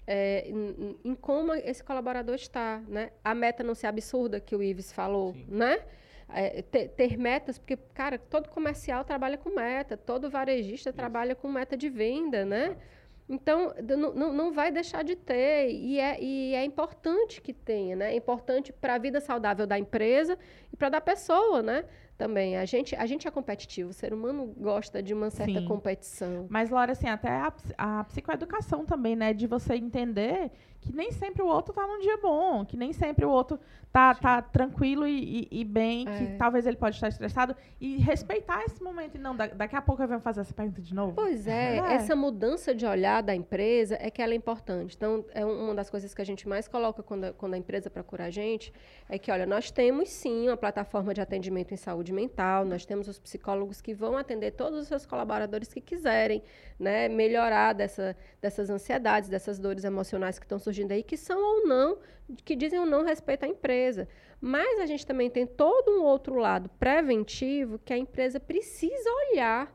é, 0.05 0.49
em, 0.49 0.97
em- 1.03 1.15
como 1.15 1.53
esse 1.53 1.83
colaborador 1.83 2.35
está, 2.35 2.81
né? 2.87 3.11
A 3.23 3.33
meta 3.33 3.63
não 3.63 3.73
ser 3.73 3.87
absurda 3.87 4.39
que 4.39 4.55
o 4.55 4.61
Ives 4.61 4.91
falou, 4.91 5.33
Sim. 5.33 5.45
né? 5.47 5.79
É, 6.31 6.61
ter, 6.61 6.89
ter 6.89 7.17
metas, 7.17 7.57
porque, 7.57 7.77
cara, 7.93 8.19
todo 8.19 8.49
comercial 8.49 9.03
trabalha 9.03 9.37
com 9.37 9.49
meta, 9.49 9.95
todo 9.97 10.29
varejista 10.29 10.91
trabalha 10.93 11.33
com 11.33 11.47
meta 11.49 11.75
de 11.77 11.89
venda, 11.89 12.43
né? 12.45 12.75
Então, 13.29 13.71
não- 13.95 14.33
não 14.33 14.51
vai 14.51 14.71
deixar 14.71 15.03
de 15.03 15.15
ter, 15.15 15.69
e 15.71 15.99
é, 15.99 16.19
e 16.19 16.55
é 16.55 16.65
importante 16.65 17.39
que 17.39 17.53
tenha, 17.53 17.95
né? 17.95 18.11
É 18.11 18.15
importante 18.15 18.73
para 18.73 18.95
a 18.95 18.97
vida 18.97 19.21
saudável 19.21 19.67
da 19.67 19.77
empresa 19.77 20.35
e 20.73 20.75
para 20.75 20.89
da 20.89 20.99
pessoa, 20.99 21.61
né? 21.61 21.85
Também. 22.17 22.57
A 22.57 22.65
gente, 22.65 22.95
a 22.95 23.05
gente 23.05 23.27
é 23.27 23.31
competitivo, 23.31 23.91
o 23.91 23.93
ser 23.93 24.13
humano 24.13 24.47
gosta 24.57 25.01
de 25.01 25.13
uma 25.13 25.29
certa 25.29 25.59
Sim. 25.59 25.65
competição. 25.65 26.47
Mas, 26.49 26.69
Lore, 26.71 26.91
assim, 26.91 27.07
até 27.07 27.29
a, 27.29 27.53
a 27.77 28.03
psicoeducação 28.05 28.83
também, 28.83 29.15
né? 29.15 29.31
De 29.31 29.45
você 29.45 29.75
entender 29.75 30.51
que 30.81 30.95
nem 30.95 31.11
sempre 31.11 31.41
o 31.43 31.47
outro 31.47 31.73
tá 31.73 31.85
num 31.85 31.99
dia 31.99 32.17
bom, 32.17 32.63
que 32.65 32.77
nem 32.77 32.93
sempre 32.93 33.25
o 33.25 33.29
outro 33.29 33.59
tá, 33.91 34.13
tá 34.15 34.41
tranquilo 34.41 35.07
e, 35.07 35.47
e- 35.51 35.61
e 35.61 35.65
bem, 35.65 36.07
É. 36.07 36.17
que 36.17 36.37
talvez 36.37 36.65
ele 36.67 36.77
pode 36.77 36.95
estar 36.95 37.07
estressado, 37.07 37.55
e 37.81 37.97
respeitar 37.97 38.63
esse 38.63 38.81
momento. 38.83 39.15
E 39.15 39.17
não, 39.17 39.35
da- 39.35 39.47
daqui 39.47 39.75
a 39.75 39.81
pouco 39.81 40.01
eu 40.01 40.07
venho 40.07 40.19
fazer 40.19 40.41
essa 40.41 40.53
pergunta 40.53 40.81
de 40.81 40.93
novo. 40.93 41.13
Pois 41.13 41.47
é, 41.47 41.77
É. 41.77 41.93
essa 41.95 42.15
mudança 42.15 42.73
de 42.73 42.85
olhar 42.85 43.21
da 43.21 43.35
empresa 43.35 43.97
é 43.99 44.09
que 44.09 44.21
ela 44.21 44.33
é 44.33 44.35
importante. 44.35 44.95
Então, 44.95 45.25
é 45.33 45.45
um- 45.45 45.65
uma 45.65 45.75
das 45.75 45.89
coisas 45.89 46.13
que 46.13 46.21
a 46.21 46.25
gente 46.25 46.47
mais 46.47 46.67
coloca 46.67 47.03
quando 47.03 47.25
a, 47.25 47.33
quando 47.33 47.55
a 47.55 47.57
empresa 47.57 47.89
procura 47.89 48.25
a 48.25 48.29
gente, 48.29 48.71
é 49.09 49.17
que, 49.19 49.31
olha, 49.31 49.45
nós 49.45 49.69
temos 49.71 50.09
sim 50.09 50.47
uma 50.47 50.57
plataforma 50.57 51.13
de 51.13 51.19
atendimento 51.21 51.73
em 51.73 51.77
saúde 51.77 52.13
mental, 52.13 52.63
nós 52.63 52.85
temos 52.85 53.07
os 53.07 53.19
psicólogos 53.19 53.81
que 53.81 53.93
vão 53.93 54.15
atender 54.15 54.51
todos 54.51 54.79
os 54.79 54.87
seus 54.87 55.05
colaboradores 55.05 55.73
que 55.73 55.81
quiserem, 55.81 56.41
né, 56.79 57.09
melhorar 57.09 57.73
dessa, 57.73 58.15
dessas 58.41 58.69
ansiedades, 58.69 59.27
dessas 59.29 59.59
dores 59.59 59.83
emocionais 59.83 60.39
que 60.39 60.45
estão 60.45 60.57
surgindo 60.57 60.68
aí, 60.91 61.03
que 61.03 61.17
são 61.17 61.39
ou 61.41 61.67
não, 61.67 61.97
que 62.45 62.55
dizem 62.55 62.79
ou 62.79 62.85
não 62.85 63.03
respeito 63.03 63.43
à 63.43 63.47
empresa. 63.47 64.07
Mas 64.41 64.79
a 64.79 64.85
gente 64.85 65.05
também 65.05 65.29
tem 65.29 65.45
todo 65.45 65.91
um 65.91 66.03
outro 66.03 66.35
lado 66.35 66.69
preventivo 66.79 67.79
que 67.79 67.93
a 67.93 67.97
empresa 67.97 68.39
precisa 68.39 69.09
olhar 69.29 69.73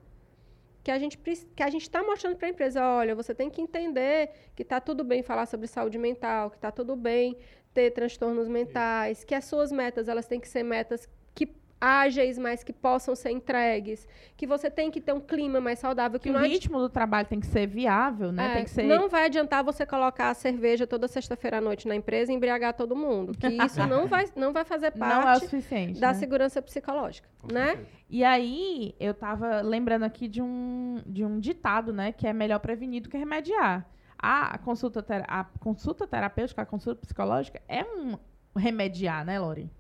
que 0.85 0.91
a 0.91 0.99
gente 0.99 1.17
que 1.57 1.63
a 1.63 1.71
gente 1.71 1.83
está 1.83 2.03
mostrando 2.03 2.37
para 2.37 2.47
a 2.47 2.51
empresa, 2.51 2.87
olha, 2.87 3.15
você 3.15 3.35
tem 3.35 3.49
que 3.49 3.61
entender 3.61 4.31
que 4.55 4.63
está 4.63 4.79
tudo 4.79 5.03
bem 5.03 5.23
falar 5.23 5.47
sobre 5.47 5.67
saúde 5.67 5.97
mental, 5.97 6.51
que 6.51 6.57
está 6.57 6.71
tudo 6.71 6.95
bem 6.95 7.39
ter 7.73 7.91
transtornos 7.91 8.47
mentais, 8.49 9.25
que 9.25 9.35
as 9.35 9.47
suas 9.47 9.73
metas 9.73 10.09
elas 10.09 10.27
têm 10.27 10.39
que 10.39 10.47
ser 10.49 10.63
metas 10.63 11.09
que 11.35 11.47
ágeis, 11.85 12.39
mas 12.39 12.65
que 12.65 12.73
possam 12.73 13.15
ser 13.15 13.31
entregues, 13.31 14.09
que 14.37 14.47
você 14.47 14.71
tem 14.71 14.91
que 14.91 15.01
ter 15.01 15.13
um 15.13 15.21
clima 15.21 15.61
mais 15.61 15.79
saudável, 15.79 16.19
Que 16.19 16.25
que 16.25 16.31
o 16.31 16.33
não 16.33 16.41
adi- 16.41 16.55
ritmo 16.55 16.79
do 16.79 16.89
trabalho 16.89 17.29
tem 17.29 17.39
que 17.41 17.47
ser 17.47 17.67
viável, 17.67 18.33
né? 18.33 18.51
é, 18.51 18.55
tem 18.55 18.65
que 18.65 18.71
ser. 18.71 18.85
Não 18.85 19.09
vai 19.09 19.27
adiantar 19.27 19.63
você 19.63 19.85
colocar 19.85 20.31
a 20.31 20.35
cerveja 20.35 20.87
toda 20.87 21.07
sexta-feira 21.07 21.59
à 21.59 21.61
noite 21.61 21.87
na 21.87 21.95
empresa 21.95 22.33
e 22.33 22.35
embriagar 22.35 22.75
todo 22.75 22.97
mundo, 22.97 23.33
que 23.37 23.47
isso 23.47 23.79
não 23.87 24.07
vai, 24.07 24.25
não 24.35 24.53
vai 24.53 24.65
fazer 24.65 24.93
não 24.97 25.07
é 25.07 25.19
o 25.19 25.23
parte 25.23 25.45
suficiente. 25.47 26.01
da 26.01 26.09
né? 26.09 26.15
segurança 26.15 26.63
psicológica, 26.63 27.29
Com 27.41 27.53
né? 27.53 27.67
certeza. 27.67 27.89
E 28.11 28.23
aí, 28.25 28.95
eu 29.01 29.13
tava 29.13 29.61
lembrando 29.61 30.05
aqui 30.05 30.29
de 30.29 30.41
um, 30.41 31.03
de 31.05 31.25
um 31.25 31.41
ditado, 31.41 31.93
né? 31.93 32.13
Que 32.13 32.27
é 32.29 32.33
melhor 32.33 32.61
prevenir 32.61 33.03
do 33.03 33.09
que 33.09 33.17
remediar. 33.17 33.87
A 34.19 34.57
consulta, 34.59 35.05
a 35.27 35.45
consulta 35.59 36.07
terapêutica, 36.07 36.63
a 36.63 36.67
consulta 36.67 37.01
psicológica 37.01 37.61
é 37.69 37.83
um 37.85 38.17
remediar, 38.57 39.25
né, 39.25 39.39
Lori? 39.39 39.71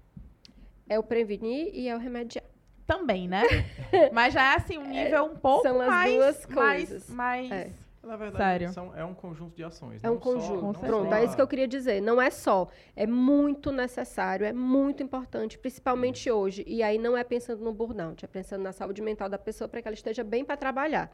É 0.88 0.98
o 0.98 1.02
prevenir 1.02 1.70
e 1.74 1.88
é 1.88 1.94
o 1.96 1.98
remediar. 1.98 2.44
Também, 2.86 3.26
né? 3.26 3.42
Mas 4.12 4.34
já 4.34 4.52
é 4.52 4.56
assim, 4.56 4.76
um 4.76 4.86
nível 4.86 5.24
um 5.24 5.36
pouco 5.36 5.62
são 5.62 5.80
as 5.80 5.86
mais... 5.88 6.14
duas 6.14 6.46
mais, 6.46 6.88
coisas. 6.88 7.10
mais 7.10 7.50
É. 7.50 7.70
Na 8.02 8.16
verdade, 8.16 8.44
Sério. 8.44 8.72
são- 8.74 8.94
é 8.94 9.02
um 9.02 9.14
conjunto 9.14 9.56
de 9.56 9.64
ações. 9.64 10.04
É 10.04 10.10
um 10.10 10.14
não 10.14 10.20
só- 10.20 10.30
conjunto. 10.34 10.62
não 10.62 10.72
certeza. 10.74 10.92
Pronto, 10.92 11.08
só 11.08 11.16
é 11.16 11.24
isso 11.24 11.34
que 11.34 11.40
eu 11.40 11.48
queria 11.48 11.66
dizer. 11.66 12.02
Não 12.02 12.20
é 12.20 12.28
só. 12.28 12.68
É 12.94 13.06
muito 13.06 13.72
necessário, 13.72 14.44
é 14.44 14.52
muito 14.52 15.02
importante, 15.02 15.56
principalmente 15.58 16.30
hoje. 16.30 16.62
E 16.66 16.82
aí 16.82 16.98
não 16.98 17.16
é 17.16 17.24
pensando 17.24 17.64
no 17.64 17.72
burnout, 17.72 18.22
é 18.22 18.28
pensando 18.28 18.60
na 18.62 18.72
saúde 18.72 19.00
mental 19.00 19.30
da 19.30 19.38
pessoa 19.38 19.66
para 19.68 19.80
que 19.80 19.88
ela 19.88 19.94
esteja 19.94 20.22
bem 20.22 20.44
para 20.44 20.54
trabalhar. 20.58 21.10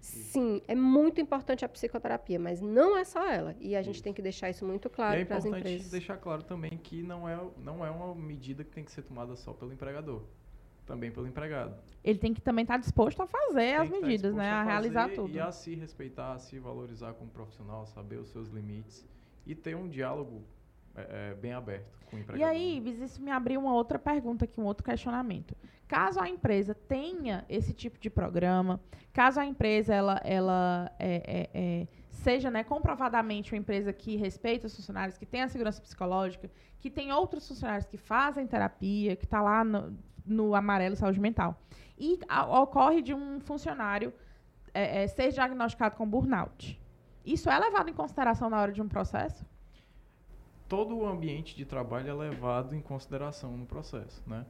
Sim, 0.00 0.62
é 0.66 0.74
muito 0.74 1.20
importante 1.20 1.64
a 1.64 1.68
psicoterapia, 1.68 2.38
mas 2.38 2.60
não 2.60 2.96
é 2.96 3.04
só 3.04 3.26
ela. 3.28 3.54
E 3.60 3.76
a 3.76 3.82
gente 3.82 3.96
Isso. 3.96 4.04
tem 4.04 4.12
que 4.12 4.22
deixar 4.22 4.48
isso 4.50 4.64
muito 4.64 4.88
E 4.88 4.90
claro 4.90 5.20
é 5.20 5.24
para 5.24 5.36
as 5.36 5.44
importante 5.44 5.68
empresas. 5.68 5.90
deixar 5.90 6.16
claro 6.16 6.42
também 6.42 6.70
que 6.78 7.02
não 7.02 7.28
é, 7.28 7.38
não 7.58 7.84
é 7.84 7.90
uma 7.90 8.14
medida 8.14 8.64
que 8.64 8.70
tem 8.70 8.82
que 8.84 8.90
ser 8.92 9.02
tomada 9.02 9.36
só 9.36 9.52
pelo 9.52 9.72
empregador, 9.72 10.22
também 10.86 11.10
pelo 11.10 11.26
empregado. 11.26 11.76
Ele 12.02 12.18
tem 12.18 12.32
que 12.32 12.40
também 12.40 12.62
estar 12.62 12.78
disposto 12.78 13.20
a 13.22 13.26
fazer 13.26 13.74
as 13.74 13.82
Tem 13.82 13.90
que 13.90 13.94
estar 13.96 14.06
medidas, 14.06 14.34
né? 14.34 14.44
disposto 14.44 14.60
A 14.60 14.64
realizar 14.64 15.08
tudo. 15.10 15.34
E 15.34 15.38
a 15.40 15.52
se 15.52 15.74
respeitar, 15.74 16.32
a 16.32 16.38
se 16.38 16.58
valorizar 16.58 17.12
como 17.12 17.30
profissional, 17.30 17.86
saber 17.86 18.16
os 18.16 18.28
seus 18.30 18.48
limites 18.48 19.06
e 19.46 19.54
ter 19.54 19.76
um 19.76 19.86
diálogo 19.88 20.42
é, 20.96 21.30
é, 21.30 21.34
bem 21.34 21.52
aberto 21.52 21.98
com 22.10 22.16
o 22.16 22.18
E 22.18 22.22
empregador. 22.22 22.48
aí, 22.50 22.76
Ives, 22.76 22.98
isso 23.00 23.22
me 23.22 23.30
abriu 23.30 23.60
uma 23.60 23.72
outra 23.74 23.98
pergunta 23.98 24.44
aqui, 24.44 24.60
um 24.60 24.64
outro 24.64 24.84
questionamento. 24.84 25.54
Caso 25.86 26.20
a 26.20 26.28
empresa 26.28 26.74
tenha 26.74 27.44
esse 27.48 27.72
tipo 27.72 27.98
de 27.98 28.08
programa, 28.08 28.80
caso 29.12 29.40
a 29.40 29.46
empresa 29.46 29.92
ela, 29.94 30.20
ela 30.24 30.90
é, 30.98 31.48
é, 31.52 31.60
é, 31.82 31.88
seja 32.08 32.48
né, 32.50 32.62
comprovadamente 32.62 33.52
uma 33.52 33.58
empresa 33.58 33.92
que 33.92 34.16
respeita 34.16 34.66
os 34.68 34.76
funcionários, 34.76 35.18
que 35.18 35.26
tem 35.26 35.42
a 35.42 35.48
segurança 35.48 35.80
psicológica, 35.82 36.48
que 36.78 36.88
tem 36.90 37.12
outros 37.12 37.46
funcionários 37.48 37.86
que 37.86 37.96
fazem 37.96 38.46
terapia, 38.46 39.16
que 39.16 39.24
está 39.24 39.42
lá 39.42 39.64
no, 39.64 39.96
no 40.24 40.54
amarelo 40.54 40.94
saúde 40.94 41.18
mental, 41.18 41.60
e 41.98 42.20
a- 42.28 42.60
ocorre 42.60 43.02
de 43.02 43.12
um 43.12 43.40
funcionário 43.40 44.12
é, 44.72 45.06
ser 45.08 45.32
diagnosticado 45.32 45.96
com 45.96 46.08
burnout. 46.08 46.80
Isso 47.24 47.50
é 47.50 47.58
levado 47.58 47.90
em 47.90 47.92
consideração 47.92 48.48
na 48.48 48.60
hora 48.60 48.70
de 48.72 48.80
um 48.80 48.88
processo? 48.88 49.44
Todo 50.70 50.96
o 50.96 51.04
ambiente 51.04 51.56
de 51.56 51.64
trabalho 51.64 52.08
é 52.08 52.14
levado 52.14 52.76
em 52.76 52.80
consideração 52.80 53.56
no 53.56 53.66
processo, 53.66 54.22
né? 54.24 54.46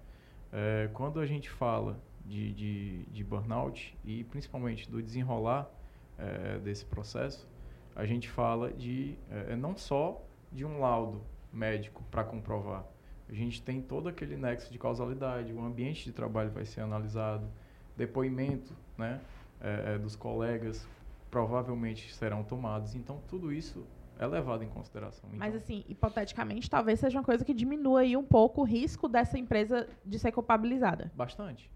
É, 0.52 0.90
quando 0.92 1.18
a 1.18 1.24
gente 1.24 1.48
fala 1.48 1.98
de, 2.26 2.52
de, 2.52 3.04
de 3.06 3.24
burnout 3.24 3.96
e 4.04 4.22
principalmente 4.24 4.90
do 4.90 5.02
desenrolar 5.02 5.70
é, 6.18 6.58
desse 6.58 6.84
processo, 6.84 7.48
a 7.96 8.04
gente 8.04 8.28
fala 8.28 8.70
de 8.70 9.16
é, 9.30 9.56
não 9.56 9.74
só 9.74 10.22
de 10.52 10.62
um 10.62 10.78
laudo 10.78 11.22
médico 11.50 12.04
para 12.10 12.22
comprovar, 12.22 12.84
a 13.26 13.32
gente 13.32 13.62
tem 13.62 13.80
todo 13.80 14.06
aquele 14.06 14.36
nexo 14.36 14.70
de 14.70 14.78
causalidade, 14.78 15.54
o 15.54 15.64
ambiente 15.64 16.04
de 16.04 16.12
trabalho 16.12 16.50
vai 16.50 16.66
ser 16.66 16.82
analisado, 16.82 17.48
depoimento, 17.96 18.74
né, 18.98 19.22
é, 19.58 19.94
é, 19.94 19.98
dos 19.98 20.16
colegas 20.16 20.86
provavelmente 21.30 22.12
serão 22.12 22.44
tomados, 22.44 22.94
então 22.94 23.22
tudo 23.26 23.50
isso 23.50 23.86
é 24.20 24.26
levado 24.26 24.62
em 24.62 24.68
consideração. 24.68 25.28
Mas 25.32 25.48
Então, 25.54 25.56
assim, 25.62 25.84
hipoteticamente, 25.88 26.68
talvez 26.68 27.00
seja 27.00 27.18
uma 27.18 27.24
coisa 27.24 27.44
que 27.44 27.54
diminua 27.54 28.00
aí 28.00 28.16
um 28.16 28.22
pouco 28.24 28.60
o 28.60 28.64
risco 28.64 29.08
dessa 29.08 29.38
empresa 29.38 29.88
de 30.04 30.18
ser 30.18 30.30
culpabilizada. 30.32 31.10
Bastante. 31.14 31.70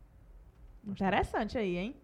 Interessante 0.86 1.56
aí, 1.56 1.76
hein? 1.76 1.96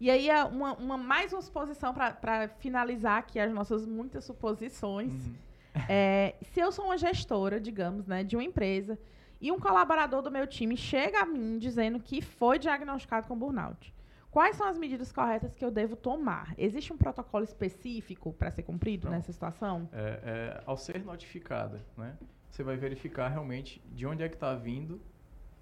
E 0.00 0.10
aí, 0.10 0.28
é 0.28 0.42
uma, 0.44 0.72
uma- 0.74 0.96
mais 0.96 1.32
uma 1.32 1.42
suposição 1.42 1.94
para 1.94 2.48
finalizar 2.58 3.18
aqui 3.18 3.38
as 3.38 3.52
nossas 3.52 3.86
muitas 3.86 4.24
suposições. 4.24 5.26
Uhum. 5.26 5.34
É, 5.88 6.34
se 6.42 6.58
eu 6.58 6.72
sou 6.72 6.86
uma 6.86 6.98
gestora, 6.98 7.60
digamos, 7.60 8.04
né, 8.04 8.24
de 8.24 8.34
uma 8.36 8.42
empresa, 8.42 8.98
e 9.40 9.52
um 9.52 9.58
colaborador 9.58 10.20
do 10.20 10.28
meu 10.30 10.44
time 10.44 10.76
chega 10.76 11.20
a 11.20 11.24
mim 11.24 11.58
dizendo 11.58 12.00
que 12.00 12.20
foi 12.20 12.58
diagnosticado 12.58 13.28
com 13.28 13.36
burnout, 13.38 13.94
quais 14.30 14.56
são 14.56 14.66
as 14.66 14.78
medidas 14.78 15.10
corretas 15.12 15.54
que 15.54 15.64
eu 15.64 15.70
devo 15.70 15.96
tomar? 15.96 16.54
Existe 16.56 16.92
um 16.92 16.96
protocolo 16.96 17.44
específico 17.44 18.32
para 18.32 18.50
ser 18.50 18.62
cumprido 18.62 19.02
Pronto. 19.02 19.14
nessa 19.14 19.32
situação? 19.32 19.88
É, 19.92 20.20
é, 20.24 20.62
ao 20.64 20.76
ser 20.76 21.04
notificada, 21.04 21.84
né, 21.96 22.16
você 22.48 22.62
vai 22.62 22.76
verificar 22.76 23.28
realmente 23.28 23.82
de 23.92 24.06
onde 24.06 24.22
é 24.22 24.28
que 24.28 24.36
está 24.36 24.54
vindo 24.54 25.00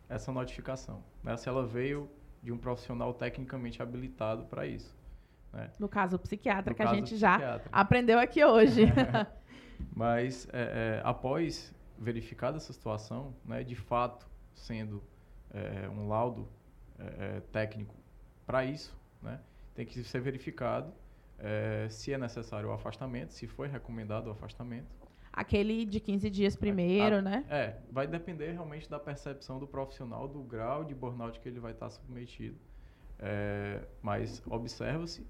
essa 0.08 0.32
notificação. 0.32 1.02
Né, 1.22 1.36
se 1.36 1.48
ela 1.48 1.66
veio 1.66 2.10
de 2.42 2.52
um 2.52 2.58
profissional 2.58 3.12
tecnicamente 3.12 3.82
habilitado 3.82 4.44
para 4.44 4.66
isso. 4.66 4.96
né. 5.52 5.70
No 5.78 5.88
caso, 5.88 6.16
o 6.16 6.18
psiquiatra, 6.18 6.70
No 6.70 6.76
que 6.76 6.82
a 6.82 6.94
gente 6.94 7.16
já 7.16 7.60
aprendeu 7.72 8.18
aqui 8.18 8.44
hoje. 8.44 8.84
Mas 9.94 10.48
é, 10.52 11.00
é, 11.00 11.02
após 11.04 11.74
verificada 11.98 12.56
essa 12.56 12.72
situação, 12.72 13.34
né, 13.44 13.64
de 13.64 13.74
fato 13.74 14.28
sendo 14.54 15.02
é, 15.50 15.88
um 15.88 16.08
laudo 16.08 16.48
é, 16.98 17.40
técnico 17.52 17.94
para 18.48 18.64
isso, 18.64 18.96
né, 19.22 19.38
tem 19.74 19.84
que 19.84 20.02
ser 20.02 20.20
verificado 20.22 20.90
é, 21.38 21.86
se 21.90 22.12
é 22.14 22.18
necessário 22.18 22.70
o 22.70 22.72
afastamento, 22.72 23.30
se 23.34 23.46
foi 23.46 23.68
recomendado 23.68 24.28
o 24.28 24.30
afastamento. 24.30 24.88
Aquele 25.30 25.84
de 25.84 26.00
15 26.00 26.30
dias 26.30 26.56
primeiro, 26.56 27.16
a- 27.16 27.22
né? 27.22 27.44
É, 27.50 27.76
vai 27.92 28.06
depender 28.06 28.52
realmente 28.52 28.88
da 28.90 28.98
percepção 28.98 29.58
do 29.60 29.66
profissional, 29.66 30.26
do 30.26 30.42
grau 30.42 30.82
de 30.82 30.94
burnout 30.94 31.38
que 31.38 31.48
ele 31.48 31.60
vai 31.60 31.72
estar 31.72 31.90
submetido. 31.90 32.56
É, 33.20 33.82
mas 34.02 34.42
observa-se 34.46 35.26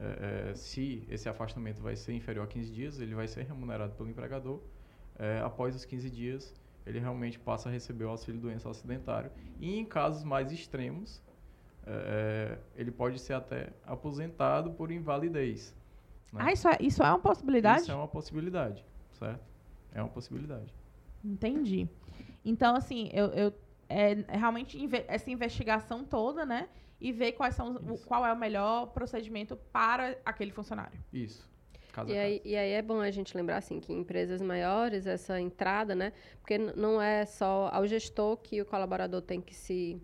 é, 0.00 0.52
se 0.54 1.06
esse 1.08 1.28
afastamento 1.28 1.80
vai 1.80 1.94
ser 1.96 2.12
inferior 2.12 2.44
a 2.44 2.46
15 2.48 2.70
dias, 2.72 3.00
ele 3.00 3.14
vai 3.14 3.28
ser 3.28 3.44
remunerado 3.46 3.94
pelo 3.94 4.10
empregador. 4.10 4.60
Após 5.44 5.74
os 5.74 5.84
15 5.84 6.08
dias, 6.10 6.54
ele 6.86 6.98
realmente 7.00 7.38
passa 7.40 7.68
a 7.68 7.72
receber 7.72 8.04
o 8.04 8.10
auxílio 8.10 8.40
doença 8.40 8.68
acidentário. 8.70 9.30
E 9.58 9.76
em 9.78 9.84
casos 9.84 10.22
mais 10.22 10.52
extremos, 10.52 11.20
é, 11.88 12.58
é, 12.76 12.80
ele 12.80 12.90
pode 12.90 13.18
ser 13.18 13.32
até 13.34 13.70
aposentado 13.86 14.70
por 14.72 14.90
invalidez. 14.90 15.74
né? 16.32 16.40
Ah, 16.46 16.52
isso 16.52 16.68
é, 16.68 16.76
isso 16.80 17.02
é 17.02 17.08
uma 17.08 17.18
possibilidade? 17.18 17.82
Isso 17.82 17.92
é 17.92 17.94
uma 17.94 18.08
possibilidade, 18.08 18.84
certo? 19.12 19.40
É 19.92 20.02
uma 20.02 20.08
possibilidade. 20.10 20.74
Entendi. 21.24 21.88
Então, 22.44 22.74
assim, 22.76 23.08
eu, 23.12 23.26
eu 23.28 23.52
é 23.88 24.14
realmente 24.28 24.78
inve- 24.78 25.04
essa 25.08 25.30
investigação 25.30 26.04
toda, 26.04 26.44
né? 26.44 26.68
E 27.00 27.10
ver 27.12 27.32
quais 27.32 27.54
são, 27.54 27.76
o- 27.76 27.98
qual 27.98 28.24
é 28.26 28.32
o 28.32 28.36
melhor 28.36 28.86
procedimento 28.88 29.56
para 29.72 30.16
aquele 30.24 30.50
funcionário. 30.52 30.98
Isso. 31.12 31.48
Caso 31.92 32.10
E 32.10 32.18
aí, 32.18 32.38
caso. 32.38 32.48
e 32.48 32.56
aí 32.56 32.70
é 32.72 32.82
bom 32.82 33.00
a 33.00 33.10
gente 33.10 33.34
lembrar 33.36 33.56
assim 33.56 33.80
que 33.80 33.92
em 33.92 34.00
empresas 34.00 34.42
maiores 34.42 35.06
essa 35.06 35.40
entrada, 35.40 35.94
né? 35.94 36.12
Porque 36.40 36.58
não 36.58 37.00
é 37.00 37.24
só 37.24 37.70
ao 37.72 37.86
gestor 37.86 38.36
que 38.36 38.60
o 38.60 38.66
colaborador 38.66 39.22
tem 39.22 39.40
que 39.40 39.54
se 39.54 40.00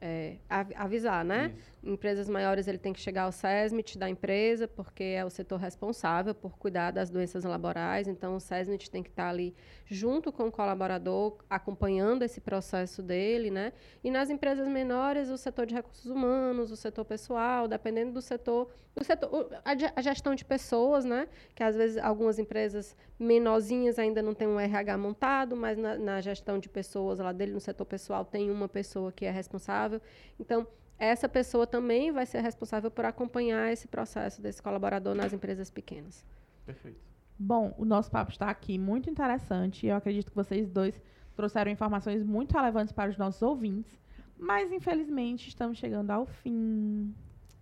é, 0.00 0.36
av- 0.48 0.72
avisar, 0.76 1.24
né? 1.24 1.52
Isso. 1.54 1.77
Em 1.82 1.92
empresas 1.92 2.28
maiores 2.28 2.66
ele 2.66 2.78
tem 2.78 2.92
que 2.92 3.00
chegar 3.00 3.22
ao 3.22 3.32
SESMIT 3.32 3.96
da 3.98 4.08
empresa, 4.08 4.66
porque 4.66 5.04
é 5.04 5.24
o 5.24 5.30
setor 5.30 5.58
responsável 5.58 6.34
por 6.34 6.58
cuidar 6.58 6.90
das 6.90 7.08
doenças 7.08 7.44
laborais. 7.44 8.08
Então 8.08 8.36
o 8.36 8.40
SESMIT 8.40 8.90
tem 8.90 9.02
que 9.02 9.10
estar 9.10 9.28
ali 9.28 9.54
junto 9.86 10.32
com 10.32 10.48
o 10.48 10.52
colaborador, 10.52 11.38
acompanhando 11.48 12.22
esse 12.22 12.40
processo 12.40 13.02
dele, 13.02 13.50
né? 13.50 13.72
E 14.02 14.10
nas 14.10 14.28
empresas 14.28 14.66
menores, 14.66 15.28
o 15.28 15.38
setor 15.38 15.66
de 15.66 15.74
recursos 15.74 16.06
humanos, 16.06 16.70
o 16.70 16.76
setor 16.76 17.04
pessoal, 17.04 17.68
dependendo 17.68 18.12
do 18.12 18.20
setor, 18.20 18.70
o 18.94 19.04
setor 19.04 19.50
a 19.64 20.02
gestão 20.02 20.34
de 20.34 20.44
pessoas, 20.44 21.04
né? 21.04 21.28
Que 21.54 21.62
às 21.62 21.76
vezes 21.76 21.96
algumas 21.98 22.38
empresas 22.38 22.96
menorzinhas 23.18 23.98
ainda 23.98 24.20
não 24.20 24.34
têm 24.34 24.48
um 24.48 24.58
RH 24.58 24.98
montado, 24.98 25.56
mas 25.56 25.78
na, 25.78 25.96
na 25.96 26.20
gestão 26.20 26.58
de 26.58 26.68
pessoas 26.68 27.18
lá 27.18 27.32
dele, 27.32 27.52
no 27.52 27.60
setor 27.60 27.84
pessoal, 27.84 28.24
tem 28.24 28.50
uma 28.50 28.68
pessoa 28.68 29.12
que 29.12 29.24
é 29.24 29.30
responsável. 29.30 30.00
Então, 30.38 30.66
essa 30.98 31.28
pessoa 31.28 31.66
também 31.66 32.10
vai 32.10 32.26
ser 32.26 32.40
responsável 32.40 32.90
por 32.90 33.04
acompanhar 33.04 33.72
esse 33.72 33.86
processo 33.86 34.42
desse 34.42 34.60
colaborador 34.60 35.14
nas 35.14 35.32
empresas 35.32 35.70
pequenas. 35.70 36.24
Perfeito. 36.66 37.00
Bom, 37.38 37.72
o 37.78 37.84
nosso 37.84 38.10
papo 38.10 38.32
está 38.32 38.50
aqui 38.50 38.76
muito 38.76 39.08
interessante. 39.08 39.86
Eu 39.86 39.96
acredito 39.96 40.30
que 40.30 40.36
vocês 40.36 40.68
dois 40.68 41.00
trouxeram 41.36 41.70
informações 41.70 42.24
muito 42.24 42.52
relevantes 42.52 42.92
para 42.92 43.10
os 43.10 43.16
nossos 43.16 43.40
ouvintes. 43.42 43.96
Mas, 44.36 44.72
infelizmente, 44.72 45.48
estamos 45.48 45.78
chegando 45.78 46.10
ao 46.10 46.26
fim. 46.26 47.14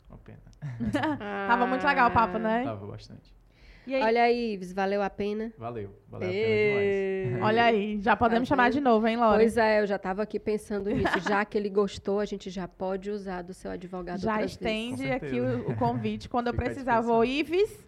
Uma 0.08 0.18
pena. 0.18 0.40
Tava 1.46 1.66
muito 1.66 1.86
legal 1.86 2.08
o 2.10 2.12
papo, 2.12 2.38
né? 2.38 2.64
Tava 2.64 2.86
bastante. 2.86 3.35
E 3.86 3.94
aí, 3.94 4.02
Olha 4.02 4.22
aí, 4.24 4.52
Ives, 4.54 4.72
valeu 4.72 5.00
a 5.02 5.08
pena? 5.08 5.52
Valeu, 5.56 5.90
valeu 6.08 6.28
a 6.28 6.32
pena 6.32 7.24
demais. 7.24 7.42
olha 7.44 7.64
aí, 7.64 8.00
já 8.00 8.16
podemos 8.16 8.48
Tá 8.48 8.54
chamar 8.54 8.70
de 8.70 8.80
novo, 8.80 9.06
hein, 9.06 9.16
Laura? 9.16 9.38
Pois 9.38 9.56
é, 9.56 9.80
eu 9.80 9.86
já 9.86 9.96
estava 9.96 10.22
aqui 10.22 10.40
pensando 10.40 10.90
nisso. 10.90 11.20
Já 11.20 11.44
que 11.44 11.56
ele 11.56 11.68
gostou, 11.70 12.18
a 12.20 12.24
gente 12.24 12.50
já 12.50 12.66
pode 12.66 13.10
usar 13.10 13.42
do 13.42 13.54
seu 13.54 13.70
advogado 13.70 14.20
Já 14.20 14.42
estende 14.42 15.10
aqui 15.10 15.40
o, 15.40 15.70
o 15.70 15.76
convite. 15.76 16.28
Quando 16.28 16.48
eu 16.48 16.52
Fica 16.52 16.64
à 16.64 16.66
precisar, 16.66 17.00
vou, 17.00 17.24
Ives, 17.24 17.86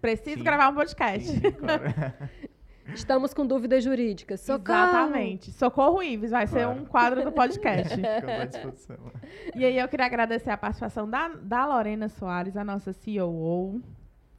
preciso 0.00 0.38
Sim. 0.38 0.44
gravar 0.44 0.68
um 0.70 0.74
podcast. 0.74 1.28
Sim, 1.28 1.40
claro. 1.52 1.82
Estamos 2.94 3.34
com 3.34 3.44
dúvidas 3.44 3.82
jurídicas. 3.82 4.40
Socorro! 4.40 4.62
Exatamente. 4.78 5.50
Socorro 5.50 6.02
Ives, 6.02 6.30
vai 6.30 6.46
ser 6.46 6.64
Claro. 6.64 6.80
um 6.80 6.84
quadro 6.84 7.24
do 7.24 7.32
podcast. 7.32 7.94
E 9.56 9.64
aí 9.64 9.78
eu 9.78 9.88
queria 9.88 10.06
agradecer 10.06 10.50
a 10.50 10.56
participação 10.56 11.08
da, 11.10 11.28
da 11.28 11.66
Lorena 11.66 12.08
Soares, 12.08 12.56
a 12.56 12.64
nossa 12.64 12.92
COO. 12.94 13.82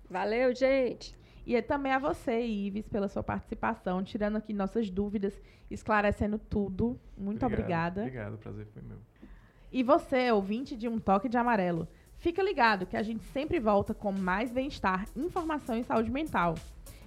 Valeu, 0.10 0.56
gente! 0.56 1.16
E 1.46 1.62
também 1.62 1.94
a 1.94 2.00
você, 2.00 2.42
Ives, 2.46 2.88
pela 2.90 3.08
sua 3.08 3.24
participação, 3.24 4.04
tirando 4.04 4.36
aqui 4.36 4.52
nossas 4.52 4.90
dúvidas, 4.90 5.34
esclarecendo 5.72 6.38
tudo. 6.38 7.00
Muito 7.18 7.46
Obrigado, 7.46 8.00
obrigada. 8.00 8.02
Obrigado, 8.02 8.34
o 8.34 8.38
prazer 8.38 8.68
foi 8.74 8.82
meu. 8.82 8.98
E 9.72 9.84
você, 9.84 10.32
ouvinte 10.32 10.76
de 10.76 10.88
Um 10.88 11.00
Toque 11.00 11.30
de 11.30 11.38
Amarelo, 11.38 11.88
fica 12.18 12.42
ligado 12.42 12.86
que 12.86 12.98
a 12.98 13.04
gente 13.04 13.24
sempre 13.26 13.60
volta 13.60 13.94
com 13.94 14.12
mais 14.12 14.52
bem-estar, 14.52 15.06
informação 15.16 15.78
e 15.78 15.84
saúde 15.84 16.12
mental. 16.12 16.56